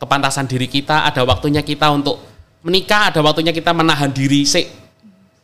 kepantasan 0.02 0.50
diri 0.50 0.66
kita, 0.66 1.06
ada 1.06 1.22
waktunya 1.22 1.62
kita 1.62 1.92
untuk 1.94 2.18
menikah, 2.66 3.14
ada 3.14 3.22
waktunya 3.22 3.54
kita 3.54 3.70
menahan 3.72 4.10
diri, 4.10 4.42
sik 4.42 4.66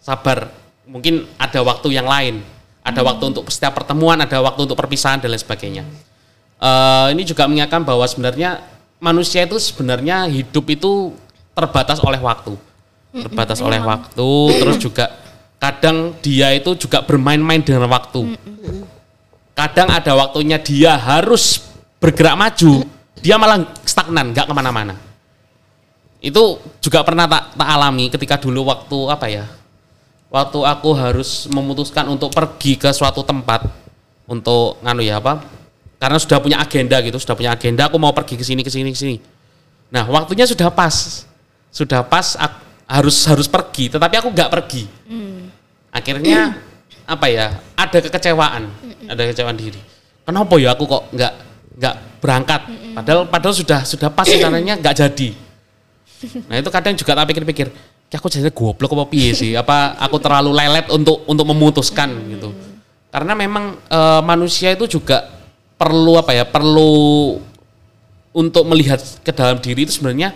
sabar. 0.01 0.49
Mungkin 0.89 1.29
ada 1.37 1.61
waktu 1.61 1.93
yang 1.93 2.09
lain, 2.09 2.41
ada 2.81 3.05
waktu 3.05 3.29
untuk 3.29 3.45
setiap 3.53 3.77
pertemuan, 3.77 4.17
ada 4.17 4.41
waktu 4.41 4.65
untuk 4.65 4.75
perpisahan 4.75 5.21
dan 5.21 5.29
lain 5.29 5.39
sebagainya. 5.39 5.85
Eh, 6.57 7.07
ini 7.13 7.21
juga 7.21 7.45
mengingatkan 7.45 7.85
bahwa 7.85 8.03
sebenarnya 8.09 8.65
manusia 8.97 9.45
itu 9.45 9.61
sebenarnya 9.61 10.25
hidup 10.27 10.65
itu 10.73 11.13
terbatas 11.53 12.01
oleh 12.01 12.17
waktu, 12.17 12.57
terbatas 13.13 13.61
oleh 13.61 13.77
waktu, 13.77 14.29
terus 14.57 14.77
juga 14.81 15.05
kadang 15.61 16.17
dia 16.25 16.49
itu 16.57 16.73
juga 16.73 17.05
bermain-main 17.05 17.61
dengan 17.61 17.85
waktu. 17.85 18.33
Kadang 19.53 19.93
ada 19.93 20.17
waktunya 20.17 20.57
dia 20.57 20.97
harus 20.97 21.61
bergerak 22.01 22.33
maju, 22.33 22.81
dia 23.21 23.37
malah 23.37 23.61
stagnan, 23.85 24.33
nggak 24.33 24.49
ke 24.49 24.53
mana-mana. 24.57 25.10
Itu 26.21 26.61
juga 26.77 27.01
pernah 27.01 27.25
tak, 27.25 27.57
tak 27.57 27.65
alami 27.67 28.05
ketika 28.13 28.37
dulu 28.37 28.69
waktu 28.69 28.97
apa 29.09 29.25
ya, 29.25 29.45
waktu 30.29 30.59
aku 30.61 30.89
harus 30.93 31.49
memutuskan 31.49 32.05
untuk 32.07 32.29
pergi 32.29 32.77
ke 32.77 32.93
suatu 32.93 33.25
tempat 33.25 33.65
untuk 34.29 34.77
nganu 34.85 35.01
ya 35.01 35.17
apa, 35.17 35.41
karena 35.97 36.21
sudah 36.21 36.37
punya 36.37 36.61
agenda 36.61 37.01
gitu, 37.01 37.17
sudah 37.17 37.33
punya 37.33 37.51
agenda, 37.57 37.89
aku 37.89 37.97
mau 37.97 38.13
pergi 38.13 38.37
ke 38.37 38.45
sini 38.45 38.61
ke 38.61 38.69
sini 38.69 38.93
ke 38.93 38.99
sini. 39.01 39.17
Nah 39.89 40.05
waktunya 40.07 40.45
sudah 40.45 40.69
pas, 40.69 41.25
sudah 41.73 42.05
pas 42.05 42.37
ak- 42.37 42.69
harus 42.85 43.17
harus 43.25 43.49
pergi, 43.49 43.89
tetapi 43.89 44.21
aku 44.21 44.29
nggak 44.29 44.49
pergi. 44.53 44.85
Akhirnya 45.91 46.55
apa 47.03 47.25
ya, 47.27 47.57
ada 47.75 47.97
kekecewaan, 47.97 48.69
ada 49.09 49.21
kekecewaan 49.25 49.57
diri. 49.57 49.81
Kenapa 50.21 50.53
ya 50.61 50.77
aku 50.77 50.85
kok 50.85 51.03
nggak 51.11 51.33
nggak 51.81 51.95
berangkat? 52.21 52.61
Padahal 52.93 53.25
padahal 53.25 53.55
sudah 53.57 53.81
sudah 53.83 54.13
pas 54.13 54.29
rencananya 54.29 54.77
nggak 54.79 54.95
jadi. 54.95 55.29
Nah 56.49 56.55
itu 56.61 56.69
kadang 56.69 56.93
juga 56.93 57.11
tak 57.17 57.25
pikir-pikir, 57.33 57.67
"Ya 58.11 58.17
aku 58.21 58.29
jadi 58.29 58.51
goblok 58.53 58.93
apa 58.93 59.05
piye 59.09 59.33
sih? 59.33 59.51
Apa 59.57 59.97
aku 59.97 60.21
terlalu 60.21 60.53
lelet 60.53 60.87
untuk 60.93 61.25
untuk 61.25 61.45
memutuskan 61.49 62.09
gitu? 62.29 62.53
Karena 63.11 63.33
memang 63.35 63.77
eh, 63.89 64.21
manusia 64.23 64.71
itu 64.71 64.85
juga 64.87 65.27
perlu 65.75 66.17
apa 66.17 66.31
ya? 66.31 66.45
Perlu 66.45 67.37
untuk 68.31 68.63
melihat 68.63 69.01
ke 69.23 69.31
dalam 69.35 69.59
diri 69.59 69.83
itu 69.83 69.99
sebenarnya 69.99 70.31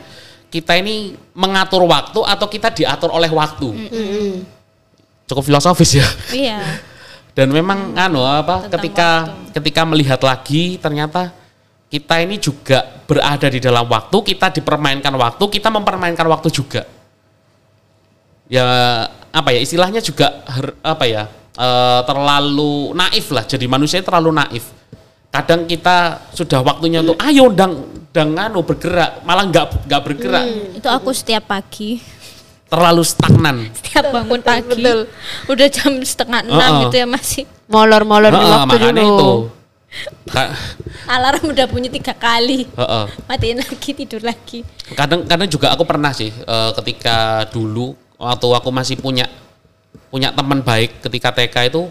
kita 0.51 0.75
ini 0.79 1.15
mengatur 1.35 1.83
waktu 1.87 2.19
atau 2.23 2.47
kita 2.47 2.71
diatur 2.71 3.11
oleh 3.11 3.31
waktu. 3.31 3.67
Cukup 5.25 5.43
filosofis 5.43 5.99
ya. 5.99 6.07
Iya. 6.31 6.59
Dan 7.35 7.51
memang 7.51 7.91
anu 7.99 8.23
apa 8.23 8.63
Tentang 8.63 8.71
ketika 8.79 9.09
ketika 9.51 9.81
melihat 9.83 10.21
lagi 10.23 10.79
ternyata 10.79 11.35
kita 11.85 12.15
ini 12.21 12.35
juga 12.37 12.81
berada 13.05 13.47
di 13.47 13.59
dalam 13.61 13.85
waktu, 13.85 14.17
kita 14.35 14.51
dipermainkan 14.51 15.13
waktu, 15.15 15.43
kita 15.47 15.69
mempermainkan 15.69 16.25
waktu 16.25 16.49
juga. 16.51 16.83
Ya 18.45 18.65
apa 19.33 19.49
ya 19.51 19.59
istilahnya 19.61 19.99
juga 20.05 20.45
her- 20.47 20.77
apa 20.85 21.05
ya 21.09 21.23
eh, 21.57 22.01
terlalu 22.05 22.93
naif 22.93 23.33
lah. 23.33 23.45
Jadi 23.45 23.65
manusia 23.65 24.01
terlalu 24.05 24.33
naif. 24.33 24.65
Kadang 25.33 25.67
kita 25.67 26.29
sudah 26.31 26.63
waktunya 26.63 27.03
untuk 27.03 27.19
ayo 27.19 27.51
dang 27.51 28.31
anu 28.39 28.63
bergerak, 28.63 29.19
malah 29.27 29.43
nggak 29.51 29.83
nggak 29.91 30.01
bergerak, 30.07 30.45
Itu 30.79 30.87
aku 30.87 31.11
setiap 31.11 31.51
pagi, 31.51 31.99
terlalu 32.71 33.03
stagnan. 33.03 33.67
setiap 33.75 34.15
bangun 34.15 34.39
pagi, 34.39 34.71
Betul. 34.71 35.11
udah 35.51 35.67
jam 35.67 35.91
setengah 35.99 36.47
enam 36.47 36.55
Heeh. 36.63 36.81
gitu 36.87 36.95
ya 36.95 37.07
masih 37.11 37.43
Molor-molor 37.67 38.31
di 38.31 38.39
Heeh, 38.39 38.51
waktu 38.55 38.75
dulu. 38.79 39.03
itu. 39.03 39.31
Alarm 41.05 41.53
udah 41.53 41.65
bunyi 41.69 41.87
tiga 41.87 42.11
kali, 42.17 42.65
heeh. 42.65 43.05
matiin 43.29 43.61
lagi 43.61 43.91
tidur 43.93 44.21
lagi. 44.25 44.65
kadang 44.97 45.23
kadang 45.23 45.47
juga 45.47 45.71
aku 45.71 45.85
pernah 45.85 46.11
sih 46.11 46.33
eh, 46.33 46.71
ketika 46.81 47.45
dulu 47.53 47.93
waktu 48.17 48.47
aku 48.49 48.69
masih 48.73 48.97
punya 48.99 49.29
punya 50.09 50.33
teman 50.33 50.65
baik 50.65 51.03
ketika 51.05 51.31
TK 51.31 51.55
itu 51.71 51.87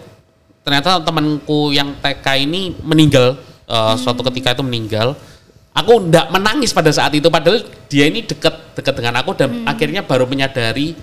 ternyata 0.65 0.97
temanku 1.01 1.71
yang 1.71 1.95
TK 1.97 2.25
ini 2.43 2.75
meninggal 2.83 3.39
eh, 3.65 3.95
suatu 3.97 4.21
ketika 4.31 4.53
itu 4.53 4.63
meninggal. 4.65 5.15
Aku 5.75 5.99
ndak 6.07 6.31
menangis 6.31 6.71
pada 6.71 6.87
saat 6.87 7.11
itu 7.11 7.27
padahal 7.27 7.59
dia 7.91 8.07
ini 8.07 8.23
dekat 8.23 8.79
dekat 8.79 8.95
dengan 8.95 9.19
aku 9.19 9.35
dan 9.35 9.67
akhirnya 9.67 10.07
baru 10.07 10.23
menyadari 10.23 10.95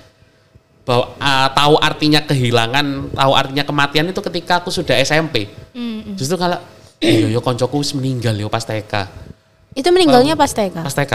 bahwa 0.83 1.15
ah, 1.23 1.49
tahu 1.55 1.79
artinya 1.79 2.21
kehilangan 2.25 3.15
tahu 3.15 3.33
artinya 3.37 3.65
kematian 3.65 4.11
itu 4.11 4.21
ketika 4.21 4.65
aku 4.65 4.73
sudah 4.75 4.99
SMP 4.99 5.47
justru 6.19 6.35
kalau 6.35 6.59
iya 7.03 7.27
yo 7.29 7.41
koncoku 7.41 7.77
wis 7.77 7.93
meninggal 7.93 8.33
yo 8.33 8.47
pas 8.47 8.63
TK 8.63 9.11
Itu 9.73 9.89
meninggalnya 9.89 10.37
pas 10.37 10.49
TK. 10.49 10.77
pas 10.79 10.93
TK. 10.93 11.15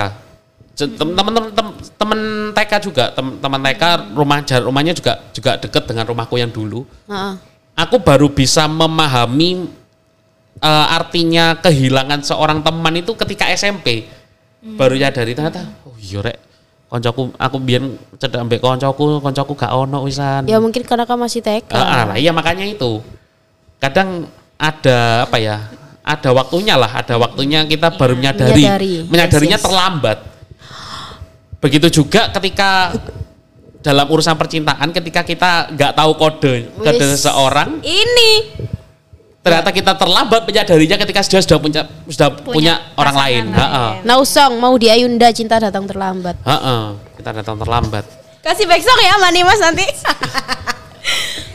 Teman-teman 0.78 1.50
tem- 1.50 1.78
teman 1.94 2.20
TK 2.54 2.72
juga, 2.84 3.10
tem- 3.12 3.38
teman 3.38 3.62
TK 3.62 3.84
rumah 4.14 4.42
jar- 4.42 4.62
rumahnya 4.62 4.94
juga 4.94 5.26
juga 5.30 5.58
dekat 5.58 5.86
dengan 5.86 6.06
rumahku 6.06 6.36
yang 6.36 6.50
dulu. 6.50 6.82
Heeh. 7.06 7.34
Aku 7.76 7.98
baru 7.98 8.28
bisa 8.28 8.66
memahami 8.66 9.70
eh, 10.58 10.88
artinya 10.90 11.54
kehilangan 11.56 12.26
seorang 12.26 12.62
teman 12.62 12.98
itu 12.98 13.14
ketika 13.14 13.46
SMP. 13.48 14.10
Baru 14.58 14.98
nyadari 14.98 15.38
ternyata 15.38 15.70
oh 15.86 15.94
iya 15.96 16.18
rek 16.20 16.38
koncoku 16.90 17.30
aku 17.38 17.58
biar 17.60 17.84
cedak 18.18 18.42
ambek 18.42 18.58
koncoku, 18.58 19.22
koncoku 19.22 19.54
gak 19.54 19.70
ono 19.70 20.02
wisan. 20.02 20.50
Ya 20.50 20.58
mungkin 20.58 20.82
karena 20.82 21.06
kamu 21.06 21.30
masih 21.30 21.46
TK. 21.46 21.70
Ah, 21.70 22.10
ah, 22.10 22.18
iya 22.18 22.34
makanya 22.34 22.66
itu. 22.66 23.06
Kadang 23.78 24.26
ada 24.58 25.30
apa 25.30 25.38
ya? 25.38 25.58
Ada 26.02 26.32
waktunya 26.32 26.80
lah, 26.80 26.92
ada 27.04 27.20
waktunya 27.20 27.68
kita 27.68 27.92
baru 27.94 28.16
menyadari. 28.16 28.64
Menyadari. 28.64 28.94
Menyadarinya 29.06 29.58
Yes, 29.58 29.64
yes. 29.64 29.68
terlambat. 29.68 30.18
Begitu 31.58 31.88
juga 32.02 32.32
ketika 32.32 32.96
dalam 33.84 34.08
urusan 34.08 34.36
percintaan 34.36 34.90
ketika 34.92 35.22
kita 35.24 35.72
nggak 35.74 35.92
tahu 35.96 36.12
kode 36.16 36.54
kode 36.76 36.96
Wis. 37.06 37.20
seseorang, 37.20 37.80
Ini 37.84 38.32
ternyata 39.44 39.72
kita 39.72 39.96
terlambat 39.96 40.44
menyadarinya 40.44 40.96
ketika 41.00 41.22
dia 41.24 41.40
sudah 41.40 41.60
punya 41.60 41.82
sudah 42.08 42.30
punya, 42.40 42.74
orang 42.96 43.16
pasangan 43.16 43.32
lain. 43.32 43.44
Ha-ha. 43.52 43.86
Nausong 44.04 44.54
mau 44.60 44.76
di 44.76 44.88
Ayunda 44.88 45.32
cinta 45.32 45.60
datang 45.60 45.88
terlambat. 45.88 46.36
Ha-ha. 46.44 46.96
Kita 47.16 47.30
datang 47.36 47.56
terlambat. 47.60 48.04
Kasih 48.40 48.64
backsong 48.64 49.00
ya 49.04 49.16
Mani 49.20 49.42
Mas 49.44 49.60
nanti. 49.60 49.84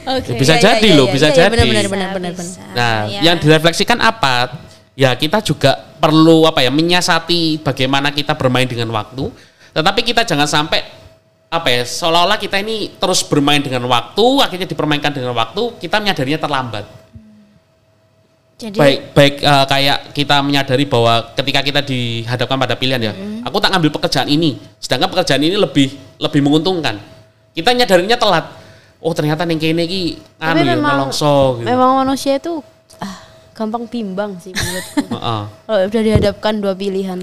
Oke. 0.02 0.34
Bisa 0.34 0.58
Iya, 0.58 0.62
jadi 0.74 0.88
iya, 0.90 0.98
loh, 0.98 1.06
iya, 1.06 1.14
bisa 1.14 1.26
iya, 1.30 1.36
jadi. 1.46 1.50
benar, 1.54 1.86
benar, 1.86 2.10
benar, 2.10 2.32
benar. 2.34 2.54
Nah, 2.74 2.98
Ya. 3.06 3.20
yang 3.30 3.36
direfleksikan 3.38 3.98
apa? 4.02 4.50
Ya 4.98 5.14
kita 5.14 5.38
juga 5.40 5.78
perlu 6.02 6.44
apa 6.44 6.60
ya 6.60 6.68
menyiasati 6.74 7.62
bagaimana 7.62 8.10
kita 8.10 8.34
bermain 8.34 8.66
dengan 8.66 8.90
waktu. 8.90 9.30
Tetapi 9.72 10.00
kita 10.04 10.26
jangan 10.26 10.44
sampai 10.50 10.84
apa 11.48 11.68
ya 11.68 11.84
seolah-olah 11.84 12.36
kita 12.36 12.60
ini 12.60 12.96
terus 12.98 13.22
bermain 13.24 13.62
dengan 13.62 13.84
waktu, 13.88 14.24
akhirnya 14.42 14.66
dipermainkan 14.68 15.12
dengan 15.14 15.32
waktu, 15.32 15.78
kita 15.80 16.00
menyadarinya 16.00 16.40
terlambat. 16.40 16.84
Jadi 18.62 18.78
Baik 18.78 18.98
baik 19.10 19.34
eh, 19.42 19.64
kayak 19.66 19.98
kita 20.14 20.36
menyadari 20.38 20.84
bahwa 20.86 21.34
ketika 21.34 21.60
kita 21.66 21.80
dihadapkan 21.82 22.56
pada 22.56 22.74
pilihan 22.78 23.00
ya, 23.02 23.12
aku 23.42 23.58
tak 23.58 23.74
ngambil 23.74 23.90
pekerjaan 23.98 24.28
ini, 24.30 24.54
sedangkan 24.78 25.10
pekerjaan 25.10 25.42
ini 25.42 25.56
lebih 25.58 25.88
lebih 26.20 26.40
menguntungkan. 26.46 27.00
Kita 27.52 27.74
nyadarinya 27.74 28.16
telat. 28.16 28.61
Oh 29.02 29.10
ternyata 29.10 29.42
ning 29.42 29.58
kene 29.58 29.82
iki 29.82 30.14
anu 30.38 30.62
ya 30.62 30.78
nelongso 30.78 31.58
gitu. 31.58 31.66
memang 31.66 32.06
manusia 32.06 32.38
itu 32.38 32.62
ah, 33.02 33.18
gampang 33.50 33.90
bimbang 33.90 34.38
sih 34.38 34.54
menurutku. 34.54 35.18
Kalau 35.66 35.80
udah 35.90 36.02
dihadapkan 36.06 36.54
dua 36.62 36.78
pilihan. 36.78 37.18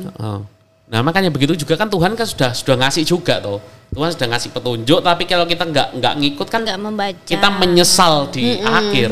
Nah 0.90 1.00
makanya 1.00 1.32
begitu 1.32 1.56
juga 1.56 1.80
kan 1.80 1.88
Tuhan 1.88 2.20
kan 2.20 2.28
sudah 2.28 2.52
sudah 2.52 2.76
ngasih 2.84 3.08
juga 3.08 3.40
toh. 3.40 3.64
Tuhan 3.96 4.12
sudah 4.12 4.28
ngasih 4.36 4.50
petunjuk 4.52 5.00
tapi 5.02 5.24
kalau 5.26 5.48
kita 5.48 5.66
nggak 5.66 5.98
nggak 5.98 6.14
ngikut 6.20 6.48
kan 6.52 6.62
nggak 6.68 6.78
membaca. 6.78 7.26
kita 7.26 7.48
menyesal 7.48 8.28
di 8.30 8.60
akhir. 8.62 9.10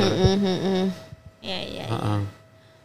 Ya, 1.42 1.60
ya. 1.64 1.86
Heeh. 1.88 2.20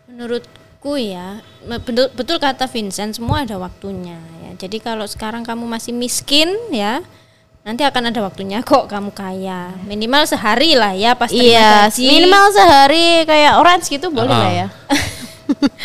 Menurutku 0.09 0.95
ya, 0.95 1.43
betul, 1.67 2.07
betul 2.15 2.39
kata 2.39 2.71
Vincent, 2.71 3.19
semua 3.19 3.43
ada 3.43 3.59
waktunya 3.59 4.17
ya. 4.47 4.51
Jadi 4.55 4.79
kalau 4.79 5.03
sekarang 5.05 5.43
kamu 5.43 5.67
masih 5.67 5.91
miskin 5.91 6.53
ya, 6.71 7.03
nanti 7.63 7.83
akan 7.83 8.11
ada 8.11 8.21
waktunya 8.21 8.59
kok 8.61 8.87
kamu 8.87 9.11
kaya. 9.11 9.71
Minimal 9.83 10.27
sehari 10.27 10.75
lah 10.75 10.93
ya 10.93 11.15
pas 11.15 11.31
terima 11.31 11.47
Iya, 11.49 11.71
gaji. 11.87 12.07
minimal 12.09 12.45
sehari 12.51 13.07
kayak 13.23 13.53
orange 13.57 13.87
gitu 13.89 14.11
boleh 14.11 14.29
Ah. 14.29 14.41
lah 14.41 14.53
ya. 14.53 14.67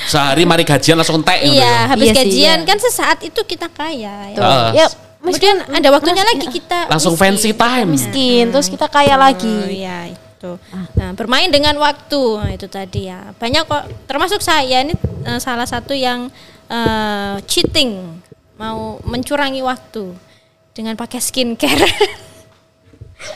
Sehari 0.08 0.42
mari 0.42 0.64
gajian 0.64 0.96
langsung 0.96 1.20
tek 1.22 1.44
gitu 1.44 1.54
Iya, 1.54 1.66
ya. 1.66 1.78
habis 1.88 2.08
Iya 2.08 2.14
sih, 2.14 2.20
gajian 2.24 2.58
iya. 2.58 2.66
kan 2.66 2.78
sesaat 2.80 3.18
itu 3.22 3.42
kita 3.44 3.68
kaya 3.68 4.16
ya. 4.32 4.40
Ah. 4.40 4.72
Ya, 4.72 4.88
Kemudian 5.18 5.60
ada 5.60 5.90
waktunya 5.92 6.24
lagi 6.24 6.46
kita 6.48 6.88
Langsung 6.88 7.14
miskin. 7.14 7.36
fancy 7.36 7.52
time. 7.52 7.90
miskin, 7.90 8.46
terus 8.48 8.70
kita 8.70 8.88
kaya 8.88 9.14
Oh, 9.14 9.20
lagi. 9.20 9.58
iya 9.76 10.08
itu. 10.08 10.52
Nah, 10.94 11.12
bermain 11.14 11.50
dengan 11.50 11.76
waktu 11.76 12.22
nah, 12.38 12.50
itu 12.50 12.66
tadi 12.66 13.06
ya. 13.06 13.36
Banyak 13.36 13.66
kok 13.66 13.84
termasuk 14.06 14.40
saya 14.40 14.82
ini 14.82 14.94
eh, 15.26 15.38
salah 15.38 15.66
satu 15.66 15.92
yang 15.92 16.32
eh, 16.68 17.36
cheating, 17.44 18.22
mau 18.56 19.02
mencurangi 19.04 19.60
waktu. 19.60 20.16
Dengan 20.78 20.94
pakai 20.94 21.18
skincare. 21.18 21.90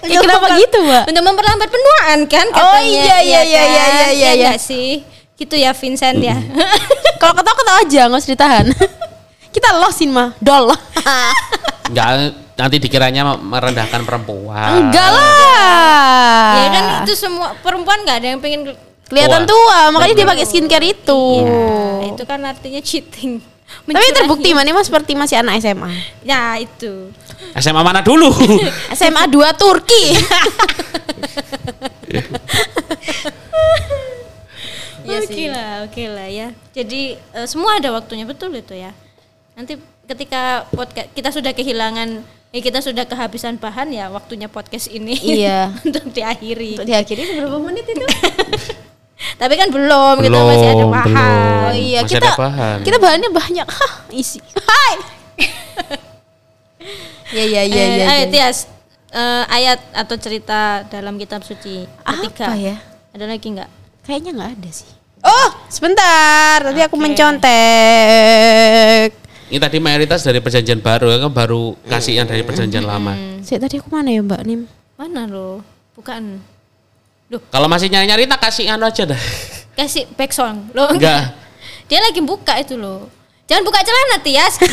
Ya, 0.05 0.21
kenapa 0.21 0.61
gitu, 0.61 0.77
Mbak? 0.77 1.09
Untuk 1.09 1.23
memperlambat 1.25 1.69
penuaan 1.73 2.29
kan 2.29 2.45
Oh, 2.53 2.77
katanya. 2.77 2.85
iya, 2.85 3.17
iya, 3.17 3.41
iya, 3.41 3.41
kan? 3.41 3.49
iya, 3.49 3.65
iya, 3.65 4.09
iya, 4.13 4.29
iya. 4.37 4.49
nggak 4.53 4.61
sih? 4.61 5.01
Gitu 5.33 5.57
ya 5.57 5.73
Vincent 5.73 6.21
ya. 6.21 6.37
Kalau 7.21 7.33
ketawa 7.33 7.55
ketawa 7.57 7.77
aja, 7.81 8.01
nggak 8.05 8.21
usah 8.21 8.31
ditahan. 8.37 8.65
Kita 9.57 9.73
losin 9.81 10.13
mah, 10.13 10.37
dol. 10.37 10.69
Enggak 11.89 12.09
nanti 12.53 12.77
dikiranya 12.77 13.33
merendahkan 13.41 14.05
perempuan. 14.05 14.85
Enggak 14.85 15.09
lah. 15.09 16.53
ya 16.61 16.67
kan 16.69 16.83
itu 17.01 17.13
semua 17.17 17.57
perempuan 17.57 18.05
nggak 18.05 18.17
ada 18.21 18.27
yang 18.37 18.39
pengen 18.39 18.77
Kelihatan 19.09 19.43
Tua. 19.43 19.89
tua, 19.89 19.97
makanya 19.97 20.13
dia 20.13 20.27
pakai 20.29 20.45
skincare 20.45 20.87
itu. 20.87 21.23
Ya, 21.43 22.15
itu 22.15 22.23
kan 22.23 22.39
artinya 22.47 22.79
cheating. 22.79 23.41
Tapi 23.87 24.07
terbukti 24.13 24.53
mana 24.53 24.71
mas 24.71 24.87
seperti 24.87 25.17
masih 25.17 25.41
anak 25.41 25.57
SMA. 25.59 25.89
Ya 26.21 26.55
itu. 26.61 27.09
SMA 27.57 27.81
mana 27.81 27.99
dulu? 28.05 28.29
SMA 28.97 29.25
2 29.27 29.59
Turki. 29.59 30.05
oke 35.11 35.43
lah, 35.49 35.83
oke 35.89 36.03
lah 36.07 36.27
ya. 36.29 36.47
Jadi 36.71 37.17
eh, 37.17 37.47
semua 37.49 37.81
ada 37.81 37.89
waktunya 37.91 38.23
betul 38.23 38.53
itu 38.53 38.77
ya. 38.77 38.93
Nanti 39.57 39.75
ketika 40.07 40.69
podcast 40.71 41.09
kita 41.17 41.29
sudah 41.33 41.51
kehilangan, 41.51 42.23
eh, 42.53 42.61
kita 42.61 42.79
sudah 42.79 43.03
kehabisan 43.09 43.57
bahan 43.57 43.91
ya 43.91 44.07
waktunya 44.13 44.47
podcast 44.47 44.87
ini. 44.93 45.17
Iya. 45.17 45.73
untuk 45.87 46.05
diakhiri. 46.13 46.77
Untuk 46.79 46.87
diakhiri 46.87 47.41
berapa 47.41 47.57
menit 47.59 47.85
itu? 47.89 48.05
Tapi 49.37 49.53
kan 49.53 49.69
belum, 49.69 50.15
kita 50.19 50.33
masih 50.35 50.67
ada 50.67 50.75
Belum, 50.75 50.91
bahan. 50.91 51.05
belum. 51.07 51.61
Oh 51.61 51.73
iya, 51.73 51.99
Masih 52.01 52.11
kita 52.11 52.25
ada 52.25 52.31
bahan. 52.35 52.77
kita 52.81 52.97
bahannya 52.97 53.29
banyak. 53.29 53.67
Hah, 53.77 53.93
isi. 54.09 54.39
Hai. 54.55 54.93
ya 57.37 57.43
ya 57.45 57.61
ya 57.63 57.77
Eh, 57.77 57.89
ya. 57.95 58.05
ayo 58.07 58.19
ya. 58.19 58.29
Tias, 58.29 58.57
eh, 59.09 59.43
ayat 59.47 59.79
atau 59.93 60.15
cerita 60.15 60.59
dalam 60.85 61.15
kitab 61.15 61.41
suci 61.41 61.85
ketiga. 61.85 62.45
Apa 62.49 62.57
ya? 62.57 62.75
Ada 63.11 63.25
lagi 63.25 63.47
nggak? 63.47 63.69
Kayaknya 64.01 64.31
nggak 64.33 64.51
ada 64.57 64.69
sih. 64.71 64.89
Oh, 65.21 65.49
sebentar. 65.67 66.57
Tadi 66.63 66.81
aku 66.81 66.97
mencontek. 66.97 67.49
Ini 69.47 69.59
tadi 69.59 69.77
mayoritas 69.77 70.23
dari 70.23 70.39
perjanjian 70.39 70.79
baru 70.79 71.11
kan 71.19 71.29
baru 71.29 71.75
kasih 71.85 72.15
yang 72.15 72.25
dari 72.25 72.41
perjanjian 72.41 72.81
lama. 72.81 73.13
Sik 73.43 73.59
tadi 73.59 73.77
aku 73.77 73.91
mana 73.91 74.09
ya 74.09 74.23
Mbak 74.23 74.41
Nim? 74.47 74.65
Mana 74.95 75.27
lo? 75.27 75.59
Bukan. 75.93 76.39
Kalau 77.39 77.67
masih 77.67 77.87
nyari-nyari 77.87 78.27
tak 78.27 78.43
kasih 78.43 78.67
anu 78.67 78.83
aja 78.83 79.07
dah. 79.07 79.21
Kasih 79.77 80.03
back 80.19 80.35
song. 80.35 80.67
Lo 80.75 80.91
Enggak. 80.91 81.31
Dia 81.91 82.03
lagi 82.03 82.19
buka 82.19 82.59
itu 82.59 82.75
loh. 82.75 83.07
Jangan 83.47 83.63
buka 83.63 83.79
celana 83.79 84.17
Tias. 84.19 84.55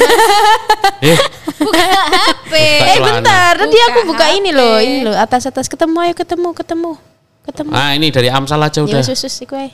Eh, 0.99 1.15
buka 1.63 1.83
HP. 1.83 2.53
Buka 2.55 2.91
Eh 2.91 2.99
bentar, 2.99 3.53
tadi 3.55 3.79
aku 3.87 4.01
buka 4.07 4.27
ini 4.35 4.51
HP. 4.51 4.59
loh, 4.59 4.77
ini 4.83 4.97
loh 5.07 5.15
atas 5.15 5.47
atas 5.47 5.71
ketemu 5.71 5.95
ayo 6.03 6.15
ketemu 6.15 6.49
ketemu 6.51 6.91
ketemu. 7.47 7.71
ah 7.71 7.95
ini 7.95 8.11
dari 8.11 8.27
Amsal 8.31 8.59
aja 8.59 8.83
Ya 8.83 8.87
udah. 8.87 9.03
wis 9.03 9.23
wis 9.23 9.37
iku 9.39 9.55
ae. 9.55 9.71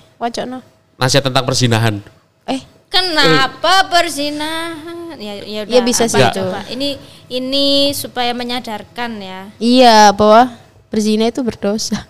Nasihat 1.00 1.24
tentang 1.24 1.44
perzinahan. 1.48 2.04
Eh, 2.44 2.60
Kenapa 2.92 3.88
perzinahan? 3.88 5.16
Ya, 5.16 5.40
ya, 5.42 5.64
Ya, 5.64 5.80
udah, 5.80 5.82
bisa 5.82 6.04
apa 6.04 6.12
sih 6.12 6.22
itu. 6.22 6.44
Pak? 6.44 6.64
Ini 6.70 6.88
ini 7.32 7.66
supaya 7.96 8.30
menyadarkan 8.36 9.10
ya. 9.18 9.40
iya 9.56 10.12
bahwa 10.12 10.52
berzina 10.92 11.26
itu 11.26 11.40
berdosa. 11.40 12.04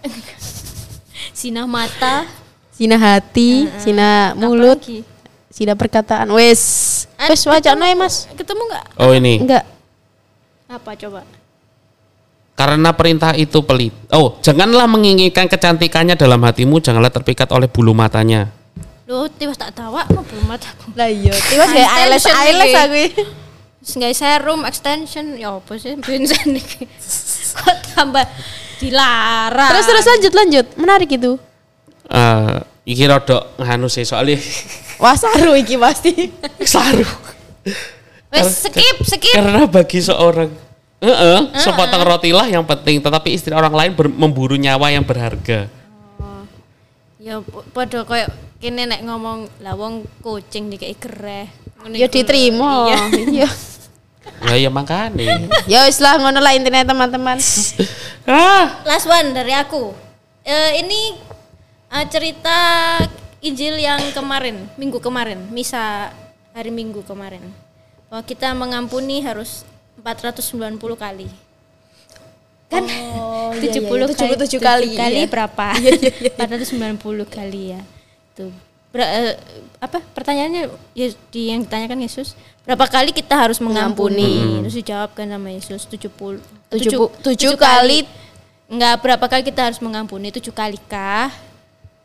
Zina 1.34 1.66
mata, 1.66 2.30
Zina 2.70 2.94
hati, 2.94 3.66
zina 3.82 4.38
mulut, 4.38 4.78
apalagi? 4.78 5.02
zina 5.50 5.74
perkataan. 5.74 6.30
Wes, 6.30 6.62
wes 7.26 7.42
wacokno 7.42 7.82
ya 7.86 7.96
Mas. 7.98 8.30
Ketemu 8.38 8.62
nggak? 8.70 8.84
Oh 9.02 9.10
ini. 9.10 9.42
Enggak. 9.42 9.66
Apa 10.70 10.94
coba? 10.94 11.26
Karena 12.54 12.94
perintah 12.94 13.34
itu 13.34 13.58
pelit. 13.66 13.90
Oh, 14.14 14.38
janganlah 14.38 14.86
menginginkan 14.86 15.50
kecantikannya 15.50 16.14
dalam 16.14 16.38
hatimu, 16.38 16.78
janganlah 16.78 17.10
terpikat 17.10 17.50
oleh 17.50 17.66
bulu 17.66 17.90
matanya. 17.90 18.54
Loh, 19.10 19.26
tiba 19.26 19.52
tak 19.58 19.74
tahu 19.74 19.98
kok 19.98 20.22
belum 20.30 20.46
mataku. 20.46 20.94
Lah 20.94 21.10
iya, 21.10 21.34
tiba 21.34 21.66
kayak 21.66 21.90
eyelash 21.98 22.26
eyelash 22.30 22.74
aku. 22.78 22.94
iki. 22.94 23.22
Terus 23.84 23.92
nggak 24.00 24.14
serum, 24.16 24.60
extension, 24.64 25.34
ya 25.36 25.58
apa 25.60 25.76
sih 25.76 25.98
Vincent 25.98 26.56
iki? 26.56 26.86
Kok 27.58 27.76
tambah 27.92 28.24
dilarang? 28.84 29.70
Terus 29.72 29.86
terus 29.88 30.04
lanjut 30.04 30.32
lanjut, 30.36 30.66
menarik 30.76 31.10
itu. 31.10 31.32
Eh, 32.04 32.56
iki 32.84 33.04
rodok 33.08 33.56
nganu 33.56 33.88
sih 33.88 34.04
soalnya 34.04 34.36
Wah 35.00 35.16
saru 35.16 35.56
iki 35.56 35.74
pasti. 35.80 36.12
saru. 36.74 37.08
Wes 38.30 38.68
skip, 38.68 38.96
skip. 39.02 39.34
Karena 39.34 39.64
bagi 39.64 40.04
seorang 40.04 40.50
Heeh, 41.04 41.52
sepotong 41.60 42.00
roti 42.00 42.32
lah 42.32 42.48
yang 42.48 42.64
penting, 42.64 42.96
tetapi 43.04 43.36
istri 43.36 43.52
orang 43.52 43.76
lain 43.76 43.92
ber- 43.92 44.08
memburu 44.08 44.56
nyawa 44.56 44.88
yang 44.88 45.04
berharga. 45.04 45.68
Ya 47.20 47.44
po- 47.44 47.64
padha 47.72 48.04
koyo 48.08 48.24
kene 48.56 48.88
nek 48.88 49.04
ngomong 49.04 49.48
lah 49.60 49.76
wong 49.76 50.08
kucing 50.24 50.72
dikei 50.72 50.96
gereh. 50.96 51.48
Ya 51.92 52.08
diterima. 52.08 52.88
Iya. 53.28 53.48
Iya. 54.44 54.56
Ya 54.56 54.68
ya 54.68 54.70
makanya. 54.72 55.36
Ya 55.72 55.78
wis 55.88 56.00
lah 56.00 56.20
ngono 56.20 56.40
lah 56.40 56.52
intinya 56.56 56.84
teman-teman. 56.84 57.38
ah, 58.28 58.84
Last 58.84 59.08
one 59.08 59.32
dari 59.32 59.52
aku. 59.52 59.92
Eh, 60.44 60.84
ini 60.84 61.16
eh, 61.88 62.06
cerita 62.08 62.56
Injil 63.44 63.76
yang 63.76 64.00
kemarin, 64.16 64.68
minggu 64.80 65.00
kemarin, 65.04 65.36
misa 65.52 66.12
hari 66.56 66.72
Minggu 66.72 67.04
kemarin. 67.04 67.44
Bahwa 68.08 68.24
kita 68.24 68.52
mengampuni 68.56 69.20
harus 69.20 69.68
490 70.00 70.80
kali. 70.96 71.28
Kan 72.72 72.84
Oh, 73.16 73.52
70 73.60 73.84
iya, 73.84 74.06
kali, 74.16 74.32
77 74.48 74.60
kali, 74.60 74.88
kali 74.96 75.20
iya. 75.24 75.28
berapa? 75.28 75.76
490 75.76 77.28
kali 77.28 77.62
ya. 77.76 77.80
Tuh. 78.32 78.52
Ber- 78.94 79.02
eh, 79.02 79.34
apa 79.82 79.98
pertanyaannya 80.14 80.70
ya, 80.94 81.10
di 81.34 81.50
yang 81.50 81.66
ditanyakan 81.66 81.98
Yesus 82.06 82.38
berapa 82.62 82.86
kali 82.86 83.10
kita 83.10 83.34
harus 83.34 83.58
mengampuni? 83.58 84.62
Terus 84.62 84.78
dijawabkan 84.78 85.26
sama 85.26 85.50
Yesus 85.50 85.82
70 85.90 86.38
Tujuh 86.70 87.10
tujuh 87.18 87.52
kali. 87.58 88.06
enggak 88.70 89.02
berapa 89.02 89.26
kali 89.26 89.42
kita 89.42 89.66
harus 89.66 89.82
mengampuni? 89.82 90.30
Tujuh 90.30 90.54
kali 90.54 90.78
kah? 90.86 91.34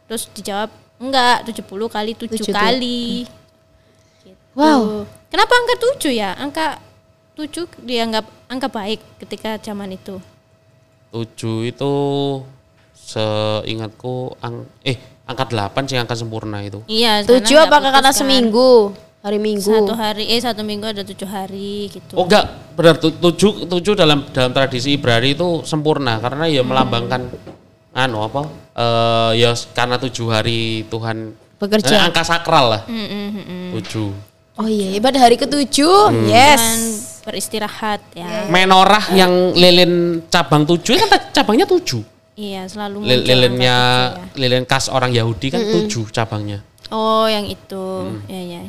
Terus 0.09 0.25
dijawab 0.33 0.73
enggak 0.97 1.45
70 1.45 1.69
kali 1.93 2.11
tujuh 2.17 2.45
kali. 2.49 3.29
Gitu. 4.25 4.33
Wow. 4.57 5.05
kenapa 5.29 5.53
angka 5.53 5.75
tujuh 5.77 6.11
ya? 6.17 6.33
Angka 6.41 6.81
tujuh 7.37 7.69
dianggap 7.85 8.25
angka 8.49 8.65
baik 8.65 8.99
ketika 9.21 9.61
zaman 9.61 9.93
itu. 9.93 10.17
Tujuh 11.13 11.69
itu 11.69 11.93
seingatku 12.97 14.33
ang 14.41 14.65
eh 14.81 14.97
angka 15.30 15.45
delapan 15.45 15.82
sih 15.86 15.95
angka 15.95 16.17
sempurna 16.17 16.57
itu. 16.59 16.82
iya 16.89 17.21
Tujuh 17.21 17.61
apakah 17.61 17.93
karena 17.93 18.09
kan. 18.09 18.17
seminggu? 18.17 18.97
Hari 19.19 19.36
Minggu. 19.36 19.67
satu 19.67 19.93
hari 19.93 20.32
eh 20.32 20.39
satu 20.39 20.63
minggu 20.63 20.88
ada 20.88 21.03
tujuh 21.03 21.27
hari 21.27 21.91
gitu 21.91 22.15
Oh 22.15 22.23
enggak, 22.23 22.47
benar 22.71 22.95
tu- 22.95 23.11
tujuh 23.11 23.67
tujuh 23.67 23.91
dalam 23.91 24.23
dalam 24.32 24.55
tradisi 24.55 24.95
Ibrani 24.95 25.36
itu 25.36 25.59
sempurna 25.63 26.17
karena 26.17 26.47
ya 26.47 26.63
melambangkan 26.63 27.27
anu 27.91 28.23
apa? 28.23 28.47
Eh 28.73 29.43
ya 29.43 29.51
karena 29.69 29.99
tujuh 29.99 30.23
hari 30.32 30.59
Tuhan 30.88 31.36
Bekerja. 31.59 31.91
eh, 31.91 31.99
angka 31.99 32.23
sakral 32.23 32.65
lah. 32.71 32.82
Mm, 32.88 32.95
mm, 32.95 33.09
mm, 33.11 33.43
mm. 33.43 33.69
Tujuh. 33.75 34.09
Oh 34.55 34.67
iya, 34.67 34.95
ibadah 34.95 35.19
hari 35.19 35.36
ketujuh. 35.36 36.15
Yes. 36.25 36.59
Dan 36.59 36.80
beristirahat 37.19 37.99
ya 38.11 38.47
Menorah 38.47 39.03
yang 39.11 39.51
lilin 39.51 40.23
cabang 40.27 40.63
tujuh 40.63 40.95
kan 40.97 41.11
cabangnya 41.30 41.67
tujuh. 41.67 41.99
Iya 42.39 42.63
selalu 42.63 43.03
Lil- 43.03 43.25
lilinnya 43.27 43.77
ya. 44.15 44.23
lilin 44.39 44.63
khas 44.63 44.87
orang 44.87 45.11
Yahudi 45.11 45.51
kan 45.51 45.59
tujuh 45.59 46.07
cabangnya. 46.09 46.63
Oh, 46.87 47.27
yang 47.27 47.43
itu. 47.45 47.85
Ya, 48.31 48.39
ya. 48.39 48.61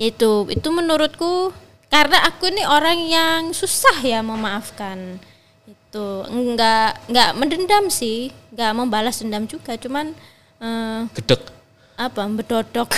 Itu 0.00 0.48
itu 0.48 0.68
menurutku 0.72 1.52
karena 1.92 2.24
aku 2.24 2.48
ini 2.48 2.64
orang 2.64 2.98
yang 3.04 3.40
susah 3.52 4.00
ya 4.00 4.24
memaafkan. 4.24 5.20
Itu 5.68 6.24
enggak 6.26 7.04
enggak 7.06 7.30
mendendam 7.36 7.84
sih, 7.86 8.32
enggak 8.50 8.72
membalas 8.72 9.20
dendam 9.20 9.44
juga, 9.44 9.76
cuman 9.76 10.16
eh, 10.58 11.00
Gedek. 11.20 11.52
apa? 11.94 12.22
Bedodok. 12.32 12.88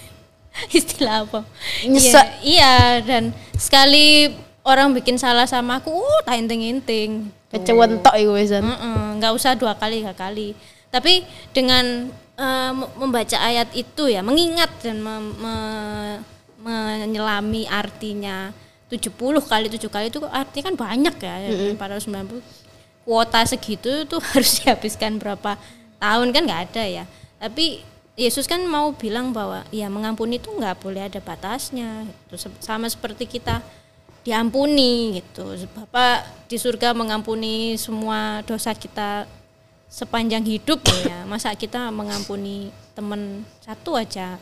Istilah 0.76 1.24
apa? 1.24 1.40
Nyesek. 1.86 2.26
Iya, 2.42 2.42
iya 2.42 2.74
dan 3.00 3.24
sekali 3.56 4.34
orang 4.64 4.92
bikin 4.92 5.16
salah 5.16 5.48
sama 5.48 5.80
aku, 5.80 5.90
uh, 5.90 6.20
tak 6.24 6.40
inting-inting. 6.40 7.32
Kecewan 7.50 7.98
tok 8.04 8.14
iku 8.14 8.36
wisan. 8.36 8.62
Mm-mm, 8.62 9.18
nggak 9.18 9.32
usah 9.34 9.58
dua 9.58 9.74
kali 9.74 10.04
tiga 10.04 10.14
kali. 10.14 10.54
Tapi 10.90 11.22
dengan 11.54 12.10
mem- 12.40 12.92
membaca 12.96 13.36
ayat 13.36 13.68
itu 13.76 14.08
ya 14.08 14.24
mengingat 14.24 14.70
dan 14.80 15.02
mem- 15.02 15.36
me- 15.38 16.20
menyelami 16.60 17.64
artinya 17.64 18.52
70 18.92 19.40
kali 19.40 19.66
7 19.72 19.88
kali 19.88 20.06
itu 20.12 20.20
artinya 20.28 20.64
kan 20.68 20.76
banyak 20.76 21.14
ya 21.22 21.34
490 21.78 22.42
kuota 23.06 23.40
segitu 23.48 24.04
tuh 24.04 24.20
harus 24.34 24.60
dihabiskan 24.60 25.16
berapa 25.16 25.56
tahun 25.96 26.28
kan 26.36 26.42
nggak 26.44 26.62
ada 26.72 26.84
ya. 26.84 27.04
Tapi 27.40 27.80
Yesus 28.20 28.44
kan 28.44 28.60
mau 28.68 28.92
bilang 28.92 29.32
bahwa 29.32 29.64
ya 29.72 29.88
mengampuni 29.88 30.36
itu 30.36 30.52
nggak 30.52 30.84
boleh 30.84 31.08
ada 31.08 31.16
batasnya. 31.22 32.04
Itu 32.28 32.36
sama 32.60 32.84
seperti 32.92 33.24
kita 33.24 33.64
diampuni 34.22 35.20
gitu. 35.20 35.56
Bapak 35.72 36.46
di 36.46 36.56
surga 36.60 36.92
mengampuni 36.92 37.78
semua 37.80 38.44
dosa 38.44 38.74
kita 38.76 39.24
sepanjang 39.90 40.44
hidup 40.44 40.80
ya. 41.06 41.24
Masa 41.24 41.54
kita 41.56 41.88
mengampuni 41.90 42.74
teman 42.92 43.42
satu 43.64 43.96
aja 43.96 44.36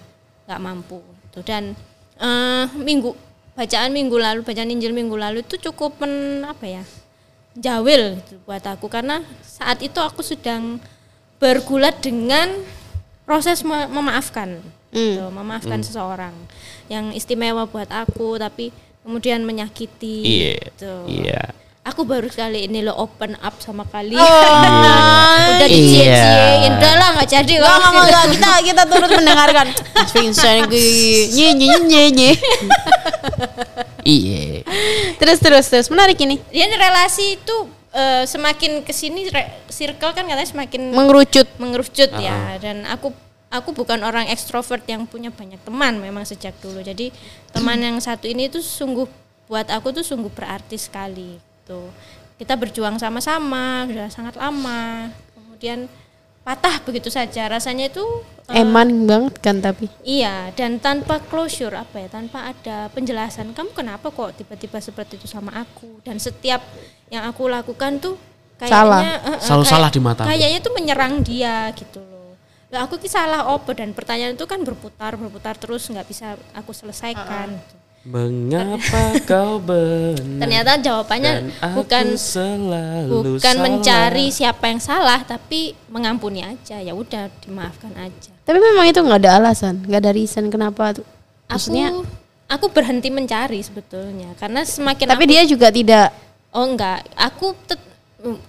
nggak 0.49 0.63
mampu. 0.63 0.99
Gitu. 1.29 1.45
Dan 1.47 1.77
eh, 2.19 2.65
minggu 2.75 3.15
bacaan 3.59 3.91
minggu 3.91 4.17
lalu, 4.19 4.41
bacaan 4.47 4.71
Injil 4.71 4.95
minggu 4.95 5.19
lalu 5.19 5.43
itu 5.43 5.59
cukup 5.59 5.99
men, 6.03 6.47
apa 6.47 6.67
ya? 6.67 6.85
jawil 7.59 8.23
gitu 8.23 8.39
buat 8.47 8.63
aku 8.63 8.87
karena 8.87 9.27
saat 9.43 9.83
itu 9.83 9.99
aku 9.99 10.23
sedang 10.23 10.79
bergulat 11.43 11.99
dengan 11.99 12.47
proses 13.27 13.67
me- 13.67 13.91
memaafkan 13.91 14.63
gitu, 14.95 15.27
memaafkan 15.35 15.83
seseorang 15.83 16.33
yang 16.87 17.11
istimewa 17.11 17.67
buat 17.67 17.91
aku 17.91 18.39
tapi 18.39 18.71
kemudian 19.09 19.41
menyakiti 19.41 20.21
Iya. 20.21 20.53
gitu. 20.61 20.93
Iya. 21.09 21.41
Aku 21.83 22.05
baru 22.05 22.29
kali 22.29 22.69
ini 22.69 22.85
lo 22.85 22.93
open 22.93 23.33
up 23.41 23.57
sama 23.59 23.89
kalian. 23.89 24.21
Udah 24.21 25.65
Iya. 25.65 25.65
dicie-ciein, 25.65 26.73
udah 26.77 26.93
lah 26.95 27.09
nggak 27.17 27.29
jadi 27.33 27.55
Enggak, 27.57 27.73
lah. 27.73 27.89
enggak, 27.89 28.05
enggak, 28.05 28.25
kita 28.29 28.51
kita 28.63 28.83
turut 28.85 29.11
mendengarkan. 29.11 29.67
Vincent 30.13 30.69
nye 30.69 31.49
nye 31.57 31.77
nye 31.81 32.03
nye. 32.13 32.31
Iya. 34.05 34.69
Terus 35.17 35.39
terus 35.41 35.65
terus 35.67 35.89
menarik 35.89 36.21
ini. 36.21 36.37
Dia 36.49 36.69
relasi 36.69 37.41
itu 37.41 37.57
eh, 37.89 38.25
semakin 38.25 38.85
ke 38.85 38.93
sini 38.93 39.25
re- 39.29 39.65
circle 39.69 40.13
kan 40.13 40.25
katanya 40.25 40.45
semakin 40.45 40.93
Mengerucut. 40.93 41.49
mengerucut 41.57 42.11
ya 42.15 42.61
dan 42.61 42.85
aku 42.85 43.17
aku 43.49 43.73
bukan 43.73 44.01
orang 44.05 44.29
ekstrovert 44.29 44.85
yang 44.85 45.09
punya 45.09 45.33
banyak 45.33 45.61
teman 45.65 45.97
memang 46.01 46.25
sejak 46.25 46.57
dulu 46.61 46.85
jadi 46.85 47.09
teman 47.53 47.81
yang 47.81 47.97
satu 48.01 48.29
ini 48.29 48.53
tuh 48.53 48.61
sungguh 48.61 49.09
buat 49.49 49.69
aku 49.73 49.97
tuh 49.97 50.05
sungguh 50.05 50.29
berarti 50.29 50.77
sekali 50.77 51.41
tuh 51.65 51.89
kita 52.37 52.55
berjuang 52.55 53.01
sama-sama 53.01 53.89
sudah 53.89 54.09
sangat 54.13 54.35
lama 54.37 55.09
kemudian 55.33 55.89
patah 56.49 56.81
begitu 56.81 57.13
saja 57.13 57.45
rasanya 57.49 57.93
itu 57.93 58.05
eh, 58.49 58.65
Eman 58.65 59.05
banget 59.05 59.37
kan 59.45 59.61
tapi. 59.61 59.93
Iya, 60.01 60.49
dan 60.57 60.81
tanpa 60.81 61.21
closure 61.21 61.77
apa 61.77 62.01
ya, 62.01 62.09
tanpa 62.09 62.49
ada 62.49 62.89
penjelasan, 62.97 63.53
kamu 63.53 63.77
kenapa 63.77 64.09
kok 64.09 64.33
tiba-tiba 64.33 64.81
seperti 64.81 65.21
itu 65.21 65.29
sama 65.29 65.53
aku? 65.61 66.01
Dan 66.01 66.17
setiap 66.17 66.65
yang 67.13 67.29
aku 67.29 67.53
lakukan 67.53 68.01
tuh 68.01 68.17
Salah. 68.65 69.05
kayaknya 69.05 69.13
eh, 69.21 69.29
eh, 69.37 69.39
Selalu 69.45 69.65
salah 69.69 69.91
di 69.93 70.01
matamu. 70.01 70.29
Kayaknya 70.33 70.59
tuh 70.65 70.73
menyerang 70.73 71.15
dia 71.21 71.69
gitu. 71.77 72.08
Lah 72.69 72.85
aku 72.85 72.97
ki 72.97 73.09
salah 73.09 73.49
opo 73.49 73.73
dan 73.73 73.91
pertanyaan 73.91 74.33
itu 74.33 74.45
kan 74.45 74.61
berputar 74.61 75.17
berputar 75.17 75.57
terus 75.57 75.87
nggak 75.87 76.05
bisa 76.05 76.27
aku 76.53 76.71
selesaikan. 76.71 77.49
gitu. 77.51 77.75
Mengapa 78.05 79.17
kau 79.31 79.57
benar? 79.59 80.21
Ternyata 80.39 80.73
jawabannya 80.79 81.33
bukan 81.75 82.07
selalu 82.15 83.37
bukan 83.37 83.55
salah. 83.55 83.65
mencari 83.65 84.27
siapa 84.29 84.65
yang 84.67 84.81
salah, 84.81 85.21
tapi 85.23 85.73
mengampuni 85.87 86.41
aja. 86.41 86.77
Ya 86.79 86.93
udah 86.93 87.29
dimaafkan 87.39 87.93
aja. 87.95 88.31
Tapi 88.43 88.59
memang 88.59 88.85
itu 88.85 88.97
nggak 88.99 89.21
ada 89.23 89.33
alasan, 89.37 89.81
nggak 89.83 90.01
ada 90.01 90.13
reason 90.13 90.49
kenapa 90.49 90.93
tuh. 90.95 91.05
Maksudnya, 91.49 91.89
aku 91.91 92.05
aku 92.49 92.67
berhenti 92.71 93.09
mencari 93.09 93.61
sebetulnya 93.61 94.33
karena 94.35 94.61
semakin 94.63 95.05
tapi 95.07 95.25
aku- 95.25 95.33
dia 95.33 95.43
juga 95.45 95.69
tidak 95.69 96.09
oh 96.51 96.65
enggak 96.65 97.05
aku 97.13 97.53
tet- 97.63 97.89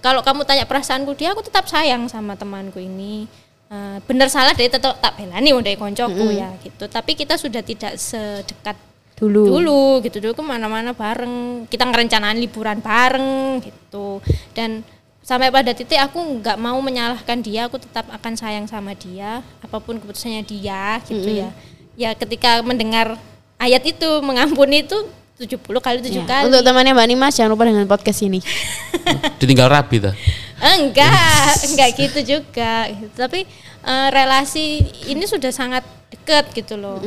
kalau 0.00 0.20
kamu 0.20 0.40
tanya 0.42 0.64
perasaanku 0.64 1.12
dia 1.12 1.32
aku 1.32 1.40
tetap 1.40 1.64
sayang 1.64 2.08
sama 2.08 2.32
temanku 2.32 2.76
ini 2.76 3.28
Eh, 3.70 3.98
bener 4.02 4.26
salah 4.26 4.50
dia 4.50 4.66
tetap 4.66 4.98
tak 4.98 5.14
belani 5.14 5.54
udah 5.54 5.70
koncoku 5.78 6.34
ya 6.34 6.50
gitu. 6.58 6.90
Tapi 6.90 7.14
kita 7.14 7.38
sudah 7.38 7.62
tidak 7.62 7.94
sedekat 8.02 8.74
dulu. 9.14 9.46
dulu 9.46 9.82
gitu. 10.02 10.18
Dulu 10.18 10.34
ke 10.34 10.42
mana-mana 10.42 10.90
bareng 10.90 11.70
kita 11.70 11.86
ngerencanain 11.86 12.34
liburan 12.34 12.82
bareng 12.82 13.62
gitu. 13.62 14.18
Dan 14.58 14.82
sampai 15.22 15.54
pada 15.54 15.70
titik 15.70 16.02
aku 16.02 16.18
nggak 16.42 16.58
mau 16.58 16.82
menyalahkan 16.82 17.38
dia 17.38 17.70
aku 17.70 17.78
tetap 17.78 18.10
akan 18.10 18.34
sayang 18.34 18.66
sama 18.66 18.90
dia 18.98 19.38
apa 19.62 19.78
pun 19.78 20.02
keputusannya 20.02 20.42
dia 20.42 20.98
gitu 21.06 21.30
ya. 21.30 21.54
Ya 21.94 22.10
ketika 22.18 22.66
mendengar 22.66 23.14
ayat 23.54 23.86
itu 23.86 24.18
mengampuni 24.18 24.82
itu 24.82 24.98
70 25.40 25.64
kali 25.80 25.98
tujuh 26.04 26.22
Ya, 26.22 26.28
kali 26.28 26.44
Untuk 26.52 26.60
temannya 26.60 26.92
Mbak 26.92 27.06
Nimas 27.08 27.32
jangan 27.32 27.56
lupa 27.56 27.64
dengan 27.64 27.88
podcast 27.88 28.20
ini. 28.20 28.44
Ditinggal 29.40 29.72
rabi 29.72 29.96
dah. 30.04 30.14
enggak 30.60 31.56
enggak 31.72 31.88
gitu 31.96 32.20
juga 32.36 32.84
tapi 33.16 33.48
eh, 33.80 34.08
relasi 34.12 34.84
ini 35.08 35.24
sudah 35.24 35.48
sangat 35.48 35.80
dekat 36.12 36.52
gitu 36.52 36.76
loh 36.76 37.00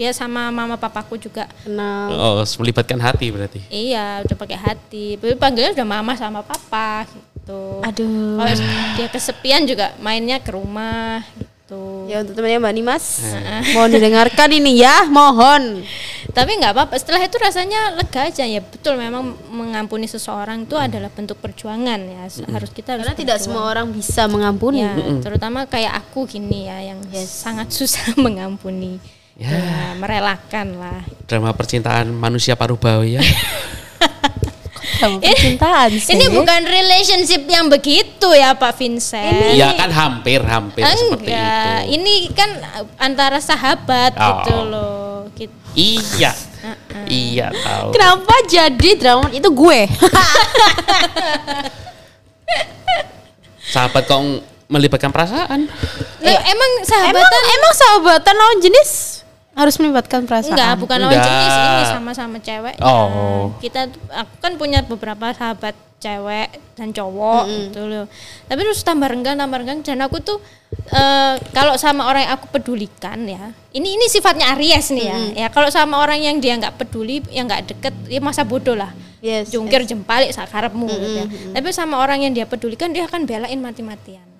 dia 0.00 0.08
sama 0.16 0.48
mama 0.48 0.80
papaku 0.80 1.20
juga 1.20 1.44
Kenal. 1.60 2.08
Oh, 2.16 2.40
melibatkan 2.40 2.96
hati 2.96 3.28
berarti. 3.28 3.60
Iya, 3.68 4.24
udah 4.24 4.36
pakai 4.40 4.56
hati. 4.56 5.20
Tapi 5.20 5.36
panggilnya 5.36 5.76
udah 5.76 5.84
mama 5.84 6.16
sama 6.16 6.40
papa 6.40 7.04
gitu. 7.04 7.84
Aduh. 7.84 8.40
Kalau 8.40 8.54
dia 8.96 9.08
kesepian 9.12 9.68
juga 9.68 9.92
mainnya 10.00 10.40
ke 10.40 10.54
rumah 10.56 11.20
gitu. 11.36 11.57
Ya 12.08 12.24
untuk 12.24 12.32
temannya 12.32 12.64
Mbak 12.64 12.74
Nimas, 12.80 13.04
mohon 13.76 13.92
didengarkan 13.92 14.48
ini 14.56 14.80
ya, 14.80 15.04
mohon. 15.04 15.84
Tapi 16.32 16.56
nggak 16.56 16.72
apa-apa. 16.72 16.96
Setelah 16.96 17.20
itu 17.20 17.36
rasanya 17.36 17.92
lega 17.92 18.24
aja 18.24 18.48
ya. 18.48 18.64
Betul 18.64 18.96
memang 18.96 19.36
mengampuni 19.52 20.08
seseorang 20.08 20.64
itu 20.64 20.80
adalah 20.80 21.12
bentuk 21.12 21.36
perjuangan 21.36 22.00
ya. 22.00 22.24
Harus 22.48 22.72
kita 22.72 22.96
harus 22.96 23.04
Karena 23.04 23.12
tidak 23.20 23.36
berjuang. 23.36 23.52
semua 23.52 23.62
orang 23.68 23.86
bisa 23.92 24.24
mengampuni. 24.24 24.80
Ya, 24.80 24.96
terutama 25.20 25.68
kayak 25.68 25.92
aku 26.00 26.24
gini 26.24 26.72
ya 26.72 26.94
yang 26.94 27.04
sangat 27.28 27.68
susah 27.68 28.16
mengampuni. 28.24 28.96
Ya. 29.36 29.52
Ya, 29.52 29.94
merelakan 29.94 30.80
lah. 30.80 31.00
Drama 31.28 31.52
percintaan 31.52 32.08
manusia 32.10 32.56
paruh 32.56 32.80
bawah 32.80 33.04
ya. 33.04 33.20
Sama 34.96 35.20
percintaan 35.20 35.90
sih. 35.94 36.16
Ini 36.16 36.32
bukan 36.32 36.60
relationship 36.64 37.44
yang 37.44 37.68
begitu 37.68 38.28
ya 38.32 38.56
Pak 38.56 38.72
Vincent. 38.80 39.52
Iya 39.52 39.76
kan 39.76 39.92
hampir-hampir 39.92 40.80
seperti 40.80 41.30
itu. 41.30 41.94
Ini 42.00 42.14
kan 42.32 42.50
antara 42.96 43.38
sahabat 43.38 44.16
Oh. 44.16 44.24
gitu 44.40 44.56
loh. 44.64 45.14
Gitu. 45.36 45.52
Iya. 45.76 46.32
Iya 47.06 47.52
tahu. 47.52 47.94
Kenapa 47.94 48.34
jadi 48.48 48.90
drama 48.98 49.28
itu 49.30 49.46
gue? 49.46 49.80
Sahabat 53.68 54.08
kok 54.08 54.20
melibatkan 54.68 55.12
perasaan. 55.12 55.68
Loh, 56.18 56.40
emang 56.40 56.70
sahabatan 56.84 57.20
emang 57.20 57.44
emang 57.52 57.72
sahabatan 57.76 58.34
lawan 58.36 58.58
jenis 58.60 59.17
harus 59.58 59.74
melibatkan 59.82 60.22
perasaan. 60.22 60.54
enggak, 60.54 60.72
bukan 60.78 60.96
lawan 61.02 61.18
Enggak. 61.18 61.26
jenis 61.26 61.54
ini 61.58 61.84
sama-sama 61.90 62.36
cewek. 62.38 62.74
Oh. 62.78 63.50
Kita 63.58 63.90
aku 63.90 64.34
kan 64.38 64.54
punya 64.54 64.86
beberapa 64.86 65.34
sahabat 65.34 65.74
cewek 65.98 66.78
dan 66.78 66.94
cowok 66.94 67.50
gitu 67.50 67.90
loh. 67.90 68.06
Tapi 68.46 68.60
terus 68.62 68.86
tambah 68.86 69.10
renggang, 69.10 69.34
tambah 69.34 69.58
renggang 69.58 69.82
dan 69.82 69.98
aku 70.06 70.22
tuh 70.22 70.38
eh, 70.94 71.34
kalau 71.50 71.74
sama 71.74 72.06
orang 72.06 72.30
yang 72.30 72.32
aku 72.38 72.46
pedulikan 72.54 73.18
ya. 73.26 73.50
Ini 73.74 73.88
ini 73.98 74.06
sifatnya 74.06 74.54
Aries 74.54 74.94
nih 74.94 75.06
ya. 75.10 75.18
Ya 75.34 75.46
kalau 75.50 75.66
sama 75.74 75.98
orang 75.98 76.22
yang 76.22 76.38
dia 76.38 76.54
nggak 76.54 76.78
peduli, 76.78 77.18
yang 77.34 77.50
nggak 77.50 77.74
deket, 77.74 77.94
ya 78.06 78.22
masa 78.22 78.46
bodoh 78.46 78.78
lah. 78.78 78.94
Yes, 79.18 79.50
jungkir 79.50 79.82
jempalik 79.82 80.30
sakarepmu 80.30 80.86
gitu 80.86 81.18
ya. 81.18 81.26
Tapi 81.58 81.74
sama 81.74 81.98
orang 81.98 82.22
yang 82.22 82.30
dia 82.30 82.46
pedulikan 82.46 82.94
dia 82.94 83.10
akan 83.10 83.26
belain 83.26 83.58
mati-matian. 83.58 84.37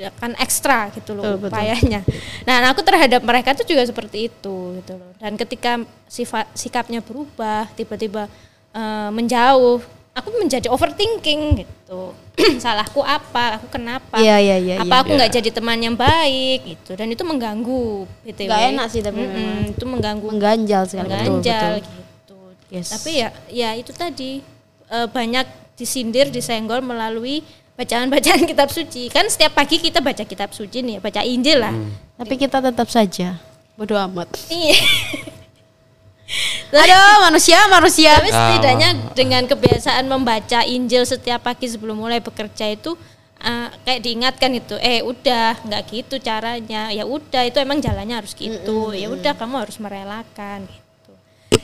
Ya 0.00 0.08
kan 0.16 0.32
ekstra 0.40 0.88
gitu 0.96 1.12
loh 1.12 1.36
Betul, 1.36 1.36
betul. 1.44 1.52
upayanya. 1.52 2.00
Nah, 2.48 2.72
aku 2.72 2.80
terhadap 2.80 3.20
mereka 3.20 3.52
tuh 3.52 3.68
juga 3.68 3.84
seperti 3.84 4.32
itu 4.32 4.80
gitu 4.80 4.96
loh. 4.96 5.12
Dan 5.20 5.36
ketika 5.36 5.76
sifat 6.08 6.48
sikapnya 6.56 7.04
berubah, 7.04 7.68
tiba-tiba 7.76 8.24
eh, 8.72 9.10
menjauh, 9.12 9.76
aku 10.16 10.28
menjadi 10.40 10.72
overthinking 10.72 11.60
gitu. 11.60 12.16
Salahku 12.64 13.04
apa? 13.04 13.60
Aku 13.60 13.68
kenapa? 13.68 14.16
Iya, 14.16 14.40
iya, 14.40 14.56
iya, 14.56 14.74
Apa 14.80 14.88
iya. 14.88 15.00
aku 15.04 15.10
nggak 15.12 15.32
jadi 15.36 15.50
teman 15.52 15.76
yang 15.76 15.92
baik 15.92 16.60
gitu. 16.64 16.96
Dan 16.96 17.12
itu 17.12 17.20
mengganggu 17.20 17.84
BTW. 18.24 18.48
Nggak 18.48 18.64
enak 18.72 18.86
sih 18.88 19.04
tapi 19.04 19.20
Mm-mm, 19.20 19.36
memang. 19.36 19.76
itu 19.76 19.84
mengganggu 19.84 20.26
Mengganjal 20.32 20.82
sekali 20.88 21.04
betul, 21.04 21.20
mengganjal 21.44 21.70
betul. 21.76 21.92
gitu. 21.92 22.36
Yes. 22.72 22.88
Tapi 22.88 23.10
ya 23.20 23.28
ya 23.52 23.70
itu 23.76 23.92
tadi 23.92 24.40
eh, 24.88 25.08
banyak 25.12 25.44
disindir, 25.76 26.28
disenggol 26.28 26.80
melalui 26.80 27.40
bacaan-bacaan 27.80 28.44
kitab 28.44 28.68
suci. 28.68 29.08
Kan 29.08 29.24
setiap 29.32 29.56
pagi 29.56 29.80
kita 29.80 30.04
baca 30.04 30.20
kitab 30.28 30.52
suci 30.52 30.84
nih, 30.84 31.00
baca 31.00 31.24
Injil 31.24 31.64
lah. 31.64 31.72
Tapi 32.20 32.36
kita 32.36 32.60
tetap 32.60 32.92
saja 32.92 33.40
bodoh 33.80 33.96
amat. 33.96 34.28
Iya. 34.52 34.76
Aduh, 36.70 37.16
manusia, 37.24 37.58
manusia. 37.72 38.20
Tapi 38.20 38.28
setidaknya 38.28 39.16
dengan 39.16 39.42
kebiasaan 39.48 40.04
membaca 40.04 40.60
Injil 40.68 41.08
setiap 41.08 41.48
pagi 41.48 41.66
sebelum 41.66 41.96
mulai 41.96 42.20
bekerja 42.20 42.68
itu 42.68 42.94
eh, 43.40 43.72
kayak 43.88 44.00
diingatkan 44.04 44.52
itu, 44.52 44.76
eh 44.78 45.00
udah 45.00 45.58
nggak 45.64 45.82
gitu 45.88 46.20
caranya. 46.20 46.92
Ya 46.92 47.08
udah 47.08 47.48
itu 47.48 47.56
emang 47.58 47.80
jalannya 47.80 48.20
harus 48.20 48.36
gitu. 48.36 48.92
Ya 48.92 49.08
udah 49.08 49.32
kamu 49.32 49.64
harus 49.64 49.80
merelakan 49.80 50.68
gitu. 50.68 51.12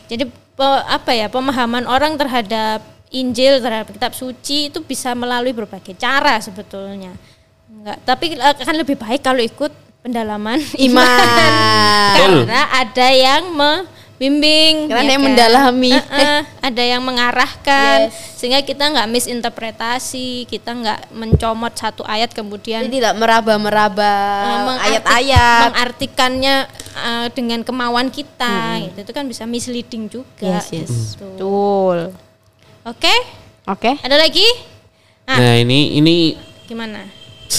Jadi 0.09 0.25
pe- 0.33 0.85
apa 0.89 1.13
ya 1.13 1.29
pemahaman 1.29 1.85
orang 1.85 2.17
terhadap 2.17 2.81
Injil 3.09 3.59
terhadap 3.59 3.87
kitab 3.89 4.13
suci 4.13 4.67
itu 4.67 4.79
bisa 4.81 5.13
melalui 5.13 5.51
berbagai 5.51 5.95
cara 5.95 6.37
sebetulnya. 6.39 7.15
Enggak, 7.67 7.99
tapi 8.03 8.35
eh, 8.35 8.55
akan 8.57 8.77
lebih 8.77 8.95
baik 8.95 9.21
kalau 9.21 9.39
ikut 9.39 9.71
pendalaman 10.01 10.59
Iman. 10.87 11.07
Karena 12.17 12.63
ada 12.75 13.09
yang 13.09 13.45
bimbing, 14.17 14.89
Karena 14.89 14.97
ya 14.97 15.05
ada 15.05 15.13
yang 15.13 15.21
kan? 15.21 15.29
mendalami. 15.29 15.93
Eh-eh, 15.93 16.41
ada 16.73 16.83
yang 16.83 17.03
mengarahkan, 17.05 17.99
Yes. 18.09 18.17
sehingga 18.35 18.61
kita 18.63 18.89
nggak 18.89 19.07
misinterpretasi, 19.07 20.29
kita 20.47 20.73
nggak 20.73 21.01
mencomot 21.13 21.71
satu 21.73 22.01
ayat 22.03 22.33
kemudian 22.33 22.81
Jadi 22.83 22.97
tidak 22.97 23.13
meraba-meraba 23.15 24.15
mengartik- 24.65 25.05
ayat-ayat. 25.05 25.63
mengartikannya 25.69 26.57
eh, 26.97 27.27
dengan 27.31 27.61
kemauan 27.61 28.09
kita, 28.09 28.81
gitu. 28.83 28.99
itu 29.05 29.13
kan 29.13 29.25
bisa 29.29 29.45
misleading 29.45 30.09
juga. 30.09 30.59
Yes, 30.59 30.73
yes. 30.73 30.91
gitu. 31.13 31.37
Betul. 31.37 31.99
Oke, 32.87 33.11
Oke. 33.67 33.99
ada 33.99 34.15
lagi? 34.15 34.47
Ah. 35.27 35.43
Nah, 35.43 35.55
ini 35.59 35.99
ini 35.99 36.39
Gimana? 36.71 37.03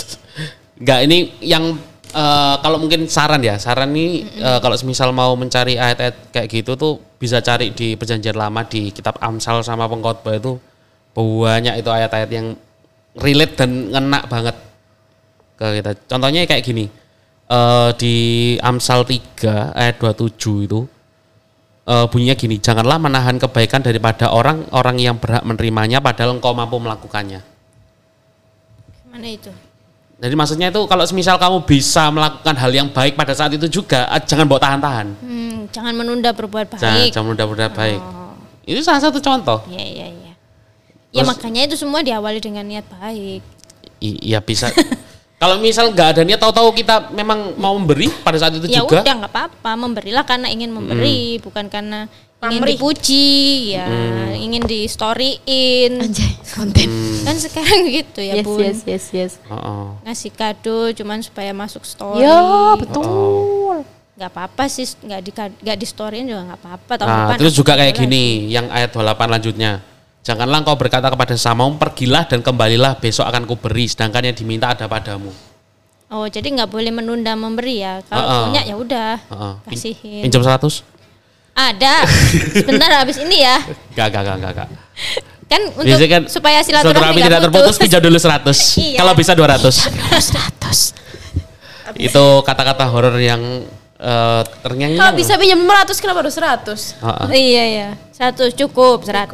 Enggak 0.79 0.99
ini 1.03 1.35
yang 1.43 1.75
eh, 2.15 2.55
kalau 2.63 2.79
mungkin 2.79 3.11
saran 3.11 3.43
ya, 3.43 3.59
saran 3.59 3.91
ini 3.91 4.23
eh, 4.23 4.59
kalau 4.63 4.79
misal 4.87 5.11
mau 5.11 5.35
mencari 5.35 5.75
ayat-ayat 5.75 6.31
kayak 6.31 6.47
gitu 6.47 6.79
tuh 6.79 7.03
bisa 7.19 7.43
cari 7.43 7.75
di 7.75 7.99
perjanjian 7.99 8.39
lama 8.39 8.63
di 8.63 8.87
kitab 8.95 9.19
Amsal 9.19 9.67
sama 9.67 9.91
pengkhotbah 9.91 10.39
itu 10.39 10.55
banyak 11.11 11.75
itu 11.75 11.89
ayat-ayat 11.91 12.29
yang 12.31 12.55
relate 13.19 13.59
dan 13.59 13.91
ngena 13.91 14.23
banget 14.31 14.55
ke 15.59 15.83
kita. 15.83 15.91
Contohnya 16.07 16.47
kayak 16.47 16.63
gini. 16.63 16.87
eh, 17.51 17.89
di 17.99 18.15
Amsal 18.63 19.03
3 19.03 19.75
ayat 19.75 19.99
27 19.99 20.67
itu 20.71 20.87
eh, 21.87 22.05
bunyinya 22.07 22.35
gini, 22.35 22.59
janganlah 22.59 22.99
menahan 22.99 23.39
kebaikan 23.39 23.79
daripada 23.79 24.29
orang-orang 24.29 24.99
yang 24.99 25.15
berhak 25.15 25.41
menerimanya 25.41 25.97
padahal 25.97 26.35
engkau 26.35 26.51
mampu 26.51 26.75
melakukannya. 26.77 27.39
Gimana 29.03 29.27
itu? 29.27 29.51
Jadi 30.17 30.33
maksudnya 30.33 30.67
itu 30.73 30.81
kalau 30.89 31.05
semisal 31.05 31.37
kamu 31.37 31.61
bisa 31.63 32.09
melakukan 32.09 32.55
hal 32.57 32.71
yang 32.73 32.89
baik 32.89 33.13
pada 33.13 33.31
saat 33.31 33.53
itu 33.53 33.69
juga, 33.69 34.09
ah, 34.09 34.17
jangan 34.17 34.49
bawa 34.49 34.57
tahan-tahan. 34.59 35.07
Hmm, 35.21 35.57
jangan 35.69 35.93
menunda 35.93 36.33
berbuat 36.33 36.73
Jangan, 36.75 37.05
baik. 37.05 37.09
jangan 37.13 37.27
mudah-mudah 37.33 37.69
baik. 37.69 38.01
Oh, 38.01 38.33
Itu 38.65 38.81
salah 38.81 38.99
satu 38.99 39.21
contoh. 39.21 39.61
iya 39.69 39.85
iya 39.85 40.07
iya. 40.09 40.33
Ya 41.13 41.21
Terus- 41.23 41.29
makanya 41.31 41.61
itu 41.69 41.77
semua 41.77 42.01
diawali 42.01 42.41
dengan 42.41 42.65
niat 42.65 42.83
baik. 42.89 43.41
Iya 44.01 44.41
bisa. 44.41 44.67
kalau 45.37 45.55
misal 45.57 45.89
nggak 45.89 46.07
ada 46.11 46.21
niat, 46.21 46.37
tahu-tahu 46.37 46.73
kita 46.73 47.09
memang 47.11 47.53
mau 47.55 47.73
memberi 47.73 48.09
pada 48.19 48.35
saat 48.35 48.53
itu 48.53 48.65
ya 48.65 48.81
juga. 48.81 49.01
udah 49.01 49.13
nggak 49.15 49.31
apa-apa, 49.31 49.71
memberilah 49.75 50.23
karena 50.23 50.47
ingin 50.47 50.69
memberi, 50.69 51.37
bukan 51.37 51.67
karena 51.67 52.09
ingin 52.39 52.57
Pamrih. 52.57 52.73
dipuji, 52.73 53.29
ya 53.73 53.85
ingin 54.35 54.61
di 54.61 54.85
storyin. 54.85 55.97
Anjay, 55.99 56.33
konten. 56.51 56.89
Kan 57.21 57.35
sekarang 57.35 57.85
gitu 57.97 58.19
ya, 58.19 58.33
yes, 58.35 58.45
Bun. 58.45 58.61
yes, 58.61 58.79
yes, 58.83 59.05
yes. 59.11 59.33
Oh, 59.45 59.97
Ngasih 60.03 60.31
kado 60.31 60.89
cuman 60.93 61.21
supaya 61.21 61.49
masuk 61.51 61.81
story. 61.81 62.21
Ya, 62.21 62.37
betul. 62.75 63.85
nggak 64.13 64.33
apa-apa 64.33 64.65
sih, 64.65 64.89
nggak 64.99 65.21
di 65.21 65.31
nggak 65.33 65.77
di 65.77 65.85
storyin 65.85 66.25
juga 66.25 66.41
nggak 66.43 66.59
apa-apa. 66.59 66.91
Tahun 66.95 67.05
Nah, 67.07 67.17
depan 67.23 67.37
terus 67.37 67.53
juga 67.53 67.73
kayak 67.73 67.93
lagi. 67.93 68.01
gini, 68.01 68.25
yang 68.49 68.65
ayat 68.67 68.89
28 68.89 69.29
lanjutnya. 69.29 69.71
Janganlah 70.27 70.59
engkau 70.59 70.75
berkata 70.75 71.07
kepada 71.07 71.39
samamu, 71.39 71.79
pergilah 71.79 72.27
dan 72.27 72.43
kembalilah, 72.43 72.99
besok 72.99 73.23
akan 73.31 73.47
kuberi, 73.47 73.87
sedangkan 73.87 74.27
yang 74.27 74.35
diminta 74.35 74.67
ada 74.67 74.83
padamu. 74.83 75.31
Oh, 76.11 76.27
jadi 76.27 76.51
nggak 76.51 76.67
boleh 76.67 76.91
menunda 76.91 77.31
memberi 77.39 77.79
ya. 77.79 78.03
Kalau 78.03 78.27
Heeh. 78.27 78.43
punya 78.51 78.61
ya 78.67 78.75
udah, 78.75 79.11
Heeh. 79.23 79.53
Pin- 79.63 79.79
kasihin. 79.79 80.21
Pinjam 80.27 80.43
100? 80.43 80.83
Ada. 81.55 82.03
Sebentar 82.59 82.91
habis 82.91 83.23
ini 83.23 83.39
ya. 83.39 83.63
Gak, 83.95 84.07
gak, 84.11 84.23
gak, 84.27 84.35
gak, 84.43 84.51
gak. 84.51 84.67
Kan 85.47 85.61
untuk 85.79 85.87
Biasanya 85.95 86.11
kan 86.11 86.23
supaya 86.27 86.59
silaturahmi 86.59 87.23
tidak 87.23 87.47
terputus, 87.47 87.79
pinjam 87.79 88.03
dulu 88.03 88.19
100. 88.19 88.51
Iya. 88.83 88.99
Kalau 88.99 89.13
bisa 89.15 89.31
200. 89.31 89.63
100. 91.95 92.03
itu 92.03 92.25
kata-kata 92.43 92.83
horor 92.91 93.15
yang 93.15 93.63
eh 93.97 94.41
terngiang 94.61 94.93
Kalau 94.93 95.13
bisa 95.17 95.33
pinjam 95.41 95.57
500 95.57 95.97
kenapa 95.97 96.19
harus 96.21 96.37
100? 96.37 97.33
Iya 97.33 97.65
ya. 97.65 97.89
100 98.13 98.53
cukup, 98.53 99.05
100. 99.05 99.33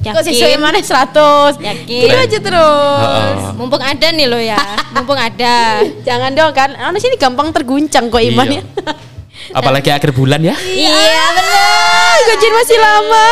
Kok 0.00 0.24
sesuai 0.24 0.56
Yakin? 0.56 0.60
mana 0.60 0.80
100? 0.80 1.56
Yakin. 1.60 2.02
Gitu 2.08 2.16
aja 2.16 2.38
terus. 2.40 3.40
Mumpung 3.56 3.80
ada 3.80 4.08
nih 4.08 4.28
lo 4.28 4.36
ya. 4.36 4.60
Mumpung 4.96 5.16
ada. 5.16 5.80
Jangan 6.08 6.32
dong 6.32 6.52
kan, 6.52 6.76
anak 6.76 7.00
sini 7.00 7.16
gampang 7.16 7.52
terguncang 7.52 8.12
kok 8.12 8.20
imannya. 8.20 8.60
Iya. 8.60 8.92
Apalagi 9.58 9.88
akhir 9.88 10.12
bulan 10.12 10.44
ya. 10.44 10.56
Iya 10.60 11.24
benar. 11.32 12.16
Gajian 12.28 12.52
masih 12.52 12.78
lama. 12.80 13.26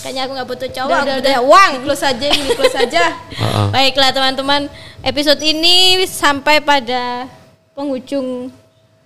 Makanya 0.00 0.20
aku 0.24 0.32
nggak 0.32 0.48
butuh 0.48 0.68
cowok, 0.72 0.88
Udah, 0.88 1.00
aku 1.00 1.08
udah, 1.08 1.16
butuh 1.20 1.32
udah. 1.32 1.42
uang. 1.44 1.70
Close 1.84 2.04
aja 2.04 2.26
ini, 2.28 2.48
close 2.56 2.76
aja. 2.76 3.04
Heeh. 3.36 3.66
Baiklah 3.68 4.10
teman-teman, 4.12 4.60
episode 5.04 5.40
ini 5.40 6.04
sampai 6.08 6.60
pada 6.60 7.28
penghujung 7.76 8.48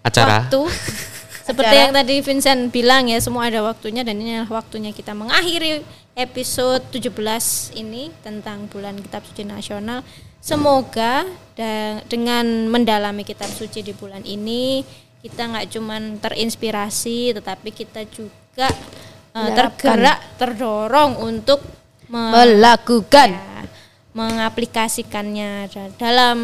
Acara. 0.04 0.44
waktu. 0.44 0.60
Seperti 1.48 1.68
Acara. 1.70 1.82
yang 1.82 1.92
tadi 1.92 2.14
Vincent 2.20 2.60
bilang 2.68 3.04
ya, 3.04 3.20
semua 3.20 3.48
ada 3.48 3.60
waktunya 3.60 4.00
dan 4.00 4.16
ini 4.16 4.38
adalah 4.38 4.60
waktunya 4.60 4.92
kita 4.92 5.12
mengakhiri 5.12 5.84
episode 6.14 6.80
17 6.88 7.12
ini 7.74 8.08
tentang 8.20 8.64
bulan 8.66 8.96
kitab 8.96 9.24
suci 9.24 9.44
nasional. 9.44 10.00
Semoga 10.40 11.24
dengan 12.04 12.44
mendalami 12.68 13.24
kitab 13.24 13.48
suci 13.48 13.80
di 13.80 13.92
bulan 13.92 14.20
ini 14.22 14.84
kita 15.20 15.40
nggak 15.42 15.72
cuman 15.72 16.20
terinspirasi 16.20 17.32
tetapi 17.32 17.72
kita 17.72 18.04
juga 18.06 18.68
Menerapkan. 19.32 19.96
tergerak, 19.96 20.18
terdorong 20.36 21.12
untuk 21.18 21.64
me- 22.06 22.28
Melakukan. 22.30 23.32
ya, 23.32 23.60
mengaplikasikannya 24.14 25.50
da- 25.66 25.92
dalam 25.98 26.38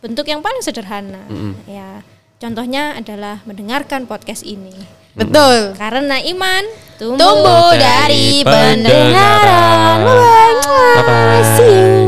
bentuk 0.00 0.24
yang 0.24 0.40
paling 0.40 0.60
sederhana. 0.60 1.22
Ya, 1.64 2.00
contohnya 2.42 2.98
adalah 2.98 3.38
mendengarkan 3.46 4.10
podcast 4.10 4.42
ini. 4.42 4.74
Betul. 5.14 5.78
Karena 5.78 6.18
iman 6.18 6.64
tumbuh, 6.98 7.22
Tumbuh 7.22 7.70
dari 7.78 8.42
dari 8.42 8.42
pendengaran. 8.42 10.02
See 11.54 11.70
you. 11.70 12.01